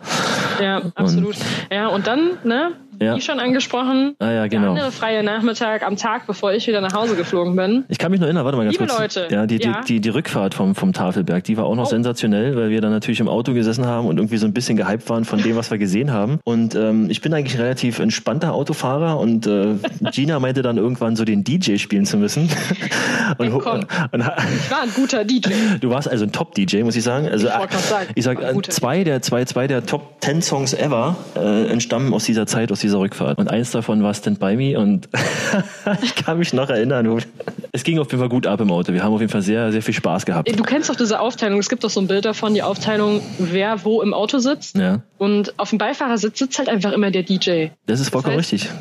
Ja, 0.62 0.82
absolut. 0.96 1.36
Und 1.36 1.72
ja, 1.78 1.88
und 1.90 2.08
dann, 2.08 2.40
ne, 2.44 2.72
ja. 3.00 3.16
wie 3.16 3.22
schon 3.22 3.40
angesprochen. 3.40 4.16
Ah 4.20 4.32
ja, 4.32 4.48
genau. 4.48 4.62
Der 4.62 4.70
andere 4.72 4.92
freie 4.92 5.24
Nachmittag 5.24 5.84
am 5.84 5.96
Tag, 5.98 6.28
bevor 6.28 6.54
ich 6.54 6.68
wieder 6.68 6.82
nach 6.82 6.94
Hause 6.94 7.16
geflogen 7.16 7.56
bin. 7.56 7.86
Ich 7.90 7.98
kann 7.98 8.12
mich 8.12 8.20
noch 8.20 8.28
erinnern, 8.28 8.46
warte 8.46 8.58
mal 8.58 8.64
ganz 8.64 8.78
Liebe 8.78 8.88
kurz. 8.88 9.16
Leute. 9.16 9.34
Ja, 9.34 9.46
die, 9.46 9.60
die, 9.60 9.72
die, 9.88 10.02
die 10.02 10.10
Rückfahrt 10.10 10.54
vom, 10.54 10.76
vom 10.76 10.94
Tafelberg, 10.94 11.44
die 11.44 11.58
war 11.58 11.66
auch 11.66 11.76
noch 11.76 11.86
oh. 11.86 11.90
sensationell, 11.90 12.56
weil 12.56 12.70
wir 12.70 12.82
dann 12.82 12.92
natürlich 12.92 13.20
im 13.20 13.28
Auto 13.28 13.54
gesessen 13.54 13.86
haben 13.86 14.08
und 14.08 14.18
irgendwie 14.18 14.38
so 14.38 14.46
ein 14.46 14.54
bisschen 14.54 14.78
gehypt 14.78 15.10
waren 15.10 15.26
von 15.26 15.42
dem, 15.42 15.56
was 15.56 15.72
wir 15.72 15.78
gesehen 15.78 16.12
haben. 16.12 16.40
Und 16.44 16.76
ähm, 16.76 17.10
ich 17.10 17.22
bin 17.22 17.34
eigentlich 17.34 17.60
relativ 17.60 18.00
entspannter 18.00 18.54
Autofahrer 18.54 19.20
und 19.20 19.48
äh, 19.48 19.76
Gina 20.12 20.40
meinte 20.40 20.62
dann 20.62 20.78
irgendwann 20.78 21.16
so 21.16 21.26
den 21.26 21.44
DJ 21.44 21.78
spielen 21.78 22.06
zu 22.06 22.18
müssen. 22.18 22.44
und, 23.38 23.52
hey, 23.52 23.60
komm. 23.60 23.82
Und, 24.12 24.22
ich 24.22 24.72
war 24.72 24.82
ein 24.84 24.94
guter 24.96 25.26
DJ. 25.26 25.50
Du 25.80 25.90
warst 25.90 26.10
also 26.10 26.26
ein 26.26 26.32
Top-DJ, 26.32 26.84
muss 26.84 26.96
ich 26.96 27.04
sagen. 27.04 27.28
Also, 27.28 27.48
ich, 27.48 27.54
sagen, 27.84 28.08
ich 28.16 28.24
sag, 28.24 28.72
zwei 28.72 29.04
der, 29.04 29.22
zwei, 29.22 29.46
zwei 29.46 29.68
der 29.68 29.86
Top 29.86 30.16
10 30.22 30.42
Songs 30.42 30.74
ever 30.74 31.16
äh, 31.36 31.68
entstammen 31.68 32.14
aus 32.14 32.26
dieser 32.26 32.48
Zeit, 32.48 32.72
aus 32.72 32.80
dieser 32.80 32.87
Rückfahrt. 32.96 33.38
Und 33.38 33.50
eins 33.50 33.72
davon 33.72 34.04
war 34.04 34.14
Stand 34.14 34.40
By 34.40 34.56
Me 34.56 34.80
und 34.80 35.10
ich 36.02 36.16
kann 36.16 36.40
mich 36.40 36.54
noch 36.54 36.70
erinnern. 36.70 37.24
Es 37.72 37.84
ging 37.84 38.00
auf 38.00 38.08
jeden 38.08 38.20
Fall 38.20 38.30
gut 38.30 38.48
ab 38.48 38.62
im 38.62 38.72
Auto. 38.72 38.94
Wir 38.94 39.04
haben 39.04 39.14
auf 39.14 39.20
jeden 39.20 39.32
Fall 39.32 39.42
sehr, 39.42 39.72
sehr 39.72 39.82
viel 39.82 39.94
Spaß 39.94 40.26
gehabt. 40.26 40.58
Du 40.58 40.64
kennst 40.64 40.90
doch 40.90 40.96
diese 40.96 41.20
Aufteilung. 41.20 41.60
Es 41.60 41.70
gibt 41.70 41.84
doch 41.84 41.90
so 41.90 42.00
ein 42.00 42.08
Bild 42.08 42.26
davon, 42.26 42.54
die 42.54 42.64
Aufteilung, 42.64 43.22
wer 43.38 43.84
wo 43.84 44.02
im 44.02 44.14
Auto 44.14 44.40
sitzt. 44.40 44.78
Ja. 44.78 45.02
Und 45.18 45.54
auf 45.60 45.70
dem 45.70 45.78
Beifahrersitz 45.78 46.40
sitzt 46.40 46.58
halt 46.60 46.70
einfach 46.70 46.92
immer 46.92 47.12
der 47.12 47.24
DJ. 47.24 47.68
Das 47.86 48.00
ist 48.00 48.10
vollkommen 48.10 48.38
das 48.38 48.52
heißt, 48.52 48.64
richtig. 48.64 48.72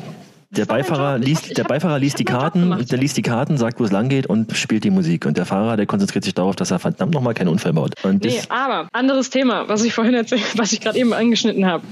Der 0.49 0.65
Beifahrer 0.65 1.17
liest, 1.17 1.57
der 1.57 1.65
Beifahrer 1.65 1.99
liest 1.99 2.19
die 2.19 2.23
Karten, 2.23 2.85
der 2.89 2.97
liest 2.97 3.17
die 3.17 3.21
Karten, 3.21 3.57
sagt, 3.57 3.81
wo 3.81 3.83
es 3.83 3.91
lang 3.91 4.07
geht 4.07 4.27
und 4.27 4.55
spielt 4.55 4.85
die 4.85 4.89
Musik. 4.89 5.25
Und 5.25 5.37
der 5.37 5.45
Fahrer, 5.45 5.75
der 5.75 5.85
konzentriert 5.85 6.23
sich 6.23 6.33
darauf, 6.33 6.55
dass 6.55 6.71
er 6.71 6.79
verdammt 6.79 7.13
nochmal 7.13 7.33
keinen 7.33 7.49
Unfall 7.49 7.73
baut. 7.73 7.93
Und 8.03 8.23
nee, 8.23 8.39
aber 8.47 8.87
anderes 8.93 9.29
Thema, 9.29 9.67
was 9.67 9.83
ich 9.83 9.93
vorhin 9.93 10.13
erzählt, 10.13 10.43
was 10.57 10.71
ich 10.71 10.79
gerade 10.79 10.97
eben 10.97 11.11
angeschnitten 11.13 11.65
habe. 11.65 11.83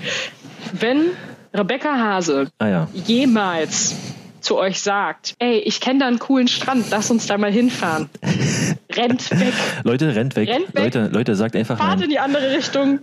Wenn 0.72 1.08
Rebecca 1.56 1.98
Hase 1.98 2.48
ah, 2.60 2.68
ja. 2.68 2.88
jemals 2.94 3.96
zu 4.42 4.58
euch 4.58 4.80
sagt, 4.80 5.34
ey, 5.40 5.58
ich 5.58 5.82
kenne 5.82 6.00
da 6.00 6.08
einen 6.08 6.20
coolen 6.20 6.48
Strand, 6.48 6.86
lass 6.92 7.10
uns 7.10 7.26
da 7.26 7.38
mal 7.38 7.52
hinfahren. 7.52 8.10
rennt 8.92 9.32
weg. 9.32 9.54
Leute, 9.84 10.16
rennt 10.16 10.36
weg. 10.36 10.50
Rennt 10.50 10.76
weg. 10.76 10.84
Leute, 10.84 11.10
Leute, 11.12 11.36
sagt 11.36 11.56
einfach 11.56 11.78
Fahrt 11.78 12.02
in 12.02 12.10
die 12.10 12.20
andere 12.20 12.52
Richtung 12.52 13.00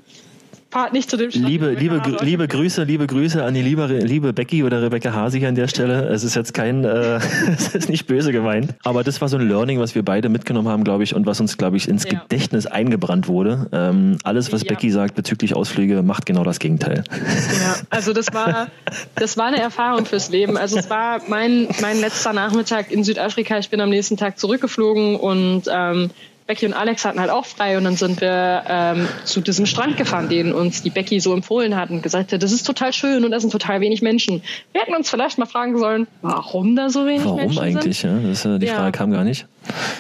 fahrt 0.73 0.95
nicht 0.95 1.11
zu 1.11 1.19
dem 1.19 1.31
Stand. 1.31 1.47
Liebe, 1.47 1.71
liebe, 1.71 2.01
Haare. 2.01 2.25
liebe 2.25 2.49
Grüße, 2.49 2.85
liebe 2.85 3.07
Grüße 3.07 3.45
an 3.45 3.53
die 3.53 3.61
liebe, 3.61 3.87
liebe 3.87 4.33
Becky 4.33 4.65
oder 4.65 4.81
Rebecca 4.81 5.13
Hasig 5.13 5.45
an 5.45 5.55
der 5.55 5.69
Stelle. 5.69 6.09
Es 6.09 6.25
ist 6.25 6.35
jetzt 6.35 6.55
kein, 6.55 6.85
äh, 6.85 7.21
es 7.55 7.75
ist 7.75 7.91
nicht 7.91 8.07
böse 8.07 8.33
gemeint. 8.33 8.75
Aber 8.83 9.05
das 9.05 9.21
war 9.21 9.29
so 9.29 9.37
ein 9.37 9.47
Learning, 9.47 9.79
was 9.79 9.95
wir 9.95 10.03
beide 10.03 10.31
mitgenommen 10.31 10.69
haben, 10.69 10.83
glaube 10.83 11.05
ich, 11.05 11.15
und 11.15 11.27
was 11.27 11.41
uns, 11.41 11.59
glaube 11.59 11.77
ich, 11.77 11.89
ins 11.89 12.05
ja. 12.05 12.21
Gedächtnis 12.21 12.67
eingebrannt 12.67 13.29
wurde. 13.29 13.69
Ähm, 13.71 14.17
alles, 14.25 14.51
was 14.51 14.63
ja. 14.63 14.69
Becky 14.69 14.91
sagt 14.91 15.15
bezüglich 15.15 15.55
Ausflüge, 15.55 16.03
macht 16.03 16.25
genau 16.25 16.43
das 16.43 16.59
Gegenteil. 16.59 17.05
Ja, 17.11 17.77
also 17.91 18.15
das 18.15 18.33
war, 18.33 18.69
das 19.15 19.37
war 19.37 19.47
eine 19.47 19.61
Erfahrung 19.61 20.07
fürs 20.07 20.31
Leben. 20.31 20.57
Also 20.57 20.79
es 20.79 20.89
war 20.89 21.21
mein, 21.29 21.69
mein 21.83 22.01
letzter 22.01 22.33
Nachmittag 22.33 22.91
in 22.91 23.05
Südafrika. 23.05 23.59
Ich 23.59 23.69
bin 23.69 23.81
am 23.83 23.91
nächsten 23.91 24.17
Tag 24.17 24.39
zurückgeflogen 24.39 25.17
und 25.17 25.65
ähm, 25.71 26.11
Becky 26.47 26.67
und 26.67 26.73
Alex 26.73 27.05
hatten 27.05 27.21
halt 27.21 27.31
auch 27.31 27.47
frei 27.47 27.79
und 27.79 27.85
dann 27.85 27.97
sind 27.97 28.21
wir 28.21 28.65
ähm, 28.69 29.09
zu 29.25 29.41
diesem 29.41 29.67
Strand 29.67 29.97
gefahren, 29.97 30.29
den 30.29 30.53
uns 30.53 30.83
die 30.83 30.91
Becky 30.91 31.21
so 31.21 31.33
empfohlen 31.33 31.77
hat 31.77 31.91
und 31.91 32.03
gesagt 32.03 32.33
hat, 32.33 32.43
das 32.43 32.53
ist 32.53 32.65
total 32.65 32.93
schön 32.93 33.25
und 33.25 33.31
da 33.31 33.41
sind 33.41 33.51
total 33.51 33.81
wenig 33.81 34.03
Menschen. 34.03 34.43
Wir 34.73 34.83
hätten 34.83 34.95
uns 34.95 35.09
vielleicht 35.09 35.39
mal 35.39 35.47
fragen 35.47 35.79
sollen, 35.79 36.07
warum 36.21 36.77
da 36.77 36.91
so 36.91 37.07
wenig 37.07 37.25
warum 37.25 37.37
Menschen 37.37 37.55
sind. 37.55 37.75
Warum 37.75 37.79
eigentlich? 37.79 38.03
Ja? 38.03 38.19
Das, 38.19 38.45
äh, 38.45 38.59
die 38.59 38.67
ja. 38.67 38.75
Frage 38.75 38.93
kam 38.93 39.13
gar 39.13 39.25
nicht. 39.25 39.47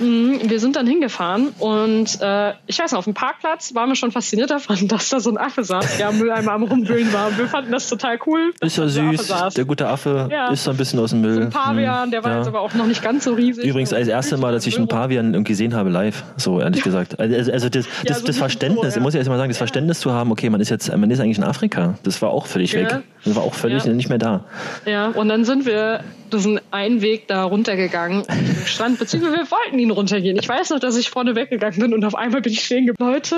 Mhm, 0.01 0.41
wir 0.45 0.61
sind 0.61 0.77
dann 0.77 0.87
hingefahren 0.87 1.49
und 1.59 2.21
äh, 2.21 2.53
ich 2.67 2.79
weiß 2.79 2.93
noch, 2.93 2.99
auf 2.99 3.05
dem 3.05 3.15
Parkplatz 3.15 3.75
waren 3.75 3.89
wir 3.89 3.97
schon 3.97 4.11
fasziniert 4.11 4.51
davon, 4.51 4.77
dass 4.89 5.09
da 5.11 5.21
so 5.21 5.31
ein 5.31 5.39
Affe 5.39 5.65
saß, 5.65 5.99
der 5.99 6.09
am 6.09 6.19
Mülleimer 6.19 6.53
am 6.53 6.63
Rumwühlen 6.65 7.13
war. 7.13 7.29
Und 7.29 7.39
wir 7.39 7.47
fanden 7.47 7.73
das 7.73 7.89
total 7.89 8.19
cool. 8.27 8.53
Ist 8.61 8.77
ja 8.77 8.89
süß, 8.89 9.55
der 9.57 9.65
gute 9.65 9.89
Affe 9.89 10.29
ja. 10.31 10.49
ist 10.49 10.65
so 10.65 10.71
ein 10.71 10.77
bisschen 10.77 10.99
aus 10.99 11.11
dem 11.11 11.21
Müll. 11.21 11.35
So 11.35 11.41
ein 11.43 11.51
Pavian, 11.51 12.11
der 12.11 12.25
war 12.25 12.33
ja. 12.33 12.39
jetzt 12.39 12.49
aber 12.49 12.61
auch 12.61 12.75
noch 12.75 12.87
nicht 12.87 13.03
ganz 13.03 13.25
so 13.25 13.35
riesig. 13.35 13.65
Übrigens, 13.65 13.93
als 13.93 14.09
erste 14.09 14.37
Mal, 14.37 14.53
dass 14.53 14.67
ich 14.67 14.77
einen 14.77 14.89
Pavian 14.89 15.45
gesehen 15.45 15.75
habe 15.75 15.91
live, 15.91 16.25
so 16.37 16.61
ehrlich 16.61 16.83
gesagt. 16.83 17.19
Also, 17.19 17.53
also 17.53 17.69
das, 17.69 17.87
das, 18.05 18.21
so 18.21 18.27
das 18.27 18.39
Verständnis, 18.39 18.95
so, 18.95 19.01
ich 19.01 19.03
muss 19.03 19.15
ja 19.15 19.19
erst 19.19 19.31
mal 19.31 19.39
sagen, 19.39 19.51
das 19.51 19.59
Verständnis 19.59 20.01
zu 20.01 20.13
haben, 20.13 20.33
okay, 20.33 20.51
man 20.51 20.61
ist 20.61 20.71
jetzt, 20.71 20.95
man 20.95 21.11
ist 21.11 21.21
eigentlich 21.21 21.39
in 21.39 21.45
Afrika, 21.45 21.95
das 22.03 22.23
war 22.23 22.31
auch 22.31 22.47
völlig 22.47 22.75
weg. 22.75 23.03
Das 23.25 23.37
war 23.37 23.45
auch 23.45 23.55
völlig 23.55 23.85
nicht 23.85 24.09
mehr 24.09 24.19
da. 24.19 24.45
Ja, 24.85 25.09
und 25.09 25.29
dann 25.29 25.45
sind 25.45 25.65
wir 25.65 26.01
diesen 26.33 26.61
einen 26.71 27.03
Weg 27.03 27.29
da 27.29 27.45
runtergegangen, 27.45 28.25
Strand, 28.65 28.99
beziehungsweise 28.99 29.37
wir 29.37 29.47
wollten 29.53 29.79
ihn 29.79 29.91
runtergehen. 29.91 30.37
Ich 30.39 30.49
weiß 30.49 30.71
noch, 30.71 30.81
dass 30.81 30.97
ich 30.97 31.11
vorne 31.11 31.37
weggegangen 31.37 31.79
bin 31.79 31.95
und 31.95 32.05
auf 32.05 32.15
einmal 32.15 32.41
bin 32.41 32.53
ich 32.53 32.65
stehen 32.65 32.87
geblieben. 32.87 33.13
Leute, 33.13 33.37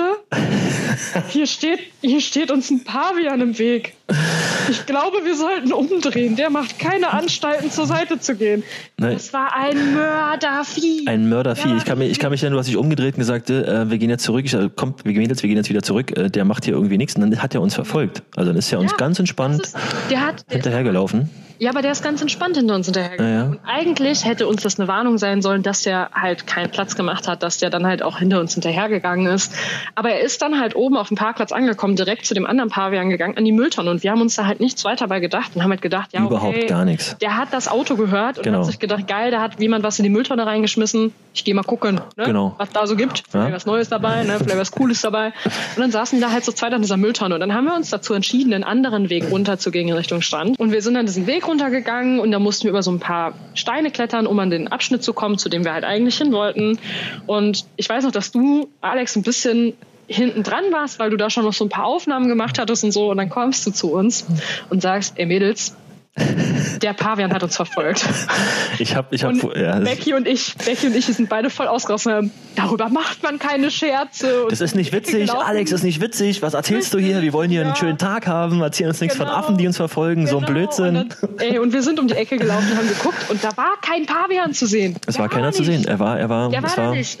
hier 1.29 1.45
steht, 1.45 1.79
hier 2.01 2.21
steht 2.21 2.49
uns 2.49 2.71
ein 2.71 2.83
Pavian 2.83 3.41
im 3.41 3.59
Weg. 3.59 3.93
Ich 4.69 4.85
glaube, 4.85 5.17
wir 5.23 5.35
sollten 5.35 5.73
umdrehen. 5.73 6.35
Der 6.35 6.49
macht 6.49 6.79
keine 6.79 7.11
Anstalten, 7.11 7.71
zur 7.71 7.85
Seite 7.85 8.19
zu 8.19 8.35
gehen. 8.35 8.63
Nein. 8.97 9.13
Das 9.13 9.33
war 9.33 9.55
ein 9.55 9.93
Mördervieh. 9.93 11.07
Ein 11.07 11.29
Mördervieh. 11.29 11.75
Ich 11.77 11.85
kann 11.85 11.97
mich, 11.97 12.11
ich 12.11 12.19
kann 12.19 12.31
mich 12.31 12.41
erinnern, 12.41 12.53
du 12.53 12.59
hast 12.59 12.67
dich 12.67 12.77
umgedreht 12.77 13.15
und 13.15 13.19
gesagt, 13.19 13.49
äh, 13.49 13.89
wir 13.89 13.97
gehen 13.97 14.09
jetzt 14.09 14.23
zurück. 14.23 14.45
Ich, 14.45 14.53
äh, 14.53 14.69
komm, 14.75 14.95
wir 15.03 15.13
gehen 15.13 15.29
jetzt, 15.29 15.43
wir 15.43 15.47
gehen 15.47 15.57
jetzt 15.57 15.69
wieder 15.69 15.83
zurück. 15.83 16.15
Äh, 16.17 16.29
der 16.29 16.45
macht 16.45 16.65
hier 16.65 16.73
irgendwie 16.73 16.97
nichts. 16.97 17.15
Und 17.15 17.21
dann 17.21 17.41
hat 17.41 17.53
er 17.55 17.61
uns 17.61 17.75
verfolgt. 17.75 18.23
Also 18.35 18.51
dann 18.51 18.57
ist 18.57 18.71
er 18.71 18.79
uns 18.79 18.91
ja, 18.91 18.97
ganz 18.97 19.19
entspannt 19.19 19.61
ist, 19.61 19.77
der 20.09 20.21
hat, 20.21 20.45
hinterhergelaufen. 20.49 21.29
Ja, 21.57 21.69
aber 21.69 21.81
der 21.81 21.93
ist 21.93 22.03
ganz 22.03 22.21
entspannt 22.21 22.57
hinter 22.57 22.75
uns 22.75 22.87
hinterhergegangen. 22.87 23.33
Ja, 23.33 23.43
ja. 23.43 23.49
Und 23.49 23.59
eigentlich 23.65 24.25
hätte 24.25 24.47
uns 24.47 24.61
das 24.61 24.77
eine 24.77 24.89
Warnung 24.89 25.17
sein 25.17 25.41
sollen, 25.41 25.63
dass 25.63 25.83
der 25.83 26.11
halt 26.13 26.47
keinen 26.47 26.69
Platz 26.69 26.95
gemacht 26.95 27.27
hat, 27.27 27.43
dass 27.43 27.59
der 27.59 27.69
dann 27.69 27.87
halt 27.87 28.03
auch 28.03 28.19
hinter 28.19 28.41
uns 28.41 28.53
hinterhergegangen 28.53 29.27
ist. 29.27 29.53
Aber 29.95 30.09
er 30.09 30.19
ist 30.21 30.41
dann 30.41 30.59
halt 30.59 30.75
oben 30.75 30.97
auf 30.97 31.07
dem 31.07 31.17
Parkplatz 31.17 31.53
angekommen, 31.53 31.95
direkt 31.95 32.25
zu 32.25 32.33
dem 32.33 32.45
anderen 32.45 32.69
Pavian 32.69 33.09
gegangen, 33.09 33.37
an 33.37 33.45
die 33.45 33.53
Mülltonne. 33.53 33.94
Und 33.95 34.03
wir 34.03 34.11
haben 34.11 34.19
uns 34.19 34.35
da 34.35 34.45
halt 34.45 34.59
nichts 34.59 34.83
weiter 34.83 35.07
bei 35.07 35.21
gedacht 35.21 35.55
und 35.55 35.63
haben 35.63 35.69
halt 35.69 35.81
gedacht, 35.81 36.11
ja, 36.11 36.21
Überhaupt 36.21 36.57
okay, 36.57 36.65
gar 36.65 36.83
nichts. 36.83 37.15
Der 37.21 37.37
hat 37.37 37.53
das 37.53 37.69
Auto 37.69 37.95
gehört 37.95 38.39
und 38.39 38.43
genau. 38.43 38.57
hat 38.57 38.65
sich 38.65 38.77
gedacht, 38.77 39.07
geil, 39.07 39.31
da 39.31 39.39
hat 39.39 39.57
jemand 39.61 39.85
was 39.85 39.99
in 39.99 40.03
die 40.03 40.09
Mülltonne 40.09 40.45
reingeschmissen. 40.45 41.13
Ich 41.33 41.45
gehe 41.45 41.55
mal 41.55 41.63
gucken, 41.63 42.01
ne, 42.17 42.25
genau. 42.25 42.55
was 42.57 42.71
da 42.71 42.87
so 42.87 42.97
gibt. 42.97 43.23
Vielleicht 43.29 43.53
was 43.53 43.65
Neues 43.65 43.87
dabei, 43.87 44.23
ne, 44.23 44.37
vielleicht 44.37 44.59
was 44.59 44.71
Cooles 44.71 44.99
dabei. 44.99 45.27
Und 45.77 45.81
dann 45.81 45.91
saßen 45.91 46.19
wir 46.19 46.27
da 46.27 46.33
halt 46.33 46.43
so 46.43 46.51
zweit 46.51 46.73
an 46.73 46.81
dieser 46.81 46.97
Mülltonne. 46.97 47.35
Und 47.35 47.39
dann 47.39 47.53
haben 47.53 47.63
wir 47.63 47.75
uns 47.75 47.89
dazu 47.89 48.13
entschieden, 48.13 48.53
einen 48.53 48.65
anderen 48.65 49.09
Weg 49.09 49.31
runterzugehen 49.31 49.87
in 49.87 49.93
Richtung 49.93 50.21
Strand. 50.21 50.59
Und 50.59 50.73
wir 50.73 50.81
sind 50.81 50.95
dann 50.95 51.05
diesen 51.05 51.25
Weg 51.25 51.47
runtergegangen 51.47 52.19
und 52.19 52.31
da 52.31 52.39
mussten 52.39 52.65
wir 52.65 52.71
über 52.71 52.83
so 52.83 52.91
ein 52.91 52.99
paar 52.99 53.31
Steine 53.53 53.91
klettern, 53.91 54.27
um 54.27 54.37
an 54.39 54.49
den 54.49 54.67
Abschnitt 54.67 55.03
zu 55.03 55.13
kommen, 55.13 55.37
zu 55.37 55.47
dem 55.47 55.63
wir 55.63 55.71
halt 55.71 55.85
eigentlich 55.85 56.17
hin 56.17 56.33
wollten. 56.33 56.79
Und 57.27 57.65
ich 57.77 57.87
weiß 57.87 58.03
noch, 58.03 58.11
dass 58.11 58.33
du, 58.33 58.67
Alex, 58.81 59.15
ein 59.15 59.23
bisschen 59.23 59.73
hinten 60.07 60.43
dran 60.43 60.65
warst, 60.71 60.99
weil 60.99 61.09
du 61.09 61.17
da 61.17 61.29
schon 61.29 61.45
noch 61.45 61.53
so 61.53 61.65
ein 61.65 61.69
paar 61.69 61.85
Aufnahmen 61.85 62.27
gemacht 62.27 62.59
hattest 62.59 62.83
und 62.83 62.91
so. 62.91 63.09
Und 63.11 63.17
dann 63.17 63.29
kommst 63.29 63.65
du 63.65 63.71
zu 63.71 63.91
uns 63.91 64.25
und 64.69 64.81
sagst, 64.81 65.13
ey 65.17 65.25
Mädels, 65.25 65.75
der 66.81 66.93
Pavian 66.93 67.33
hat 67.33 67.43
uns 67.43 67.55
verfolgt. 67.57 68.05
Ich 68.79 68.95
habe, 68.95 69.13
ich 69.15 69.23
habe, 69.23 69.37
ja, 69.59 69.79
Becky 69.79 70.13
und 70.13 70.27
ich, 70.27 70.55
Becky 70.57 70.87
und 70.87 70.95
ich 70.95 71.05
sind 71.05 71.29
beide 71.29 71.49
voll 71.49 71.67
ausgerastet. 71.67 72.31
Darüber 72.55 72.89
macht 72.89 73.21
man 73.23 73.37
keine 73.37 73.69
Scherze. 73.69 74.47
Das 74.49 74.61
ist 74.61 74.75
nicht 74.75 74.93
witzig, 74.93 75.31
Alex, 75.31 75.71
das 75.71 75.81
ist 75.81 75.85
nicht 75.85 76.01
witzig. 76.01 76.41
Was 76.41 76.53
erzählst 76.53 76.93
du 76.93 76.99
hier? 76.99 77.21
Wir 77.21 77.33
wollen 77.33 77.49
hier 77.49 77.61
ja. 77.61 77.67
einen 77.67 77.75
schönen 77.75 77.97
Tag 77.97 78.27
haben. 78.27 78.61
Erzähl 78.61 78.87
uns 78.87 79.01
nichts 79.01 79.17
genau. 79.17 79.29
von 79.29 79.37
Affen, 79.37 79.57
die 79.57 79.67
uns 79.67 79.77
verfolgen. 79.77 80.25
Genau. 80.25 80.31
So 80.31 80.37
ein 80.37 80.45
genau. 80.45 80.59
Blödsinn. 80.59 80.95
Und, 80.95 81.17
dann, 81.21 81.39
ey, 81.39 81.59
und 81.59 81.73
wir 81.73 81.81
sind 81.81 81.99
um 81.99 82.07
die 82.07 82.15
Ecke 82.15 82.37
gelaufen 82.37 82.71
und 82.71 82.77
haben 82.77 82.87
geguckt 82.87 83.29
und 83.29 83.43
da 83.43 83.55
war 83.57 83.73
kein 83.81 84.05
Pavian 84.05 84.53
zu 84.53 84.65
sehen. 84.65 84.95
Es 85.07 85.19
war 85.19 85.27
keiner 85.27 85.47
nicht. 85.47 85.57
zu 85.57 85.63
sehen. 85.63 85.85
Er 85.85 85.99
war, 85.99 86.17
er 86.17 86.29
war, 86.29 86.49
Der 86.49 86.63
war, 86.63 86.77
war 86.77 86.91
nicht. 86.95 87.19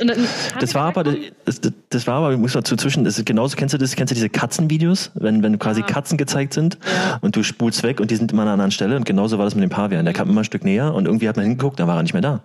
das 0.59 0.73
war 0.73 0.87
aber, 0.87 1.03
das, 1.03 1.61
das, 1.89 2.07
war 2.07 2.15
aber, 2.15 2.33
ich 2.33 2.39
muss 2.39 2.53
mal 2.53 2.63
zwischen, 2.63 3.03
das 3.03 3.17
ist 3.17 3.25
genauso, 3.25 3.57
kennst 3.57 3.73
du 3.73 3.77
das, 3.77 3.95
kennst 3.95 4.11
du 4.11 4.15
diese 4.15 4.29
Katzenvideos? 4.29 5.11
Wenn, 5.15 5.43
wenn 5.43 5.59
quasi 5.59 5.81
ja. 5.81 5.85
Katzen 5.87 6.17
gezeigt 6.17 6.53
sind 6.53 6.77
ja. 6.85 7.19
und 7.21 7.35
du 7.35 7.43
spulst 7.43 7.83
weg 7.83 7.99
und 7.99 8.11
die 8.11 8.15
sind 8.15 8.31
immer 8.31 8.43
an 8.43 8.47
einer 8.47 8.53
anderen 8.53 8.71
Stelle 8.71 8.84
und 8.93 9.05
genauso 9.05 9.37
war 9.37 9.45
das 9.45 9.55
mit 9.55 9.63
dem 9.63 9.69
Pavian. 9.69 10.05
Der 10.05 10.13
kam 10.13 10.29
immer 10.29 10.41
ein 10.41 10.45
Stück 10.45 10.63
näher 10.63 10.93
und 10.93 11.05
irgendwie 11.05 11.27
hat 11.27 11.35
man 11.35 11.45
hingeguckt, 11.45 11.79
dann 11.79 11.87
war 11.87 11.97
er 11.97 12.03
nicht 12.03 12.13
mehr 12.13 12.21
da. 12.21 12.41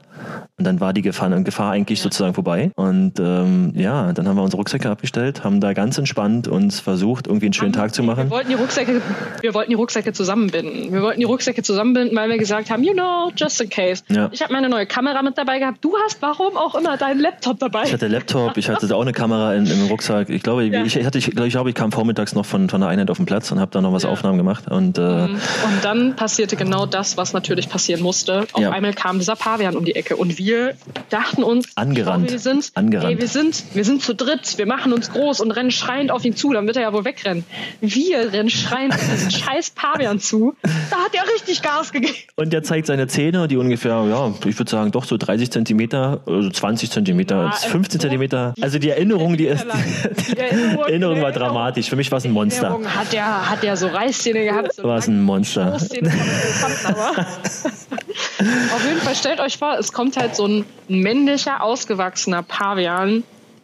Und 0.59 0.65
dann 0.65 0.79
war 0.79 0.93
die 0.93 1.01
Gefahr, 1.01 1.31
Gefahr 1.41 1.73
eigentlich 1.73 2.03
sozusagen 2.03 2.35
vorbei. 2.35 2.71
Und 2.77 3.19
ähm, 3.19 3.73
ja, 3.75 4.13
dann 4.13 4.29
haben 4.29 4.37
wir 4.37 4.43
unsere 4.43 4.59
Rucksäcke 4.59 4.91
abgestellt, 4.91 5.43
haben 5.43 5.61
da 5.61 5.73
ganz 5.73 5.97
entspannt 5.97 6.49
uns 6.49 6.81
versucht, 6.81 7.27
irgendwie 7.27 7.47
einen 7.47 7.55
schönen 7.55 7.73
Tag 7.73 7.95
zu 7.95 8.03
machen. 8.03 8.25
Wir 8.25 8.31
wollten 8.31 8.51
die 8.51 8.57
Rucksäcke, 8.57 9.01
wir 9.41 9.55
wollten 9.55 9.71
die 9.71 9.77
Rucksäcke 9.77 10.13
zusammenbinden. 10.13 10.93
Wir 10.93 11.01
wollten 11.01 11.21
die 11.21 11.25
Rucksäcke 11.25 11.63
zusammenbinden, 11.63 12.15
weil 12.17 12.29
wir 12.29 12.37
gesagt 12.37 12.71
haben, 12.71 12.85
you 12.85 12.93
know, 12.93 13.31
just 13.35 13.61
in 13.63 13.71
case. 13.71 14.03
Ja. 14.09 14.29
Ich 14.33 14.43
habe 14.43 14.53
meine 14.53 14.69
neue 14.69 14.85
Kamera 14.85 15.23
mit 15.23 15.39
dabei 15.39 15.61
gehabt. 15.61 15.79
Du 15.83 15.95
hast 16.05 16.21
warum 16.21 16.57
auch 16.59 16.75
immer 16.75 16.99
deinen 16.99 17.21
Laptop 17.21 17.59
dabei. 17.59 17.85
Ich 17.85 17.93
hatte 17.95 18.09
Laptop, 18.09 18.59
ich 18.59 18.69
hatte 18.69 18.95
auch 18.95 19.01
eine 19.01 19.13
Kamera 19.13 19.55
in, 19.55 19.67
im 19.67 19.87
Rucksack. 19.87 20.29
Ich 20.29 20.43
glaube, 20.43 20.65
ja. 20.65 20.85
ich, 20.85 21.03
hatte, 21.05 21.17
ich, 21.17 21.31
glaube, 21.31 21.71
ich 21.71 21.75
kam 21.75 21.91
vormittags 21.91 22.35
noch 22.35 22.45
von, 22.45 22.69
von 22.69 22.83
der 22.83 22.91
Einheit 22.91 23.11
auf 23.11 23.17
den 23.17 23.25
Platz 23.25 23.51
und 23.51 23.61
habe 23.61 23.71
da 23.71 23.81
noch 23.81 23.95
was 23.95 24.03
ja. 24.03 24.11
Aufnahmen 24.11 24.37
gemacht. 24.37 24.71
Und, 24.71 24.99
äh, 24.99 25.01
mhm. 25.01 25.35
und 25.35 25.85
dann 25.85 26.17
passierte 26.31 26.55
genau 26.55 26.87
das, 26.87 27.17
was 27.17 27.33
natürlich 27.33 27.69
passieren 27.69 28.03
musste. 28.03 28.47
Auf 28.53 28.63
ja. 28.63 28.71
einmal 28.71 28.95
kam 28.95 29.19
dieser 29.19 29.35
Pavian 29.35 29.75
um 29.75 29.85
die 29.85 29.97
Ecke 29.97 30.15
und 30.15 30.39
wir 30.39 30.77
dachten 31.09 31.43
uns, 31.43 31.67
angerannt. 31.77 32.27
Oh, 32.29 32.31
wir 32.31 32.39
sind, 32.39 32.71
angerannt. 32.75 33.11
Ey, 33.11 33.19
wir 33.19 33.27
sind, 33.27 33.65
wir 33.75 33.85
sind 33.85 34.01
zu 34.01 34.15
dritt, 34.15 34.57
wir 34.57 34.67
machen 34.67 34.93
uns 34.93 35.11
groß 35.11 35.41
und 35.41 35.51
rennen 35.51 35.73
schreiend 35.73 36.13
auf 36.13 36.25
ihn 36.25 36.37
zu, 36.37 36.53
dann 36.53 36.69
wird 36.69 36.77
er 36.77 36.83
ja 36.83 36.93
wohl 36.93 37.05
wegrennen. 37.05 37.45
Wir 37.81 38.33
rennen 38.33 38.49
schreiend 38.49 38.95
auf 38.95 39.01
diesen 39.11 39.31
scheiß 39.43 39.71
Pavian 39.71 40.21
zu. 40.21 40.55
Da 40.63 40.99
hat 40.99 41.13
er 41.15 41.25
richtig 41.35 41.63
Gas 41.63 41.91
gegeben. 41.91 42.15
Und 42.37 42.53
der 42.53 42.63
zeigt 42.63 42.87
seine 42.87 43.09
Zähne, 43.09 43.49
die 43.49 43.57
ungefähr, 43.57 44.05
ja, 44.09 44.33
ich 44.47 44.57
würde 44.57 44.71
sagen, 44.71 44.93
doch 44.93 45.05
so 45.05 45.17
30 45.17 45.51
Zentimeter, 45.51 46.21
also 46.27 46.49
20 46.49 46.93
Zentimeter, 46.93 47.47
ja, 47.47 47.51
15 47.51 48.01
Zentimeter. 48.01 48.55
Also 48.61 48.79
die 48.79 48.91
Erinnerung, 48.91 49.37
die 49.37 49.47
ist, 49.47 49.67
die 50.31 50.39
Erinnerung, 50.39 50.85
Erinnerung 50.85 51.23
war 51.23 51.33
dramatisch. 51.33 51.89
Für 51.89 51.97
mich 51.97 52.09
war 52.13 52.19
es 52.19 52.25
ein 52.25 52.31
Monster. 52.31 52.79
Hat 52.85 53.13
der, 53.13 53.51
hat 53.51 53.65
der 53.65 53.77
so 53.77 53.89
Reißzähne 53.89 54.45
gehabt? 54.45 54.75
So 54.75 54.85
war 54.85 54.99
es 54.99 55.09
ein 55.09 55.21
Monster. 55.23 55.77
Auf 58.75 58.85
jeden 58.85 59.01
Fall 59.01 59.15
stellt 59.15 59.41
euch 59.41 59.59
vor, 59.59 59.79
es 59.79 59.93
kommt 59.93 60.17
halt 60.17 60.35
so 60.35 60.47
ein 60.47 60.65
männlicher, 60.89 61.63
ausgewachsener 61.63 62.43
Pavian 62.43 63.23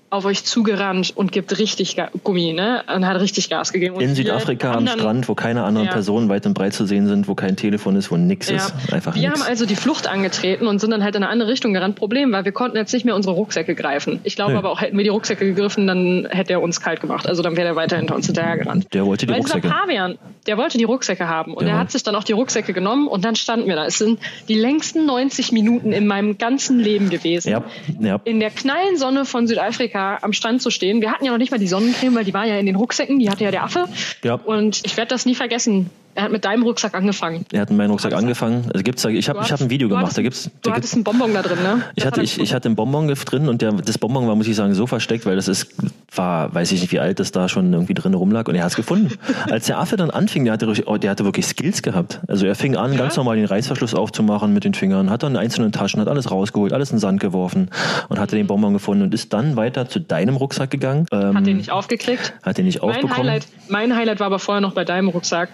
auf 0.08 0.24
euch 0.24 0.44
zugerannt 0.44 1.12
und 1.16 1.32
gibt 1.32 1.58
richtig 1.58 1.96
Gummi, 2.22 2.52
ne? 2.52 2.84
Und 2.94 3.06
hat 3.06 3.20
richtig 3.20 3.50
Gas 3.50 3.72
gegeben. 3.72 3.96
Und 3.96 4.02
in 4.02 4.14
Südafrika 4.14 4.72
am 4.72 4.86
Strand, 4.86 5.28
wo 5.28 5.34
keine 5.34 5.64
anderen 5.64 5.88
ja. 5.88 5.92
Personen 5.92 6.28
weit 6.28 6.46
und 6.46 6.54
breit 6.54 6.74
zu 6.74 6.86
sehen 6.86 7.08
sind, 7.08 7.26
wo 7.26 7.34
kein 7.34 7.56
Telefon 7.56 7.96
ist, 7.96 8.10
wo 8.10 8.16
nix 8.16 8.48
ja. 8.48 8.56
ist. 8.56 8.72
Einfach 8.92 9.14
wir 9.14 9.28
nix. 9.28 9.40
haben 9.40 9.48
also 9.48 9.66
die 9.66 9.74
Flucht 9.74 10.06
angetreten 10.06 10.66
und 10.66 10.80
sind 10.80 10.90
dann 10.92 11.02
halt 11.02 11.16
in 11.16 11.22
eine 11.22 11.32
andere 11.32 11.50
Richtung 11.50 11.72
gerannt. 11.72 11.96
Problem, 11.96 12.32
weil 12.32 12.44
wir 12.44 12.52
konnten 12.52 12.76
jetzt 12.76 12.92
nicht 12.92 13.04
mehr 13.04 13.16
unsere 13.16 13.34
Rucksäcke 13.34 13.74
greifen. 13.74 14.20
Ich 14.22 14.36
glaube 14.36 14.56
aber 14.56 14.70
auch, 14.70 14.80
hätten 14.80 14.96
wir 14.96 15.04
die 15.04 15.10
Rucksäcke 15.10 15.44
gegriffen, 15.44 15.86
dann 15.86 16.28
hätte 16.30 16.52
er 16.52 16.62
uns 16.62 16.80
kalt 16.80 17.00
gemacht. 17.00 17.26
Also 17.26 17.42
dann 17.42 17.56
wäre 17.56 17.68
er 17.68 17.76
weiter 17.76 17.96
hinter 17.96 18.14
uns 18.14 18.26
hinterher 18.26 18.58
gerannt. 18.58 18.92
Der 18.94 19.06
wollte 19.06 19.26
die 19.26 19.32
weil 19.32 19.40
Rucksäcke. 19.40 19.68
Pavian, 19.68 20.18
der 20.46 20.56
wollte 20.56 20.78
die 20.78 20.84
Rucksäcke 20.84 21.28
haben. 21.28 21.54
Und 21.54 21.66
ja. 21.66 21.74
er 21.74 21.78
hat 21.78 21.90
sich 21.90 22.02
dann 22.02 22.14
auch 22.14 22.24
die 22.24 22.32
Rucksäcke 22.32 22.72
genommen 22.72 23.08
und 23.08 23.24
dann 23.24 23.34
standen 23.34 23.66
wir 23.66 23.74
da. 23.74 23.86
Es 23.86 23.98
sind 23.98 24.20
die 24.48 24.54
längsten 24.54 25.04
90 25.06 25.52
Minuten 25.52 25.92
in 25.92 26.06
meinem 26.06 26.38
ganzen 26.38 26.78
Leben 26.78 27.10
gewesen. 27.10 27.50
Ja. 27.50 27.64
Ja. 27.98 28.20
In 28.24 28.40
der 28.40 28.50
knallen 28.50 28.96
Sonne 28.96 29.24
von 29.24 29.46
Südafrika 29.46 29.96
am 30.14 30.32
Strand 30.32 30.62
zu 30.62 30.70
stehen. 30.70 31.00
Wir 31.00 31.10
hatten 31.10 31.24
ja 31.24 31.32
noch 31.32 31.38
nicht 31.38 31.50
mal 31.50 31.58
die 31.58 31.68
Sonnencreme, 31.68 32.14
weil 32.14 32.24
die 32.24 32.34
war 32.34 32.46
ja 32.46 32.58
in 32.58 32.66
den 32.66 32.76
Rucksäcken, 32.76 33.18
die 33.18 33.30
hatte 33.30 33.44
ja 33.44 33.50
der 33.50 33.64
Affe. 33.64 33.88
Ja. 34.22 34.34
Und 34.34 34.82
ich 34.84 34.96
werde 34.96 35.08
das 35.08 35.26
nie 35.26 35.34
vergessen. 35.34 35.90
Er 36.16 36.22
hat 36.22 36.32
mit 36.32 36.46
deinem 36.46 36.62
Rucksack 36.62 36.94
angefangen. 36.94 37.44
Er 37.52 37.60
hat 37.60 37.68
mit 37.68 37.76
meinem 37.76 37.90
Rucksack 37.90 38.14
angefangen. 38.14 38.70
Also 38.72 38.82
gibt's 38.82 39.02
da, 39.02 39.10
ich 39.10 39.28
habe 39.28 39.42
hab 39.42 39.60
ein 39.60 39.68
Video 39.68 39.86
gemacht. 39.86 40.04
Hattest, 40.04 40.16
da 40.16 40.22
gibt's, 40.22 40.44
da 40.44 40.70
du 40.70 40.72
hattest 40.72 40.94
einen 40.94 41.04
Bonbon 41.04 41.34
da 41.34 41.42
drin, 41.42 41.62
ne? 41.62 41.82
Ich 41.94 42.06
hatte, 42.06 42.22
ich, 42.22 42.40
ich 42.40 42.54
hatte 42.54 42.68
einen 42.68 42.74
Bonbon 42.74 43.06
drin 43.08 43.50
und 43.50 43.60
der, 43.60 43.72
das 43.72 43.98
Bonbon 43.98 44.26
war, 44.26 44.34
muss 44.34 44.48
ich 44.48 44.56
sagen, 44.56 44.72
so 44.72 44.86
versteckt, 44.86 45.26
weil 45.26 45.36
das 45.36 45.46
ist, 45.46 45.74
war, 46.14 46.54
weiß 46.54 46.72
ich 46.72 46.80
nicht, 46.80 46.90
wie 46.90 47.00
alt 47.00 47.20
das 47.20 47.32
da 47.32 47.50
schon 47.50 47.70
irgendwie 47.70 47.92
drin 47.92 48.14
rumlag 48.14 48.48
und 48.48 48.54
er 48.54 48.62
hat 48.62 48.70
es 48.70 48.76
gefunden. 48.76 49.12
Als 49.50 49.66
der 49.66 49.78
Affe 49.78 49.98
dann 49.98 50.10
anfing, 50.10 50.44
der 50.44 50.54
hatte, 50.54 50.72
oh, 50.86 50.96
der 50.96 51.10
hatte 51.10 51.26
wirklich 51.26 51.44
Skills 51.44 51.82
gehabt. 51.82 52.20
Also 52.28 52.46
er 52.46 52.54
fing 52.54 52.76
an, 52.76 52.92
ja? 52.92 52.98
ganz 52.98 53.14
normal 53.18 53.36
den 53.36 53.44
Reißverschluss 53.44 53.94
aufzumachen 53.94 54.54
mit 54.54 54.64
den 54.64 54.72
Fingern, 54.72 55.10
hat 55.10 55.22
dann 55.22 55.32
in 55.32 55.38
einzelnen 55.38 55.70
Taschen, 55.70 56.00
hat 56.00 56.08
alles 56.08 56.30
rausgeholt, 56.30 56.72
alles 56.72 56.92
in 56.92 56.96
den 56.96 57.00
Sand 57.00 57.20
geworfen 57.20 57.68
und 58.08 58.18
hatte 58.18 58.36
den 58.36 58.46
Bonbon 58.46 58.72
gefunden 58.72 59.02
und 59.02 59.12
ist 59.12 59.34
dann 59.34 59.56
weiter 59.56 59.86
zu 59.86 60.00
deinem 60.00 60.36
Rucksack 60.36 60.70
gegangen. 60.70 61.04
Ähm, 61.12 61.36
hat 61.36 61.46
den 61.46 61.58
nicht 61.58 61.70
aufgekriegt? 61.70 62.32
Hat 62.42 62.56
den 62.56 62.64
nicht 62.64 62.80
mein 62.80 62.88
aufbekommen? 62.88 63.18
Highlight, 63.18 63.46
mein 63.68 63.94
Highlight 63.94 64.20
war 64.20 64.28
aber 64.28 64.38
vorher 64.38 64.62
noch 64.62 64.72
bei 64.72 64.86
deinem 64.86 65.08
Rucksack 65.08 65.50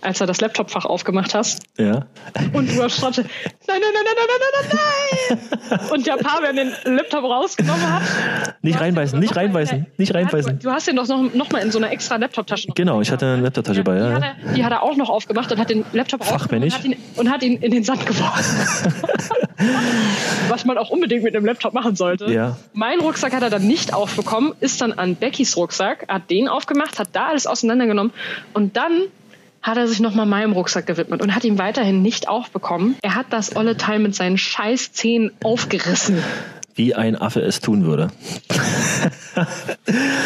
als 0.00 0.20
er 0.20 0.26
das 0.26 0.40
Laptopfach 0.40 0.84
aufgemacht 0.84 1.34
hast. 1.34 1.62
Ja. 1.78 2.06
Und 2.52 2.70
du 2.70 2.82
hast 2.82 3.02
nein, 3.02 3.12
nein, 3.68 3.80
nein, 3.80 4.04
nein, 4.04 4.14
nein, 4.16 4.38
nein, 4.40 4.78
nein, 5.30 5.38
nein. 5.70 5.90
Und 5.92 6.06
der 6.06 6.16
Pavian 6.16 6.56
den 6.56 6.72
Laptop 6.84 7.24
rausgenommen 7.24 7.92
hat. 7.92 8.02
Nicht 8.62 8.80
reinbeißen, 8.80 9.18
nicht 9.18 9.36
reinbeißen, 9.36 9.86
nicht 9.96 10.14
reinbeißen. 10.14 10.58
Du 10.58 10.70
hast 10.70 10.86
den 10.86 10.96
doch 10.96 11.06
noch, 11.08 11.34
noch 11.34 11.50
mal 11.50 11.60
in 11.60 11.70
so 11.70 11.78
einer 11.78 11.90
extra 11.90 12.16
Laptoptasche. 12.16 12.68
Genau, 12.74 13.00
ich 13.00 13.10
hatte 13.10 13.26
eine 13.26 13.42
Laptoptasche 13.42 13.82
bei, 13.82 13.96
ja. 13.96 14.08
Die 14.08 14.14
hat, 14.14 14.22
er, 14.22 14.52
die 14.54 14.64
hat 14.64 14.72
er 14.72 14.82
auch 14.82 14.96
noch 14.96 15.08
aufgemacht 15.08 15.50
und 15.52 15.58
hat 15.58 15.70
den 15.70 15.84
Laptop 15.92 16.24
Fachmännisch. 16.24 16.74
Und 16.74 16.78
hat, 16.78 16.84
ihn, 16.84 16.96
und 17.16 17.30
hat 17.30 17.42
ihn 17.42 17.56
in 17.58 17.70
den 17.70 17.84
Sand 17.84 18.06
geworfen. 18.06 18.92
Was 20.48 20.64
man 20.64 20.78
auch 20.78 20.90
unbedingt 20.90 21.22
mit 21.22 21.36
einem 21.36 21.44
Laptop 21.44 21.74
machen 21.74 21.94
sollte. 21.96 22.32
Ja. 22.32 22.56
Mein 22.72 23.00
Rucksack 23.00 23.34
hat 23.34 23.42
er 23.42 23.50
dann 23.50 23.66
nicht 23.66 23.92
aufbekommen, 23.92 24.54
ist 24.60 24.80
dann 24.80 24.92
an 24.92 25.16
Beckys 25.16 25.56
Rucksack, 25.56 26.06
hat 26.08 26.30
den 26.30 26.48
aufgemacht, 26.48 26.98
hat 26.98 27.08
da 27.12 27.28
alles 27.28 27.46
auseinandergenommen 27.46 28.12
und 28.54 28.76
dann 28.76 29.02
hat 29.62 29.76
er 29.76 29.86
sich 29.86 30.00
nochmal 30.00 30.26
meinem 30.26 30.52
Rucksack 30.52 30.86
gewidmet 30.86 31.22
und 31.22 31.34
hat 31.34 31.44
ihn 31.44 31.58
weiterhin 31.58 32.02
nicht 32.02 32.28
aufbekommen. 32.28 32.96
Er 33.02 33.14
hat 33.14 33.26
das 33.30 33.56
olle 33.56 33.76
Teil 33.76 33.98
mit 33.98 34.14
seinen 34.14 34.38
scheiß 34.38 34.92
Zähnen 34.92 35.32
aufgerissen. 35.42 36.22
Wie 36.74 36.94
ein 36.94 37.16
Affe 37.16 37.40
es 37.40 37.60
tun 37.60 37.84
würde. 37.84 38.10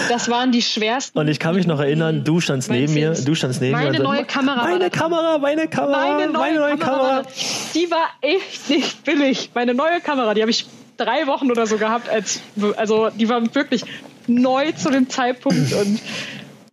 Das 0.08 0.28
waren 0.28 0.52
die 0.52 0.62
schwersten. 0.62 1.18
Und 1.18 1.28
ich 1.28 1.38
kann 1.40 1.54
mich 1.54 1.66
noch 1.66 1.80
erinnern, 1.80 2.22
du 2.22 2.40
standst 2.40 2.70
neben 2.70 2.94
mir, 2.94 3.12
du 3.12 3.34
standst 3.34 3.60
neben 3.60 3.72
meine 3.72 3.90
mir. 3.90 4.02
Meine 4.02 4.18
neue 4.18 4.24
Kamera. 4.24 4.62
Meine 4.62 4.90
Kamera, 4.90 5.38
meine 5.38 5.68
Kamera, 5.68 5.98
meine 5.98 6.32
neue, 6.32 6.40
meine 6.40 6.58
neue 6.58 6.76
Kamera. 6.76 7.08
Kamera. 7.08 7.28
Die 7.74 7.90
war 7.90 8.06
echt 8.20 8.68
nicht 8.68 9.04
billig. 9.04 9.50
Meine 9.54 9.74
neue 9.74 10.00
Kamera, 10.00 10.34
die 10.34 10.42
habe 10.42 10.50
ich 10.50 10.66
drei 10.96 11.26
Wochen 11.26 11.50
oder 11.50 11.66
so 11.66 11.76
gehabt, 11.76 12.08
als, 12.08 12.40
also 12.76 13.10
die 13.10 13.28
war 13.28 13.54
wirklich 13.54 13.84
neu 14.26 14.72
zu 14.72 14.90
dem 14.90 15.08
Zeitpunkt 15.08 15.72
und 15.72 16.00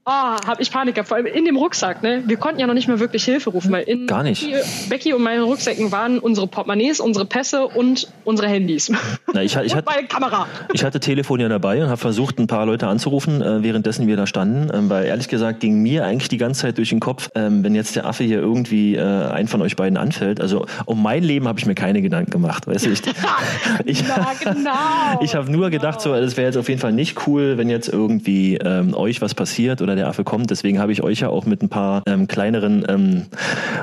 oh, 0.05 0.11
habe 0.11 0.61
ich 0.61 0.71
Panik 0.71 0.95
gehabt. 0.95 1.09
Vor 1.09 1.17
allem 1.17 1.25
in 1.25 1.45
dem 1.45 1.55
Rucksack. 1.55 2.03
Ne? 2.03 2.23
Wir 2.25 2.37
konnten 2.37 2.59
ja 2.59 2.67
noch 2.67 2.73
nicht 2.73 2.87
mehr 2.87 2.99
wirklich 2.99 3.23
Hilfe 3.23 3.49
rufen, 3.49 3.71
weil 3.71 3.83
in 3.83 4.07
Gar 4.07 4.23
nicht. 4.23 4.47
Becky, 4.89 5.13
und 5.13 5.21
meinen 5.21 5.43
Rucksäcken 5.43 5.91
waren 5.91 6.19
unsere 6.19 6.47
Portemonnaies, 6.47 6.99
unsere 6.99 7.25
Pässe 7.25 7.67
und 7.67 8.07
unsere 8.23 8.47
Handys. 8.47 8.91
Na, 9.33 9.43
ich, 9.43 9.55
ich, 9.55 9.75
und 9.75 9.85
meine 9.85 10.07
Kamera. 10.07 10.47
Ich 10.73 10.83
hatte 10.83 10.99
Telefon 10.99 11.39
ja 11.39 11.49
dabei 11.49 11.81
und 11.81 11.89
habe 11.89 11.97
versucht, 11.97 12.39
ein 12.39 12.47
paar 12.47 12.65
Leute 12.65 12.87
anzurufen, 12.87 13.41
äh, 13.41 13.63
währenddessen 13.63 14.07
wir 14.07 14.17
da 14.17 14.27
standen. 14.27 14.71
Ähm, 14.73 14.89
weil 14.89 15.05
ehrlich 15.05 15.27
gesagt 15.27 15.59
ging 15.59 15.81
mir 15.81 16.05
eigentlich 16.05 16.29
die 16.29 16.37
ganze 16.37 16.61
Zeit 16.61 16.77
durch 16.77 16.89
den 16.89 16.99
Kopf, 16.99 17.29
ähm, 17.35 17.63
wenn 17.63 17.75
jetzt 17.75 17.95
der 17.95 18.05
Affe 18.05 18.23
hier 18.23 18.39
irgendwie 18.39 18.95
äh, 18.95 19.01
ein 19.01 19.47
von 19.47 19.61
euch 19.61 19.75
beiden 19.75 19.97
anfällt. 19.97 20.41
Also 20.41 20.65
um 20.85 21.01
mein 21.01 21.23
Leben 21.23 21.47
habe 21.47 21.59
ich 21.59 21.65
mir 21.65 21.75
keine 21.75 22.01
Gedanken 22.01 22.31
gemacht. 22.31 22.67
Weißt 22.67 22.85
du, 22.85 22.89
ich, 22.91 23.01
ich, 23.85 24.03
Na, 24.07 24.31
genau, 24.39 24.71
ich 25.21 25.35
habe 25.35 25.51
nur 25.51 25.69
gedacht, 25.69 26.01
so, 26.01 26.13
es 26.13 26.37
wäre 26.37 26.47
jetzt 26.47 26.57
auf 26.57 26.69
jeden 26.69 26.81
Fall 26.81 26.93
nicht 26.93 27.27
cool, 27.27 27.57
wenn 27.57 27.69
jetzt 27.69 27.89
irgendwie 27.89 28.57
ähm, 28.57 28.93
euch 28.93 29.21
was 29.21 29.35
passiert 29.35 29.81
oder 29.81 29.90
der 29.95 30.07
Affe 30.07 30.23
kommt. 30.23 30.49
Deswegen 30.51 30.79
habe 30.79 30.91
ich 30.91 31.03
euch 31.03 31.19
ja 31.19 31.29
auch 31.29 31.45
mit 31.45 31.61
ein 31.61 31.69
paar 31.69 32.03
ähm, 32.05 32.27
kleineren 32.27 32.85
ähm, 32.87 33.25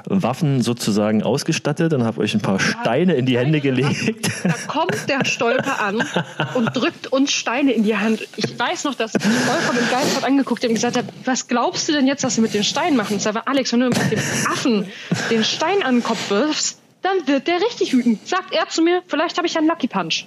Waffen 0.04 0.62
sozusagen 0.62 1.22
ausgestattet 1.22 1.92
und 1.92 2.04
habe 2.04 2.20
euch 2.20 2.34
ein 2.34 2.40
paar 2.40 2.60
Steine 2.60 3.14
in 3.14 3.26
die 3.26 3.38
Hände 3.38 3.60
gelegt. 3.60 4.30
Da 4.44 4.54
kommt 4.66 5.08
der 5.08 5.24
Stolper 5.24 5.82
an 5.82 6.02
und 6.54 6.76
drückt 6.76 7.08
uns 7.12 7.32
Steine 7.32 7.72
in 7.72 7.82
die 7.82 7.96
Hand. 7.96 8.26
Ich 8.36 8.58
weiß 8.58 8.84
noch, 8.84 8.94
dass 8.94 9.14
ich 9.14 9.22
vollkommen 9.22 9.78
begeistert 9.84 10.24
angeguckt 10.24 10.62
habe 10.62 10.70
und 10.70 10.74
gesagt 10.74 10.96
habe, 10.96 11.08
was 11.24 11.48
glaubst 11.48 11.88
du 11.88 11.92
denn 11.92 12.06
jetzt, 12.06 12.24
was 12.24 12.36
wir 12.36 12.42
mit 12.42 12.54
den 12.54 12.64
Steinen 12.64 12.96
machen? 12.96 13.14
Und 13.14 13.34
war 13.34 13.46
Alex, 13.46 13.72
wenn 13.72 13.80
du 13.80 13.88
mit 13.88 14.10
dem 14.10 14.18
Affen 14.50 14.86
den 15.30 15.44
Stein 15.44 15.82
an 15.82 15.96
den 15.96 16.02
Kopf 16.02 16.30
wirfst, 16.30 16.78
dann 17.02 17.26
wird 17.26 17.46
der 17.46 17.56
richtig 17.56 17.92
wütend. 17.92 18.26
Sagt 18.26 18.52
er 18.52 18.68
zu 18.68 18.82
mir, 18.82 19.02
vielleicht 19.06 19.36
habe 19.38 19.46
ich 19.46 19.56
einen 19.56 19.68
Lucky 19.68 19.86
Punch. 19.86 20.26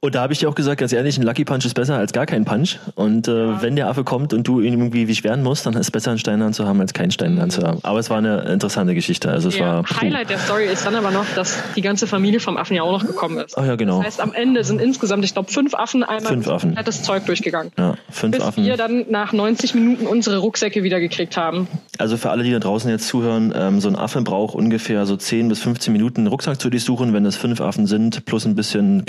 Und 0.00 0.14
da 0.14 0.22
habe 0.22 0.32
ich 0.32 0.38
dir 0.38 0.48
auch 0.48 0.54
gesagt, 0.54 0.80
ganz 0.80 0.92
ehrlich, 0.92 1.18
ein 1.18 1.22
Lucky 1.22 1.44
Punch 1.44 1.64
ist 1.64 1.74
besser 1.74 1.96
als 1.96 2.12
gar 2.12 2.26
kein 2.26 2.44
Punch. 2.44 2.78
Und 2.94 3.28
äh, 3.28 3.46
ja. 3.46 3.62
wenn 3.62 3.76
der 3.76 3.88
Affe 3.88 4.04
kommt 4.04 4.32
und 4.32 4.46
du 4.46 4.60
ihn 4.60 4.74
irgendwie 4.74 5.06
beschweren 5.06 5.42
musst, 5.42 5.66
dann 5.66 5.74
ist 5.74 5.80
es 5.80 5.90
besser, 5.90 6.10
einen 6.10 6.18
Stein 6.18 6.34
in 6.34 6.40
der 6.40 6.46
Hand 6.46 6.56
zu 6.56 6.66
haben, 6.66 6.80
als 6.80 6.94
keinen 6.94 7.10
Stein 7.10 7.30
in 7.30 7.36
der 7.36 7.42
Hand 7.42 7.52
zu 7.52 7.62
haben. 7.62 7.78
Aber 7.82 7.98
es 7.98 8.10
war 8.10 8.18
eine 8.18 8.42
interessante 8.42 8.94
Geschichte. 8.94 9.30
Also 9.30 9.48
es 9.48 9.58
ja, 9.58 9.84
war. 9.84 10.00
Highlight 10.00 10.30
der 10.30 10.38
Story 10.38 10.66
ist 10.66 10.86
dann 10.86 10.94
aber 10.94 11.10
noch, 11.10 11.26
dass 11.34 11.56
die 11.76 11.82
ganze 11.82 12.06
Familie 12.06 12.40
vom 12.40 12.56
Affen 12.56 12.74
ja 12.74 12.82
auch 12.82 12.92
noch 12.92 13.06
gekommen 13.06 13.38
ist. 13.38 13.56
Ach 13.56 13.66
ja, 13.66 13.76
genau. 13.76 13.98
Das 13.98 14.06
heißt, 14.06 14.20
am 14.20 14.32
Ende 14.32 14.64
sind 14.64 14.80
insgesamt, 14.80 15.24
ich 15.24 15.32
glaube, 15.32 15.50
fünf 15.50 15.74
Affen 15.74 16.02
einmal 16.02 16.32
fünf 16.32 16.48
Affen. 16.48 16.78
das 16.84 17.02
Zeug 17.02 17.26
durchgegangen. 17.26 17.72
Ja, 17.76 17.94
fünf 18.10 18.36
bis 18.36 18.44
Affen. 18.44 18.64
wir 18.64 18.76
dann 18.76 19.06
nach 19.10 19.32
90 19.32 19.74
Minuten 19.74 20.06
unsere 20.06 20.38
Rucksäcke 20.38 20.82
wieder 20.82 21.00
gekriegt 21.00 21.36
haben. 21.36 21.68
Also 21.98 22.16
für 22.16 22.30
alle, 22.30 22.44
die 22.44 22.52
da 22.52 22.58
draußen 22.58 22.90
jetzt 22.90 23.08
zuhören, 23.08 23.52
ähm, 23.56 23.80
so 23.80 23.88
ein 23.88 23.96
Affe 23.96 24.22
braucht 24.22 24.54
ungefähr 24.54 25.06
so 25.06 25.16
10 25.16 25.48
bis 25.48 25.60
15 25.60 25.92
Minuten, 25.92 26.20
einen 26.20 26.26
Rucksack 26.28 26.60
zu 26.60 26.70
durchsuchen. 26.70 27.12
Wenn 27.12 27.24
es 27.26 27.36
fünf 27.36 27.60
Affen 27.60 27.86
sind, 27.86 28.24
plus 28.24 28.44
ein 28.44 28.54
bisschen 28.54 29.04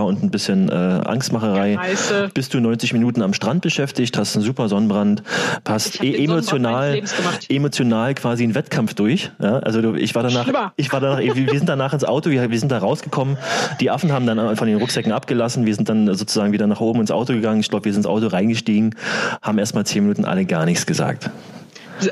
Und 0.00 0.22
ein 0.22 0.30
bisschen 0.30 0.68
äh, 0.68 0.72
Angstmacherei, 0.72 1.74
Scheiße. 1.74 2.30
bist 2.34 2.54
du 2.54 2.60
90 2.60 2.92
Minuten 2.92 3.22
am 3.22 3.34
Strand 3.34 3.62
beschäftigt, 3.62 4.16
hast 4.16 4.34
einen 4.36 4.44
super 4.44 4.68
Sonnenbrand, 4.68 5.22
passt 5.64 6.02
e 6.02 6.24
emotional, 6.24 7.02
emotional 7.48 8.14
quasi 8.14 8.44
einen 8.44 8.54
Wettkampf 8.54 8.94
durch. 8.94 9.30
Ja, 9.40 9.58
also 9.58 9.82
du, 9.82 9.94
ich 9.94 10.14
war 10.14 10.22
danach, 10.22 10.44
Schlimmer. 10.44 10.72
ich 10.76 10.92
war 10.92 11.00
danach, 11.00 11.18
wir 11.18 11.34
sind 11.34 11.68
danach 11.68 11.92
ins 11.92 12.04
Auto, 12.04 12.30
wir, 12.30 12.50
wir 12.50 12.58
sind 12.58 12.72
da 12.72 12.78
rausgekommen, 12.78 13.36
die 13.80 13.90
Affen 13.90 14.12
haben 14.12 14.26
dann 14.26 14.56
von 14.56 14.66
den 14.66 14.78
Rucksäcken 14.78 15.12
abgelassen, 15.12 15.66
wir 15.66 15.74
sind 15.74 15.88
dann 15.88 16.14
sozusagen 16.14 16.52
wieder 16.52 16.66
nach 16.66 16.80
oben 16.80 17.00
ins 17.00 17.10
Auto 17.10 17.32
gegangen, 17.32 17.60
ich 17.60 17.68
glaube, 17.68 17.84
wir 17.84 17.92
sind 17.92 18.00
ins 18.00 18.06
Auto 18.06 18.26
reingestiegen, 18.28 18.94
haben 19.42 19.58
erstmal 19.58 19.84
10 19.84 20.02
Minuten 20.02 20.24
alle 20.24 20.44
gar 20.44 20.64
nichts 20.64 20.86
gesagt 20.86 21.30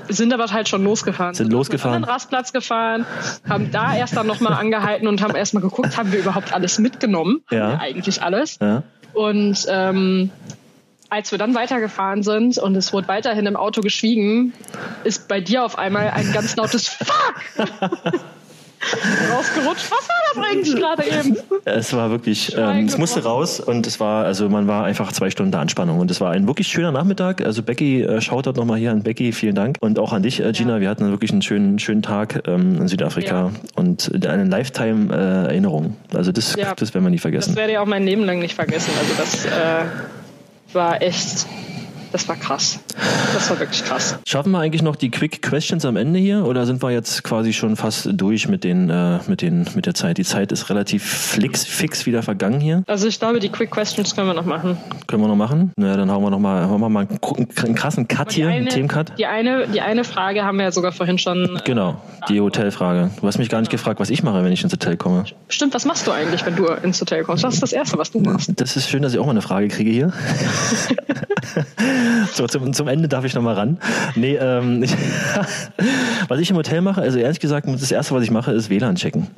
sind 0.09 0.33
aber 0.33 0.47
halt 0.47 0.69
schon 0.69 0.85
losgefahren. 0.85 1.35
Sind, 1.35 1.47
sind 1.47 1.53
losgefahren. 1.53 2.03
Den 2.03 2.09
Rastplatz 2.09 2.53
gefahren, 2.53 3.07
haben 3.49 3.71
da 3.71 3.95
erst 3.95 4.17
dann 4.17 4.27
nochmal 4.27 4.55
angehalten 4.55 5.07
und 5.07 5.23
haben 5.23 5.35
erstmal 5.35 5.63
geguckt, 5.63 5.97
haben 5.97 6.13
wir 6.13 6.19
überhaupt 6.19 6.53
alles 6.53 6.79
mitgenommen? 6.79 7.43
Ja. 7.51 7.61
Haben 7.61 7.73
wir 7.73 7.81
eigentlich 7.81 8.23
alles? 8.23 8.59
Ja. 8.61 8.83
Und 9.13 9.67
ähm, 9.69 10.31
als 11.09 11.33
wir 11.33 11.39
dann 11.39 11.55
weitergefahren 11.55 12.23
sind 12.23 12.59
und 12.59 12.77
es 12.77 12.93
wurde 12.93 13.09
weiterhin 13.09 13.47
im 13.47 13.57
Auto 13.57 13.81
geschwiegen, 13.81 14.53
ist 15.05 15.29
bei 15.29 15.41
dir 15.41 15.65
auf 15.65 15.77
einmal 15.77 16.11
ein 16.11 16.33
ganz 16.33 16.57
lautes 16.57 16.89
Fuck 16.89 17.35
rausgerutscht. 19.33 19.91
Was 19.91 20.09
war 20.09 20.17
das 20.35 20.45
eigentlich 20.45 20.77
gerade 20.77 21.05
eben? 21.05 21.37
Es 21.65 21.93
war 21.93 22.11
wirklich, 22.11 22.57
ähm, 22.57 22.87
es 22.87 22.99
musste 22.99 23.23
raus 23.23 23.61
und 23.61 23.87
es 23.87 24.01
war, 24.01 24.25
also 24.25 24.49
man 24.49 24.67
war 24.67 24.85
einfach 24.85 25.13
zwei 25.13 25.31
Stunden 25.31 25.55
Anspannung 25.55 25.99
und 25.99 26.11
es 26.11 26.21
war 26.21 26.31
ein 26.33 26.47
wirklich 26.47 26.69
schöner 26.69 26.93
Nachmittag. 26.93 27.43
Also 27.43 27.63
Becky, 27.63 28.03
äh, 28.03 28.21
schaut 28.21 28.47
dort 28.47 28.57
nochmal 28.57 28.79
hier 28.79 28.91
an 28.91 29.03
Becky, 29.03 29.33
vielen 29.33 29.55
Dank. 29.55 29.77
Und 29.81 29.99
auch 29.99 30.13
an 30.13 30.23
dich, 30.23 30.41
äh, 30.41 30.53
Gina. 30.53 30.75
Ja. 30.75 30.81
Wir 30.81 30.89
hatten 30.89 31.11
wirklich 31.11 31.33
einen 31.33 31.43
schönen, 31.43 31.79
schönen 31.79 32.03
Tag 32.03 32.43
ähm, 32.47 32.81
in 32.81 32.89
Südafrika 32.89 33.51
ja. 33.51 33.51
und 33.77 34.11
eine 34.27 34.45
Lifetime-Erinnerung. 34.45 35.97
Äh, 36.13 36.17
also 36.17 36.33
das, 36.33 36.57
ja. 36.57 36.75
das 36.75 36.95
werden 36.95 37.05
wir 37.05 37.11
nie 37.11 37.19
vergessen. 37.19 37.51
Das 37.51 37.57
werde 37.57 37.73
ich 37.73 37.79
auch 37.79 37.87
mein 37.87 38.05
Leben 38.05 38.25
lang 38.25 38.39
nicht 38.39 38.55
vergessen. 38.55 38.93
Also 38.99 39.15
das 39.17 39.47
äh, 39.47 39.85
war 40.75 41.03
echt 41.03 41.47
das 42.13 42.29
war 42.29 42.37
krass. 42.37 42.81
Das 43.35 43.51
war 43.51 43.61
wirklich 43.61 43.85
krass. 43.85 44.19
Schaffen 44.27 44.53
wir 44.53 44.59
eigentlich 44.59 44.83
noch 44.83 44.97
die 44.97 45.11
Quick 45.11 45.43
Questions 45.43 45.85
am 45.85 45.97
Ende 45.97 46.19
hier 46.19 46.45
oder 46.45 46.67
sind 46.67 46.83
wir 46.83 46.91
jetzt 46.91 47.23
quasi 47.23 47.53
schon 47.53 47.77
fast 47.77 48.09
durch 48.13 48.49
mit 48.49 48.65
den, 48.65 48.91
äh, 48.91 49.19
mit 49.27 49.43
den, 49.43 49.67
mit 49.75 49.87
der 49.87 49.95
Zeit? 49.95 50.19
Die 50.19 50.25
Zeit 50.25 50.53
ist 50.53 50.71
relativ 50.71 51.05
flix, 51.05 51.65
fix 51.65 52.07
wieder 52.07 52.23
vergangen 52.23 52.61
hier. 52.61 52.83
Also 52.87 53.07
ich 53.07 53.19
glaube, 53.19 53.41
die 53.41 53.49
Quick 53.49 53.71
Questions 53.71 54.15
können 54.15 54.27
wir 54.27 54.35
noch 54.35 54.45
machen. 54.45 54.77
Können 55.07 55.23
wir 55.23 55.29
noch 55.29 55.37
machen? 55.37 55.73
Na, 55.77 55.97
dann 55.97 56.11
hauen 56.11 56.23
wir 56.23 56.31
noch 56.31 56.39
mal, 56.39 56.69
hauen 56.69 56.81
wir 56.81 56.89
mal 56.89 57.07
einen, 57.09 57.49
einen 57.65 57.75
krassen 57.75 58.09
Cut 58.09 58.33
hier, 58.33 58.49
eine, 58.49 58.57
einen 58.57 58.69
Themencut. 58.69 59.13
Die 59.19 59.27
eine, 59.27 59.69
die 59.69 59.81
eine 59.81 60.05
Frage 60.05 60.45
haben 60.45 60.59
wir 60.59 60.65
ja 60.65 60.73
sogar 60.73 60.93
vorhin 60.93 61.19
schon. 61.19 61.57
Äh, 61.57 61.61
genau, 61.65 62.01
die 62.29 62.41
Hotelfrage. 62.41 63.11
Du 63.21 63.27
hast 63.27 63.39
mich 63.39 63.49
gar 63.49 63.61
nicht 63.61 63.71
gefragt, 63.71 64.01
was 64.01 64.11
ich 64.11 64.23
mache, 64.23 64.43
wenn 64.45 64.53
ich 64.53 64.63
ins 64.63 64.73
Hotel 64.73 64.97
komme. 64.97 65.25
Stimmt, 65.49 65.75
was 65.75 65.85
machst 65.85 66.07
du 66.07 66.11
eigentlich, 66.11 66.45
wenn 66.45 66.57
du 66.57 66.67
ins 66.67 67.01
Hotel 67.01 67.25
kommst? 67.25 67.45
Was 67.45 67.55
ist 67.55 67.63
das 67.63 67.73
Erste, 67.73 67.99
was 67.99 68.11
du 68.11 68.21
machst? 68.21 68.53
Das 68.57 68.77
ist 68.77 68.89
schön, 68.89 69.03
dass 69.03 69.13
ich 69.13 69.19
auch 69.19 69.27
mal 69.27 69.33
eine 69.33 69.43
Frage 69.43 69.69
kriege 69.69 69.91
hier. 69.91 70.13
so, 72.33 72.47
zum, 72.47 72.73
zum 72.73 72.89
Ende 72.89 73.09
darf 73.09 73.25
ich 73.25 73.35
nochmal 73.35 73.55
ran. 73.55 73.79
Nee, 74.15 74.37
ähm, 74.37 74.83
ich, 74.83 74.95
was 76.29 76.41
ich 76.41 76.51
im 76.51 76.57
Hotel 76.57 76.81
mache, 76.81 77.01
also 77.01 77.19
ehrlich 77.19 77.41
gesagt, 77.41 77.67
das 77.69 77.91
erste, 77.91 78.15
was 78.15 78.23
ich 78.23 78.31
mache, 78.31 78.53
ist 78.53 78.71
WLAN 78.71 78.97
checken. 78.97 79.29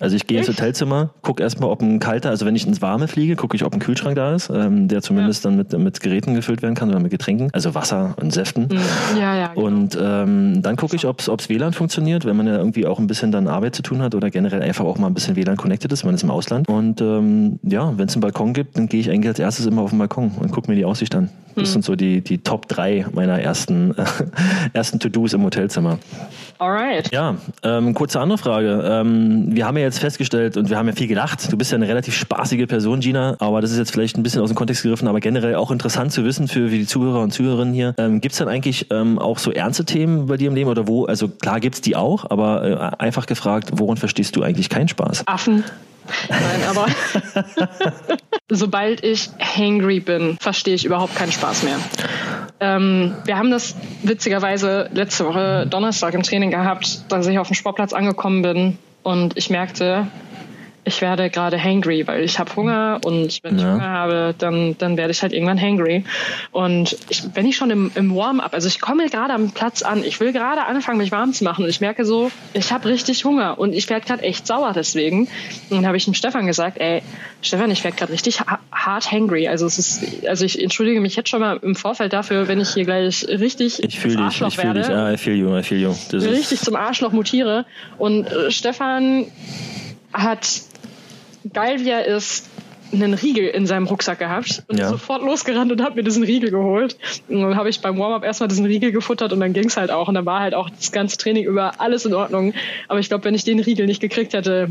Also 0.00 0.16
ich 0.16 0.26
gehe 0.26 0.38
ins 0.38 0.48
Hotelzimmer, 0.48 1.10
gucke 1.22 1.42
erstmal, 1.42 1.70
ob 1.70 1.82
ein 1.82 1.98
kalter, 1.98 2.30
also 2.30 2.46
wenn 2.46 2.54
ich 2.56 2.66
ins 2.66 2.80
Warme 2.82 3.08
fliege, 3.08 3.36
gucke 3.36 3.56
ich, 3.56 3.64
ob 3.64 3.72
ein 3.72 3.80
Kühlschrank 3.80 4.16
da 4.16 4.34
ist, 4.34 4.50
ähm, 4.50 4.88
der 4.88 5.02
zumindest 5.02 5.44
ja. 5.44 5.50
dann 5.50 5.58
mit, 5.58 5.76
mit 5.76 6.00
Geräten 6.00 6.34
gefüllt 6.34 6.62
werden 6.62 6.74
kann 6.74 6.90
oder 6.90 7.00
mit 7.00 7.10
Getränken, 7.10 7.50
also 7.52 7.74
Wasser 7.74 8.14
und 8.20 8.32
Säften. 8.32 8.68
Mhm. 8.70 9.18
Ja, 9.18 9.36
ja, 9.36 9.48
genau. 9.48 9.66
Und 9.66 9.98
ähm, 10.00 10.62
dann 10.62 10.76
gucke 10.76 10.96
ich, 10.96 11.06
ob 11.06 11.20
es 11.20 11.48
WLAN 11.48 11.72
funktioniert, 11.72 12.24
wenn 12.24 12.36
man 12.36 12.46
ja 12.46 12.56
irgendwie 12.56 12.86
auch 12.86 12.98
ein 12.98 13.06
bisschen 13.06 13.32
dann 13.32 13.48
Arbeit 13.48 13.74
zu 13.74 13.82
tun 13.82 14.02
hat 14.02 14.14
oder 14.14 14.30
generell 14.30 14.62
einfach 14.62 14.84
auch 14.84 14.98
mal 14.98 15.08
ein 15.08 15.14
bisschen 15.14 15.36
WLAN 15.36 15.56
connected 15.56 15.92
ist, 15.92 16.04
man 16.04 16.14
ist 16.14 16.22
im 16.22 16.30
Ausland. 16.30 16.68
Und 16.68 17.00
ähm, 17.00 17.58
ja, 17.62 17.92
wenn 17.96 18.08
es 18.08 18.14
einen 18.14 18.22
Balkon 18.22 18.52
gibt, 18.52 18.76
dann 18.76 18.88
gehe 18.88 19.00
ich 19.00 19.10
eigentlich 19.10 19.28
als 19.28 19.38
erstes 19.38 19.66
immer 19.66 19.82
auf 19.82 19.90
den 19.90 19.98
Balkon 19.98 20.32
und 20.38 20.52
gucke 20.52 20.70
mir 20.70 20.76
die 20.76 20.84
Aussicht 20.84 21.14
an. 21.14 21.30
Das 21.58 21.70
mhm. 21.70 21.72
sind 21.72 21.84
so 21.84 21.96
die, 21.96 22.20
die 22.20 22.38
Top 22.38 22.68
3 22.68 23.06
meiner 23.12 23.40
ersten, 23.40 23.94
ersten 24.72 25.00
To-Dos 25.00 25.32
im 25.32 25.42
Hotelzimmer. 25.42 25.98
Alright. 26.58 27.12
Ja, 27.12 27.36
ähm, 27.62 27.94
kurze 27.94 28.20
andere 28.20 28.38
Frage. 28.38 28.82
Ähm, 28.84 29.54
wir 29.54 29.66
haben 29.66 29.76
ja 29.76 29.84
jetzt 29.88 29.98
festgestellt 29.98 30.56
und 30.56 30.70
wir 30.70 30.76
haben 30.76 30.86
ja 30.86 30.94
viel 30.94 31.08
gelacht. 31.08 31.50
Du 31.50 31.56
bist 31.56 31.72
ja 31.72 31.76
eine 31.76 31.88
relativ 31.88 32.14
spaßige 32.14 32.66
Person, 32.66 33.00
Gina, 33.00 33.36
aber 33.38 33.60
das 33.60 33.72
ist 33.72 33.78
jetzt 33.78 33.90
vielleicht 33.90 34.16
ein 34.16 34.22
bisschen 34.22 34.42
aus 34.42 34.50
dem 34.50 34.54
Kontext 34.54 34.82
gegriffen, 34.82 35.08
aber 35.08 35.20
generell 35.20 35.54
auch 35.56 35.70
interessant 35.70 36.12
zu 36.12 36.24
wissen 36.24 36.48
für, 36.48 36.68
für 36.68 36.76
die 36.76 36.86
Zuhörer 36.86 37.20
und 37.20 37.32
Zuhörerinnen 37.32 37.74
hier. 37.74 37.94
Ähm, 37.98 38.20
gibt 38.20 38.32
es 38.32 38.38
dann 38.38 38.48
eigentlich 38.48 38.86
ähm, 38.90 39.18
auch 39.18 39.38
so 39.38 39.50
ernste 39.50 39.84
Themen 39.84 40.26
bei 40.26 40.36
dir 40.36 40.48
im 40.48 40.54
Leben 40.54 40.70
oder 40.70 40.86
wo? 40.86 41.06
Also 41.06 41.28
klar 41.28 41.60
gibt's 41.60 41.80
die 41.80 41.96
auch, 41.96 42.30
aber 42.30 42.94
äh, 42.98 43.02
einfach 43.02 43.26
gefragt, 43.26 43.70
woran 43.72 43.96
verstehst 43.96 44.36
du 44.36 44.42
eigentlich 44.42 44.68
keinen 44.68 44.88
Spaß? 44.88 45.26
Affen. 45.26 45.64
Nein, 46.28 46.40
aber 46.68 46.86
sobald 48.50 49.04
ich 49.04 49.30
hangry 49.40 50.00
bin, 50.00 50.38
verstehe 50.40 50.74
ich 50.74 50.84
überhaupt 50.84 51.14
keinen 51.14 51.32
Spaß 51.32 51.64
mehr. 51.64 51.76
Ähm, 52.60 53.14
wir 53.24 53.36
haben 53.36 53.50
das 53.50 53.76
witzigerweise 54.02 54.88
letzte 54.92 55.26
Woche 55.26 55.66
Donnerstag 55.68 56.14
im 56.14 56.22
Training 56.22 56.50
gehabt, 56.50 57.02
dass 57.10 57.26
ich 57.26 57.38
auf 57.38 57.48
dem 57.48 57.54
Sportplatz 57.54 57.92
angekommen 57.92 58.42
bin 58.42 58.78
und 59.08 59.38
ich 59.38 59.48
merkte, 59.48 60.06
ich 60.88 61.00
werde 61.00 61.30
gerade 61.30 61.62
hangry, 61.62 62.06
weil 62.06 62.24
ich 62.24 62.38
habe 62.38 62.54
Hunger 62.56 63.00
und 63.04 63.38
wenn 63.42 63.56
ich 63.56 63.62
ja. 63.62 63.74
Hunger 63.74 63.88
habe, 63.88 64.34
dann, 64.36 64.76
dann 64.78 64.96
werde 64.96 65.12
ich 65.12 65.22
halt 65.22 65.32
irgendwann 65.32 65.60
hangry. 65.60 66.04
Und 66.50 66.96
ich, 67.08 67.22
wenn 67.34 67.46
ich 67.46 67.56
schon 67.56 67.70
im, 67.70 67.90
im 67.94 68.14
Warm-up, 68.14 68.54
also 68.54 68.66
ich 68.66 68.80
komme 68.80 69.08
gerade 69.08 69.32
am 69.34 69.52
Platz 69.52 69.82
an, 69.82 70.02
ich 70.02 70.18
will 70.18 70.32
gerade 70.32 70.64
anfangen, 70.64 70.98
mich 70.98 71.12
warm 71.12 71.32
zu 71.32 71.44
machen 71.44 71.64
und 71.64 71.70
ich 71.70 71.80
merke 71.80 72.04
so, 72.04 72.30
ich 72.54 72.72
habe 72.72 72.88
richtig 72.88 73.24
Hunger 73.24 73.58
und 73.58 73.74
ich 73.74 73.88
werde 73.88 74.06
gerade 74.06 74.22
echt 74.22 74.46
sauer 74.46 74.72
deswegen. 74.74 75.28
Und 75.70 75.76
dann 75.76 75.86
habe 75.86 75.96
ich 75.96 76.06
dem 76.06 76.14
Stefan 76.14 76.46
gesagt, 76.46 76.78
ey, 76.80 77.02
Stefan, 77.42 77.70
ich 77.70 77.84
werde 77.84 77.96
gerade 77.96 78.12
richtig 78.12 78.40
hart 78.72 79.12
hangry. 79.12 79.46
Also 79.46 79.66
es 79.66 79.78
ist, 79.78 80.26
also 80.26 80.44
ich 80.44 80.60
entschuldige 80.60 81.00
mich 81.00 81.14
jetzt 81.16 81.28
schon 81.28 81.40
mal 81.40 81.58
im 81.62 81.76
Vorfeld 81.76 82.12
dafür, 82.12 82.48
wenn 82.48 82.60
ich 82.60 82.70
hier 82.70 82.84
gleich 82.84 83.26
richtig 83.28 83.82
ich 83.82 84.00
fühle 84.00 84.16
dich, 84.28 84.40
ich 84.40 84.56
fühle 84.56 84.74
dich, 84.74 84.88
ah, 84.88 85.12
I 85.12 85.16
feel 85.16 85.34
you, 85.34 85.56
I 85.56 85.62
feel 85.62 85.80
you. 85.80 85.94
Das 86.10 86.24
richtig 86.24 86.60
zum 86.60 86.76
Arschloch 86.76 87.12
mutiere. 87.12 87.66
Und 87.98 88.26
äh, 88.26 88.50
Stefan 88.50 89.26
hat 90.12 90.62
er 91.54 92.04
ist, 92.06 92.48
einen 92.92 93.14
Riegel 93.14 93.48
in 93.48 93.66
seinem 93.66 93.86
Rucksack 93.86 94.18
gehabt 94.18 94.62
und 94.68 94.78
ja. 94.78 94.88
sofort 94.88 95.22
losgerannt 95.22 95.70
und 95.72 95.82
hat 95.82 95.96
mir 95.96 96.02
diesen 96.02 96.22
Riegel 96.22 96.50
geholt. 96.50 96.96
Und 97.28 97.42
dann 97.42 97.56
habe 97.56 97.68
ich 97.68 97.80
beim 97.80 97.98
Warm-up 97.98 98.24
erstmal 98.24 98.48
diesen 98.48 98.64
Riegel 98.64 98.92
gefuttert 98.92 99.32
und 99.32 99.40
dann 99.40 99.52
ging 99.52 99.66
es 99.66 99.76
halt 99.76 99.90
auch. 99.90 100.08
Und 100.08 100.14
dann 100.14 100.26
war 100.26 100.40
halt 100.40 100.54
auch 100.54 100.70
das 100.70 100.92
ganze 100.92 101.18
Training 101.18 101.44
über 101.44 101.80
alles 101.80 102.06
in 102.06 102.14
Ordnung. 102.14 102.54
Aber 102.88 102.98
ich 102.98 103.08
glaube, 103.08 103.24
wenn 103.24 103.34
ich 103.34 103.44
den 103.44 103.60
Riegel 103.60 103.86
nicht 103.86 104.00
gekriegt 104.00 104.32
hätte, 104.32 104.70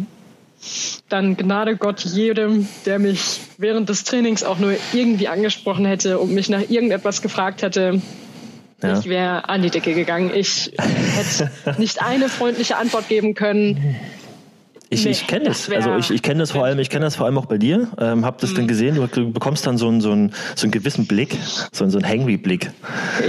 dann 1.09 1.37
gnade 1.37 1.77
Gott 1.77 2.03
jedem, 2.03 2.67
der 2.85 2.99
mich 2.99 3.39
während 3.57 3.89
des 3.89 4.03
Trainings 4.03 4.43
auch 4.43 4.57
nur 4.57 4.73
irgendwie 4.93 5.27
angesprochen 5.27 5.85
hätte 5.85 6.17
und 6.19 6.33
mich 6.33 6.49
nach 6.49 6.61
irgendetwas 6.61 7.21
gefragt 7.21 7.61
hätte. 7.61 8.01
Ja. 8.81 8.99
Ich 8.99 9.05
wäre 9.05 9.49
an 9.49 9.61
die 9.61 9.69
Decke 9.69 9.93
gegangen. 9.93 10.31
Ich 10.33 10.71
hätte 10.77 11.51
nicht 11.79 12.01
eine 12.01 12.29
freundliche 12.29 12.77
Antwort 12.77 13.07
geben 13.07 13.33
können. 13.33 13.95
Ich, 14.89 15.03
nee, 15.03 15.11
ich 15.11 15.27
kenne 15.27 15.45
das. 15.45 15.69
Also 15.69 15.95
ich, 15.97 16.11
ich 16.11 16.21
kenne 16.21 16.39
das 16.39 16.51
vor 16.51 16.63
allem, 16.63 16.79
ich 16.79 16.89
kenne 16.89 17.05
das 17.05 17.15
vor 17.15 17.25
allem 17.25 17.37
auch 17.37 17.45
bei 17.45 17.57
dir. 17.57 17.89
Ähm, 17.99 18.25
hab 18.25 18.37
das 18.39 18.51
mhm. 18.51 18.55
dann 18.55 18.67
gesehen, 18.67 19.09
du, 19.11 19.31
bekommst 19.31 19.67
dann 19.67 19.77
so 19.77 19.87
einen, 19.87 20.01
so 20.01 20.11
einen, 20.11 20.33
so 20.55 20.65
einen 20.65 20.71
gewissen 20.71 21.07
Blick, 21.07 21.37
so 21.71 21.83
einen, 21.83 21.91
so 21.91 21.99
einen 21.99 22.07
Hangry-Blick. 22.07 22.71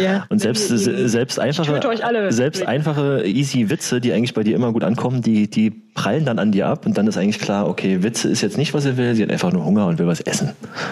Ja. 0.01 0.27
Und 0.29 0.41
selbst, 0.41 0.69
selbst 0.69 1.41
einfache, 1.41 2.33
selbst 2.33 2.67
einfache 2.67 3.25
easy 3.25 3.71
Witze, 3.71 4.01
die 4.01 4.13
eigentlich 4.13 4.35
bei 4.35 4.45
dir 4.45 4.55
immer 4.55 4.73
gut 4.73 4.85
ankommen, 4.85 5.23
die, 5.23 5.51
die 5.51 5.88
prallen 5.99 6.25
dann 6.25 6.39
an 6.39 6.53
dir 6.53 6.69
ab 6.69 6.87
und 6.87 6.97
dann 6.97 7.09
ist 7.09 7.17
eigentlich 7.17 7.41
klar, 7.41 7.69
okay, 7.69 8.05
Witze 8.05 8.29
ist 8.29 8.41
jetzt 8.41 8.57
nicht, 8.57 8.73
was 8.73 8.85
er 8.85 8.97
will, 8.97 9.17
sie 9.17 9.25
hat 9.25 9.33
einfach 9.33 9.53
nur 9.53 9.65
Hunger 9.65 9.87
und 9.87 9.99
will 9.99 10.07
was 10.07 10.21
essen. 10.21 10.51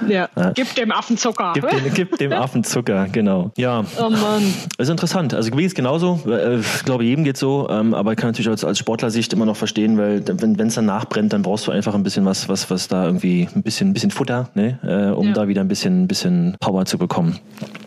Ja. 0.09 0.28
ja. 0.36 0.50
Gib 0.50 0.74
dem 0.74 0.90
Affen 0.90 1.16
Zucker. 1.16 1.52
Gib, 1.54 1.68
den, 1.68 1.94
gib 1.94 2.18
dem 2.18 2.32
Affen 2.32 2.64
Zucker, 2.64 3.07
genau. 3.12 3.52
Ja. 3.57 3.84
Oh 4.00 4.11
Mann. 4.11 4.52
ist 4.78 4.88
interessant. 4.88 5.32
Also 5.32 5.52
Gewicht 5.52 5.68
ist 5.68 5.74
genauso. 5.76 6.18
Äh, 6.26 6.59
ich 6.59 6.84
glaube, 6.84 7.04
jedem 7.04 7.22
geht 7.22 7.36
so, 7.36 7.68
ähm, 7.70 7.94
aber 7.94 8.12
ich 8.12 8.18
kann 8.18 8.30
natürlich 8.30 8.48
als, 8.48 8.64
als 8.64 8.80
Sportlersicht 8.80 9.32
immer 9.32 9.46
noch 9.46 9.54
verstehen, 9.54 9.96
weil 9.96 10.24
wenn 10.26 10.59
es 10.66 10.74
dann 10.74 10.86
nachbrennt, 10.86 11.32
dann 11.32 11.42
brauchst 11.42 11.68
du 11.68 11.70
einfach 11.70 11.94
ein 11.94 12.02
bisschen 12.02 12.24
was, 12.24 12.48
was, 12.48 12.68
was 12.68 12.88
da 12.88 13.04
irgendwie 13.04 13.48
ein 13.54 13.62
bisschen, 13.62 13.90
ein 13.90 13.92
bisschen 13.92 14.11
Futter, 14.11 14.48
ne, 14.54 14.80
äh, 14.82 15.14
um 15.14 15.28
ja. 15.28 15.34
da 15.34 15.46
wieder 15.46 15.61
ein 15.61 15.68
bisschen, 15.68 16.02
ein 16.02 16.09
bisschen 16.09 16.57
Power 16.59 16.84
zu 16.84 16.98
bekommen. 16.98 17.38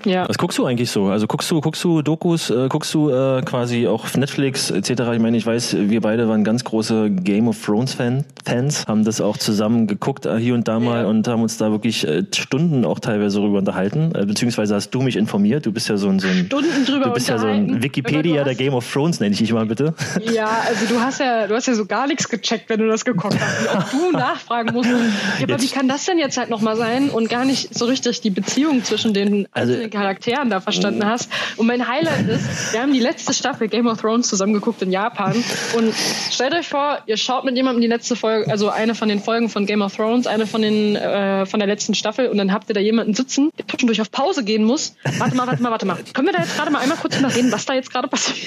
Ja. 0.06 0.28
Was 0.30 0.38
guckst 0.38 0.58
du 0.58 0.66
eigentlich 0.66 0.90
so? 0.90 1.08
Also 1.08 1.28
guckst 1.28 1.52
du, 1.52 1.60
guckst 1.60 1.84
du 1.84 2.02
Dokus, 2.02 2.50
äh, 2.50 2.68
guckst 2.70 2.94
du 2.94 3.10
äh, 3.10 3.42
quasi 3.42 3.88
auch 3.88 4.08
Netflix 4.16 4.72
etc. 4.72 4.92
Ich 5.14 5.20
meine, 5.20 5.36
ich 5.36 5.46
weiß, 5.46 5.76
wir 5.78 6.00
beide 6.00 6.30
waren 6.30 6.44
ganz 6.44 6.64
große 6.64 7.09
Game 7.10 7.48
of 7.48 7.64
Thrones 7.64 7.94
Fan, 7.94 8.26
Fans, 8.46 8.86
haben 8.88 9.04
das 9.04 9.22
auch 9.22 9.38
zusammen 9.38 9.88
geguckt 9.88 10.26
äh, 10.26 10.38
hier 10.38 10.54
und 10.54 10.68
da 10.68 10.80
mal 10.80 11.04
ja. 11.04 11.08
und 11.08 11.28
haben 11.28 11.42
uns 11.42 11.58
da 11.58 11.72
wirklich 11.72 12.08
äh, 12.08 12.24
Stunden 12.34 12.86
auch 12.86 13.00
teilweise 13.00 13.40
darüber 13.40 13.60
unterhalten. 13.60 14.14
Äh, 14.16 14.26
beziehungsweise 14.26 14.76
hast 14.76 14.92
du 14.92 15.02
mich 15.02 15.16
informiert. 15.16 15.66
Du 15.66 15.72
bist 15.72 15.90
ja 15.90 15.98
so 15.98 16.10
ein, 16.10 16.20
so 16.20 16.28
ein 16.28 16.46
Stunden 16.46 16.86
drüber 16.86 17.06
du 17.06 17.14
bist 17.14 17.30
ja 17.30 17.38
so 17.38 17.48
ein 17.48 17.82
Wikipedia 17.82 18.44
der 18.44 18.56
Game 18.56 18.74
of 18.74 18.92
Thrones, 18.92 19.20
nenne 19.20 19.34
ich 19.34 19.40
dich 19.40 19.54
mal 19.54 19.66
bitte. 19.66 19.94
Ja, 20.30 20.64
also 20.68 20.86
du 20.86 21.00
hast 21.02 21.20
ja, 21.20 21.48
du 21.48 21.56
hast 21.56 21.68
ja 21.68 21.74
so 21.74 21.86
gar 21.86 22.06
nichts 22.06 22.30
gecheckt, 22.30 22.70
wenn 22.70 22.80
du 22.80 22.88
das 22.88 23.04
geguckt 23.04 23.36
hast. 23.40 23.64
Wie 23.64 23.70
auch 23.70 23.90
du 23.90 24.12
nachfragen 24.12 24.74
musst. 24.74 24.90
Ja, 24.90 24.98
aber 25.44 25.62
wie 25.62 25.68
kann 25.68 25.88
das 25.88 26.06
denn 26.06 26.20
jetzt 26.20 26.38
halt 26.38 26.50
nochmal 26.50 26.76
sein 26.76 27.10
und 27.10 27.30
gar 27.30 27.46
nicht 27.46 27.76
so 27.76 27.86
richtig 27.86 28.22
die 28.22 28.30
Beziehung 28.30 28.84
zwischen 28.84 29.14
den 29.14 29.48
also, 29.52 29.74
einzelnen 29.74 29.90
Charakteren 29.90 30.50
da 30.50 30.60
verstanden 30.60 31.06
hast. 31.06 31.30
Und 31.58 31.68
mein 31.68 31.88
Highlight 31.88 32.28
ist, 32.28 32.74
wir 32.74 32.82
haben 32.82 32.94
die 32.94 33.00
letzte 33.00 33.34
Staffel 33.34 33.68
Game 33.68 33.88
of 33.88 34.00
Thrones 34.00 34.28
zusammen 34.28 34.54
geguckt 34.54 34.82
in 34.82 34.92
Japan 34.92 35.34
und 35.78 35.94
stellt 36.32 36.54
euch 36.54 36.68
vor, 36.68 36.99
ihr 37.06 37.18
schaut 37.18 37.46
mit 37.46 37.56
jemandem 37.56 37.82
die 37.82 37.88
letzte 37.88 38.16
Folge, 38.16 38.50
also 38.50 38.70
eine 38.70 38.96
von 38.96 39.10
den 39.10 39.20
Folgen 39.20 39.50
von 39.50 39.66
Game 39.66 39.82
of 39.82 39.96
Thrones, 39.96 40.28
eine 40.28 40.48
von 40.48 40.62
den 40.62 40.96
äh, 40.96 41.46
von 41.46 41.60
der 41.60 41.68
letzten 41.68 41.94
Staffel 41.94 42.28
und 42.28 42.38
dann 42.38 42.54
habt 42.54 42.70
ihr 42.70 42.74
da 42.74 42.82
jemanden 42.82 43.14
sitzen, 43.14 43.52
der 43.58 43.68
zwischendurch 43.68 44.02
auf 44.02 44.12
Pause 44.12 44.44
gehen 44.44 44.64
muss. 44.64 44.96
Warte 45.18 45.36
mal, 45.36 45.48
warte 45.48 45.62
mal, 45.62 45.72
warte 45.72 45.86
mal. 45.86 45.98
Können 46.14 46.28
wir 46.28 46.34
da 46.34 46.40
jetzt 46.40 46.56
gerade 46.56 46.72
mal 46.72 46.80
einmal 46.80 46.98
kurz 46.98 47.16
drüber 47.16 47.34
reden, 47.34 47.52
was 47.52 47.66
da 47.66 47.74
jetzt 47.74 47.92
gerade 47.92 48.08
passiert? 48.08 48.40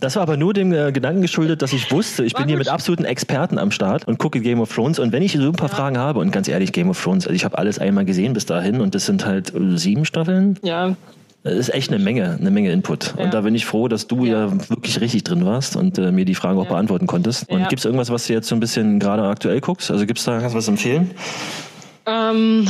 Das 0.00 0.16
war 0.16 0.22
aber 0.22 0.36
nur 0.36 0.54
dem 0.54 0.72
äh, 0.72 0.92
Gedanken 0.92 1.22
geschuldet, 1.22 1.62
dass 1.62 1.72
ich 1.72 1.90
wusste, 1.90 2.24
ich 2.24 2.34
war 2.34 2.40
bin 2.40 2.46
gut. 2.46 2.50
hier 2.50 2.58
mit 2.58 2.68
absoluten 2.68 3.04
Experten 3.04 3.58
am 3.58 3.70
Start 3.70 4.06
und 4.06 4.18
gucke 4.18 4.40
Game 4.40 4.60
of 4.60 4.74
Thrones 4.74 4.98
und 4.98 5.12
wenn 5.12 5.22
ich 5.22 5.32
so 5.32 5.38
ein 5.40 5.52
paar 5.52 5.68
ja. 5.68 5.74
Fragen 5.74 5.98
habe 5.98 6.20
und 6.20 6.30
ganz 6.30 6.48
ehrlich 6.48 6.72
Game 6.72 6.90
of 6.90 7.02
Thrones, 7.02 7.26
also 7.26 7.34
ich 7.34 7.44
habe 7.44 7.58
alles 7.58 7.78
einmal 7.78 8.04
gesehen 8.04 8.32
bis 8.32 8.46
dahin 8.46 8.80
und 8.80 8.94
das 8.94 9.06
sind 9.06 9.24
halt 9.24 9.54
äh, 9.54 9.76
sieben 9.76 10.04
Staffeln. 10.04 10.58
Ja, 10.62 10.96
das 11.42 11.54
ist 11.54 11.74
echt 11.74 11.90
eine 11.90 12.02
Menge, 12.02 12.36
eine 12.38 12.50
Menge 12.50 12.70
Input. 12.70 13.14
Ja. 13.16 13.24
Und 13.24 13.34
da 13.34 13.40
bin 13.40 13.54
ich 13.54 13.64
froh, 13.64 13.88
dass 13.88 14.06
du 14.06 14.24
ja, 14.24 14.46
ja 14.46 14.68
wirklich 14.68 15.00
richtig 15.00 15.24
drin 15.24 15.44
warst 15.46 15.76
und 15.76 15.98
äh, 15.98 16.12
mir 16.12 16.24
die 16.24 16.34
Fragen 16.34 16.58
auch 16.58 16.66
beantworten 16.68 17.06
konntest. 17.06 17.48
Und 17.48 17.68
gibt 17.68 17.80
es 17.80 17.84
irgendwas, 17.84 18.10
was 18.10 18.26
du 18.26 18.34
jetzt 18.34 18.48
so 18.48 18.54
ein 18.54 18.60
bisschen 18.60 18.98
gerade 18.98 19.22
aktuell 19.22 19.60
guckst? 19.60 19.90
Also 19.90 20.06
gibt 20.06 20.18
es 20.18 20.24
da 20.26 20.38
kannst 20.38 20.54
du 20.54 20.58
was 20.58 20.68
empfehlen? 20.68 21.12
Ähm, 22.04 22.68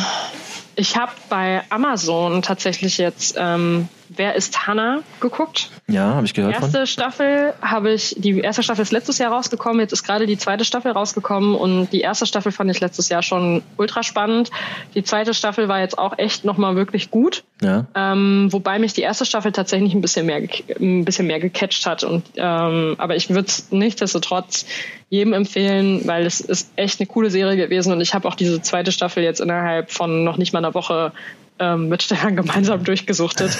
ich 0.77 0.97
habe 0.97 1.13
bei 1.29 1.63
Amazon 1.71 2.43
tatsächlich 2.43 2.99
jetzt 2.99 3.37
ähm, 3.39 3.89
Wer 4.17 4.35
ist 4.35 4.67
Hannah 4.67 5.03
geguckt. 5.21 5.71
Ja, 5.87 6.15
habe 6.15 6.27
ich 6.27 6.35
gehört. 6.35 6.57
Die 6.57 6.61
erste 6.61 6.79
von. 6.79 6.87
Staffel 6.87 7.55
habe 7.63 7.93
ich, 7.93 8.17
die 8.19 8.41
erste 8.41 8.65
Staffel 8.65 8.83
ist 8.83 8.91
letztes 8.91 9.19
Jahr 9.19 9.31
rausgekommen, 9.31 9.81
jetzt 9.81 9.93
ist 9.93 10.03
gerade 10.03 10.27
die 10.27 10.37
zweite 10.37 10.65
Staffel 10.65 10.91
rausgekommen 10.91 11.55
und 11.55 11.91
die 11.93 12.01
erste 12.01 12.27
Staffel 12.27 12.51
fand 12.51 12.71
ich 12.73 12.81
letztes 12.81 13.09
Jahr 13.09 13.23
schon 13.23 13.63
ultra 13.77 14.03
spannend. 14.03 14.51
Die 14.97 15.05
zweite 15.05 15.33
Staffel 15.33 15.69
war 15.69 15.79
jetzt 15.79 15.97
auch 15.97 16.19
echt 16.19 16.45
nochmal 16.45 16.75
wirklich 16.75 17.13
gut. 17.13 17.45
Ja. 17.63 17.87
Ähm, 17.95 18.49
wobei 18.51 18.81
mich 18.81 18.95
die 18.95 19.03
erste 19.03 19.25
Staffel 19.25 19.53
tatsächlich 19.53 19.95
ein 19.95 20.01
bisschen 20.01 20.27
mehr, 20.27 20.43
ein 20.81 21.05
bisschen 21.05 21.27
mehr 21.29 21.39
gecatcht 21.39 21.87
hat. 21.87 22.03
Und, 22.03 22.25
ähm, 22.37 22.97
aber 22.99 23.15
ich 23.15 23.31
würde 23.31 23.47
es 23.47 23.71
nichtsdestotrotz 23.71 24.67
jedem 25.09 25.33
empfehlen, 25.35 26.03
weil 26.07 26.27
es 26.27 26.41
ist 26.41 26.71
echt 26.77 27.01
eine 27.01 27.07
coole 27.07 27.31
Serie 27.31 27.57
gewesen 27.57 27.93
und 27.93 28.01
ich 28.01 28.15
habe 28.15 28.27
auch 28.27 28.35
diese 28.35 28.63
zweite 28.63 28.93
Staffel 28.93 29.23
jetzt 29.23 29.41
innerhalb 29.41 29.91
von 29.91 30.25
noch 30.25 30.37
nicht 30.37 30.53
mal 30.53 30.61
einer 30.61 30.75
Woche 30.75 31.13
ähm, 31.61 31.89
mit 31.89 32.03
Stefan 32.03 32.35
gemeinsam 32.37 32.83
durchgesuchtet. 32.83 33.57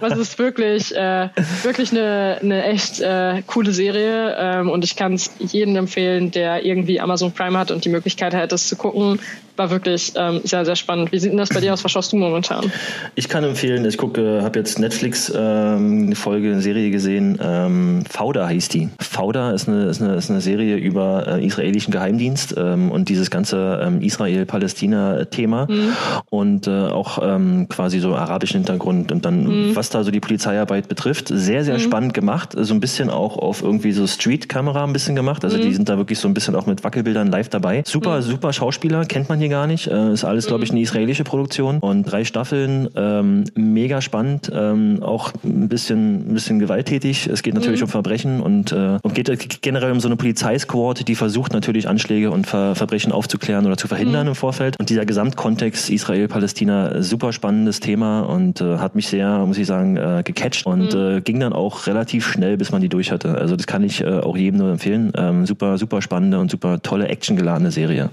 Das 0.00 0.18
ist 0.18 0.38
wirklich, 0.38 0.94
äh, 0.94 1.28
wirklich 1.62 1.92
eine, 1.92 2.38
eine 2.42 2.64
echt 2.64 3.00
äh, 3.00 3.42
coole 3.46 3.72
Serie 3.72 4.36
ähm, 4.38 4.70
und 4.70 4.84
ich 4.84 4.96
kann 4.96 5.14
es 5.14 5.30
jedem 5.38 5.76
empfehlen, 5.76 6.30
der 6.30 6.64
irgendwie 6.64 7.00
Amazon 7.00 7.32
Prime 7.32 7.58
hat 7.58 7.70
und 7.70 7.84
die 7.84 7.88
Möglichkeit 7.88 8.34
hat, 8.34 8.52
das 8.52 8.68
zu 8.68 8.76
gucken. 8.76 9.20
War 9.56 9.70
wirklich 9.70 10.12
ähm, 10.16 10.40
sehr, 10.42 10.64
sehr 10.64 10.74
spannend. 10.74 11.12
Wie 11.12 11.18
sieht 11.18 11.30
denn 11.30 11.38
das 11.38 11.50
bei 11.50 11.60
dir 11.60 11.72
aus? 11.72 11.84
Was 11.84 11.92
schaust 11.92 12.12
du 12.12 12.16
momentan? 12.16 12.72
Ich 13.14 13.28
kann 13.28 13.44
empfehlen, 13.44 13.84
ich 13.84 13.96
gucke, 13.96 14.42
habe 14.42 14.58
jetzt 14.58 14.80
Netflix 14.80 15.32
ähm, 15.34 16.06
eine 16.06 16.16
Folge, 16.16 16.50
eine 16.50 16.60
Serie 16.60 16.90
gesehen. 16.90 17.38
Ähm, 17.40 18.04
Fauda 18.08 18.48
hieß 18.48 18.68
die. 18.70 18.88
Fauda 18.98 19.52
ist 19.52 19.68
eine, 19.68 19.84
ist 19.84 20.02
eine, 20.02 20.14
ist 20.14 20.30
eine 20.30 20.40
Serie 20.40 20.76
über 20.76 21.26
äh, 21.26 21.46
israelischen 21.46 21.92
Geheimdienst 21.92 22.54
ähm, 22.56 22.90
und 22.90 23.08
dieses 23.08 23.30
ganze 23.30 23.80
ähm, 23.82 24.00
Israel-Palästina-Thema 24.00 25.66
mhm. 25.70 25.92
und 26.30 26.66
äh, 26.66 26.70
auch 26.70 27.18
ähm, 27.22 27.68
quasi 27.68 28.00
so 28.00 28.16
arabischen 28.16 28.58
Hintergrund 28.58 29.12
und 29.12 29.24
dann, 29.24 29.44
mhm. 29.68 29.76
was 29.76 29.90
da 29.90 30.02
so 30.02 30.10
die 30.10 30.20
Polizeiarbeit 30.20 30.88
betrifft, 30.88 31.28
sehr, 31.28 31.64
sehr 31.64 31.74
mhm. 31.74 31.80
spannend 31.80 32.14
gemacht. 32.14 32.54
So 32.56 32.74
ein 32.74 32.80
bisschen 32.80 33.08
auch 33.08 33.36
auf 33.36 33.62
irgendwie 33.62 33.92
so 33.92 34.06
Street-Kamera 34.06 34.82
ein 34.82 34.92
bisschen 34.92 35.14
gemacht. 35.14 35.44
Also 35.44 35.58
die 35.58 35.68
mhm. 35.68 35.74
sind 35.74 35.88
da 35.88 35.96
wirklich 35.96 36.18
so 36.18 36.26
ein 36.26 36.34
bisschen 36.34 36.56
auch 36.56 36.66
mit 36.66 36.82
Wackelbildern 36.82 37.28
live 37.30 37.48
dabei. 37.50 37.84
Super, 37.86 38.16
mhm. 38.16 38.22
super 38.22 38.52
Schauspieler, 38.52 39.04
kennt 39.04 39.28
man 39.28 39.43
hier 39.44 39.50
gar 39.50 39.66
nicht. 39.66 39.86
Äh, 39.86 40.12
ist 40.12 40.24
alles, 40.24 40.46
glaube 40.46 40.64
ich, 40.64 40.70
eine 40.70 40.80
israelische 40.80 41.24
Produktion. 41.24 41.78
Und 41.78 42.04
drei 42.04 42.24
Staffeln, 42.24 42.88
ähm, 42.96 43.44
mega 43.54 44.00
spannend, 44.00 44.50
ähm, 44.54 45.02
auch 45.02 45.32
ein 45.44 45.68
bisschen, 45.68 46.30
ein 46.30 46.34
bisschen 46.34 46.58
gewalttätig. 46.58 47.26
Es 47.26 47.42
geht 47.42 47.54
natürlich 47.54 47.80
mhm. 47.80 47.84
um 47.84 47.90
Verbrechen 47.90 48.40
und, 48.40 48.72
äh, 48.72 48.98
und 49.02 49.14
geht 49.14 49.62
generell 49.62 49.92
um 49.92 50.00
so 50.00 50.08
eine 50.08 50.16
Polizeisquad, 50.16 51.06
die 51.06 51.14
versucht 51.14 51.52
natürlich 51.52 51.88
Anschläge 51.88 52.30
und 52.30 52.46
Ver 52.46 52.74
Verbrechen 52.74 53.12
aufzuklären 53.12 53.66
oder 53.66 53.76
zu 53.76 53.88
verhindern 53.88 54.24
mhm. 54.24 54.30
im 54.30 54.34
Vorfeld. 54.34 54.78
Und 54.78 54.90
dieser 54.90 55.06
Gesamtkontext 55.06 55.90
Israel-Palästina, 55.90 57.02
super 57.02 57.32
spannendes 57.32 57.80
Thema 57.80 58.22
und 58.22 58.60
äh, 58.60 58.78
hat 58.78 58.94
mich 58.94 59.08
sehr, 59.08 59.44
muss 59.46 59.58
ich 59.58 59.66
sagen, 59.66 59.96
äh, 59.96 60.22
gecatcht 60.24 60.66
und 60.66 60.94
mhm. 60.94 61.16
äh, 61.16 61.20
ging 61.20 61.40
dann 61.40 61.52
auch 61.52 61.86
relativ 61.86 62.26
schnell, 62.26 62.56
bis 62.56 62.72
man 62.72 62.80
die 62.80 62.88
durch 62.88 63.12
hatte. 63.12 63.36
Also 63.36 63.56
das 63.56 63.66
kann 63.66 63.82
ich 63.82 64.00
äh, 64.00 64.20
auch 64.20 64.36
jedem 64.36 64.60
nur 64.60 64.70
empfehlen. 64.70 65.12
Ähm, 65.16 65.46
super, 65.46 65.78
super 65.78 66.02
spannende 66.02 66.38
und 66.38 66.50
super 66.50 66.80
tolle 66.82 67.08
actiongeladene 67.08 67.70
Serie. 67.70 68.10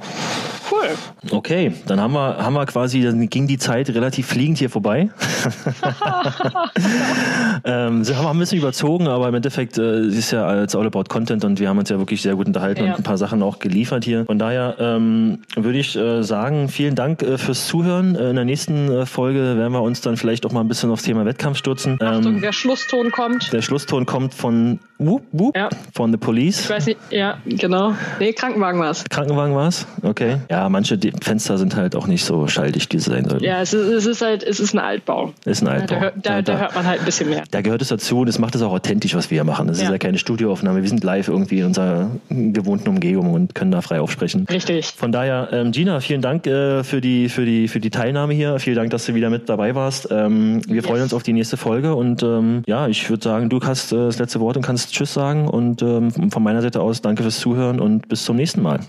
Cool. 0.71 0.89
Okay, 1.29 1.71
dann 1.85 2.01
haben 2.01 2.13
wir, 2.13 2.37
haben 2.37 2.53
wir 2.53 2.65
quasi, 2.65 3.03
dann 3.03 3.29
ging 3.29 3.45
die 3.45 3.59
Zeit 3.59 3.87
relativ 3.89 4.25
fliegend 4.25 4.57
hier 4.57 4.71
vorbei. 4.71 5.09
ähm, 7.63 8.03
sie 8.03 8.15
haben 8.15 8.25
auch 8.25 8.31
ein 8.31 8.39
bisschen 8.39 8.57
überzogen, 8.57 9.07
aber 9.07 9.27
im 9.27 9.35
Endeffekt 9.35 9.77
äh, 9.77 10.07
ist 10.07 10.31
ja 10.31 10.47
als 10.47 10.75
All 10.75 10.87
About 10.87 11.03
Content 11.09 11.45
und 11.45 11.59
wir 11.59 11.69
haben 11.69 11.77
uns 11.77 11.89
ja 11.89 11.99
wirklich 11.99 12.23
sehr 12.23 12.35
gut 12.35 12.47
unterhalten 12.47 12.85
ja. 12.85 12.93
und 12.93 13.01
ein 13.01 13.03
paar 13.03 13.19
Sachen 13.19 13.43
auch 13.43 13.59
geliefert 13.59 14.03
hier. 14.03 14.25
Von 14.25 14.39
daher 14.39 14.77
ähm, 14.79 15.43
würde 15.55 15.77
ich 15.77 15.95
äh, 15.95 16.23
sagen, 16.23 16.69
vielen 16.69 16.95
Dank 16.95 17.21
äh, 17.21 17.37
fürs 17.37 17.67
Zuhören. 17.67 18.15
Äh, 18.15 18.31
in 18.31 18.35
der 18.35 18.45
nächsten 18.45 18.91
äh, 18.91 19.05
Folge 19.05 19.57
werden 19.57 19.73
wir 19.73 19.83
uns 19.83 20.01
dann 20.01 20.17
vielleicht 20.17 20.43
auch 20.47 20.51
mal 20.51 20.61
ein 20.61 20.67
bisschen 20.67 20.89
aufs 20.89 21.03
Thema 21.03 21.25
Wettkampf 21.25 21.59
stürzen. 21.59 22.01
Achtung, 22.01 22.35
ähm, 22.35 22.41
der 22.41 22.51
Schlusston 22.51 23.11
kommt. 23.11 23.53
Der 23.53 23.61
Schlusston 23.61 24.07
kommt 24.07 24.33
von 24.33 24.79
Whoop, 24.97 25.23
whoop, 25.31 25.55
ja. 25.55 25.69
von 25.93 26.11
The 26.11 26.17
Police. 26.17 26.61
Ich 26.61 26.69
weiß 26.69 26.85
nicht, 26.85 26.99
ja, 27.09 27.37
genau. 27.45 27.95
Nee, 28.19 28.33
Krankenwagen 28.33 28.79
war 28.79 28.91
es. 28.91 29.03
Krankenwagen 29.09 29.55
war 29.55 29.67
es? 29.67 29.87
Okay. 30.03 30.37
Ja, 30.49 30.69
manche 30.69 30.97
Fenster 31.21 31.57
sind 31.57 31.75
halt 31.75 31.95
auch 31.95 32.07
nicht 32.07 32.23
so 32.25 32.47
schaltig, 32.47 32.89
die 32.89 32.99
sein 32.99 33.27
sollten. 33.27 33.43
Ja, 33.43 33.61
es 33.61 33.73
ist, 33.73 33.87
es 33.87 34.05
ist 34.05 34.21
halt, 34.21 34.43
es 34.43 34.59
ist 34.59 34.73
ein 34.73 34.79
Altbau. 34.79 35.33
Ist 35.45 35.61
ein 35.61 35.67
Altbau. 35.67 35.99
Da, 35.99 36.11
da, 36.15 36.41
da, 36.41 36.57
hört 36.59 36.75
man 36.75 36.85
halt 36.85 36.99
ein 36.99 37.05
bisschen 37.05 37.29
mehr. 37.29 37.43
Da 37.51 37.61
gehört 37.61 37.81
es 37.81 37.89
dazu 37.89 38.19
und 38.19 38.27
es 38.27 38.39
macht 38.39 38.55
es 38.55 38.61
auch 38.61 38.71
authentisch, 38.71 39.15
was 39.15 39.29
wir 39.29 39.35
hier 39.35 39.43
machen. 39.43 39.67
Das 39.67 39.79
ja. 39.79 39.85
ist 39.85 39.91
ja 39.91 39.97
keine 39.97 40.17
Studioaufnahme. 40.17 40.81
Wir 40.81 40.89
sind 40.89 41.03
live 41.03 41.27
irgendwie 41.27 41.59
in 41.59 41.65
unserer 41.65 42.11
gewohnten 42.29 42.89
Umgebung 42.89 43.33
und 43.33 43.55
können 43.55 43.71
da 43.71 43.81
frei 43.81 43.99
aufsprechen. 43.99 44.45
Richtig. 44.49 44.87
Von 44.95 45.11
daher, 45.11 45.49
ähm, 45.51 45.71
Gina, 45.71 45.99
vielen 45.99 46.21
Dank 46.21 46.47
äh, 46.47 46.83
für, 46.83 47.01
die, 47.01 47.29
für, 47.29 47.45
die, 47.45 47.67
für 47.67 47.79
die 47.79 47.89
Teilnahme 47.89 48.33
hier. 48.33 48.59
Vielen 48.59 48.75
Dank, 48.75 48.91
dass 48.91 49.05
du 49.05 49.15
wieder 49.15 49.29
mit 49.29 49.49
dabei 49.49 49.75
warst. 49.75 50.09
Ähm, 50.11 50.61
wir 50.67 50.77
yes. 50.77 50.85
freuen 50.85 51.03
uns 51.03 51.13
auf 51.13 51.23
die 51.23 51.33
nächste 51.33 51.57
Folge 51.57 51.95
und 51.95 52.23
ähm, 52.23 52.63
ja, 52.67 52.87
ich 52.87 53.09
würde 53.09 53.23
sagen, 53.23 53.49
du 53.49 53.59
hast 53.61 53.91
äh, 53.91 53.95
das 53.95 54.19
letzte 54.19 54.39
Wort 54.39 54.57
und 54.57 54.63
kannst 54.63 54.93
Tschüss 54.93 55.13
sagen 55.13 55.47
und 55.47 55.81
ähm, 55.81 56.11
von 56.31 56.43
meiner 56.43 56.61
Seite 56.61 56.81
aus 56.81 57.01
danke 57.01 57.23
fürs 57.23 57.39
Zuhören 57.39 57.79
und 57.79 58.07
bis 58.07 58.23
zum 58.23 58.35
nächsten 58.35 58.61
Mal. 58.61 58.79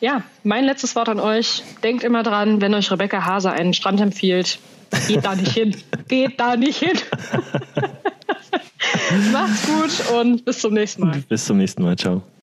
Ja, 0.00 0.22
mein 0.44 0.64
letztes 0.64 0.96
Wort 0.96 1.08
an 1.20 1.26
euch. 1.26 1.62
Denkt 1.82 2.04
immer 2.04 2.22
dran, 2.22 2.60
wenn 2.60 2.74
euch 2.74 2.90
Rebecca 2.90 3.24
Hase 3.24 3.52
einen 3.52 3.74
Strand 3.74 4.00
empfiehlt, 4.00 4.58
geht 5.06 5.24
da 5.24 5.34
nicht 5.34 5.52
hin. 5.52 5.76
Geht 6.08 6.40
da 6.40 6.56
nicht 6.56 6.78
hin. 6.78 6.92
Macht's 9.32 9.66
gut 9.66 10.16
und 10.16 10.44
bis 10.44 10.58
zum 10.58 10.74
nächsten 10.74 11.06
Mal. 11.06 11.22
Bis 11.28 11.44
zum 11.44 11.58
nächsten 11.58 11.82
Mal. 11.82 11.96
Ciao. 11.96 12.22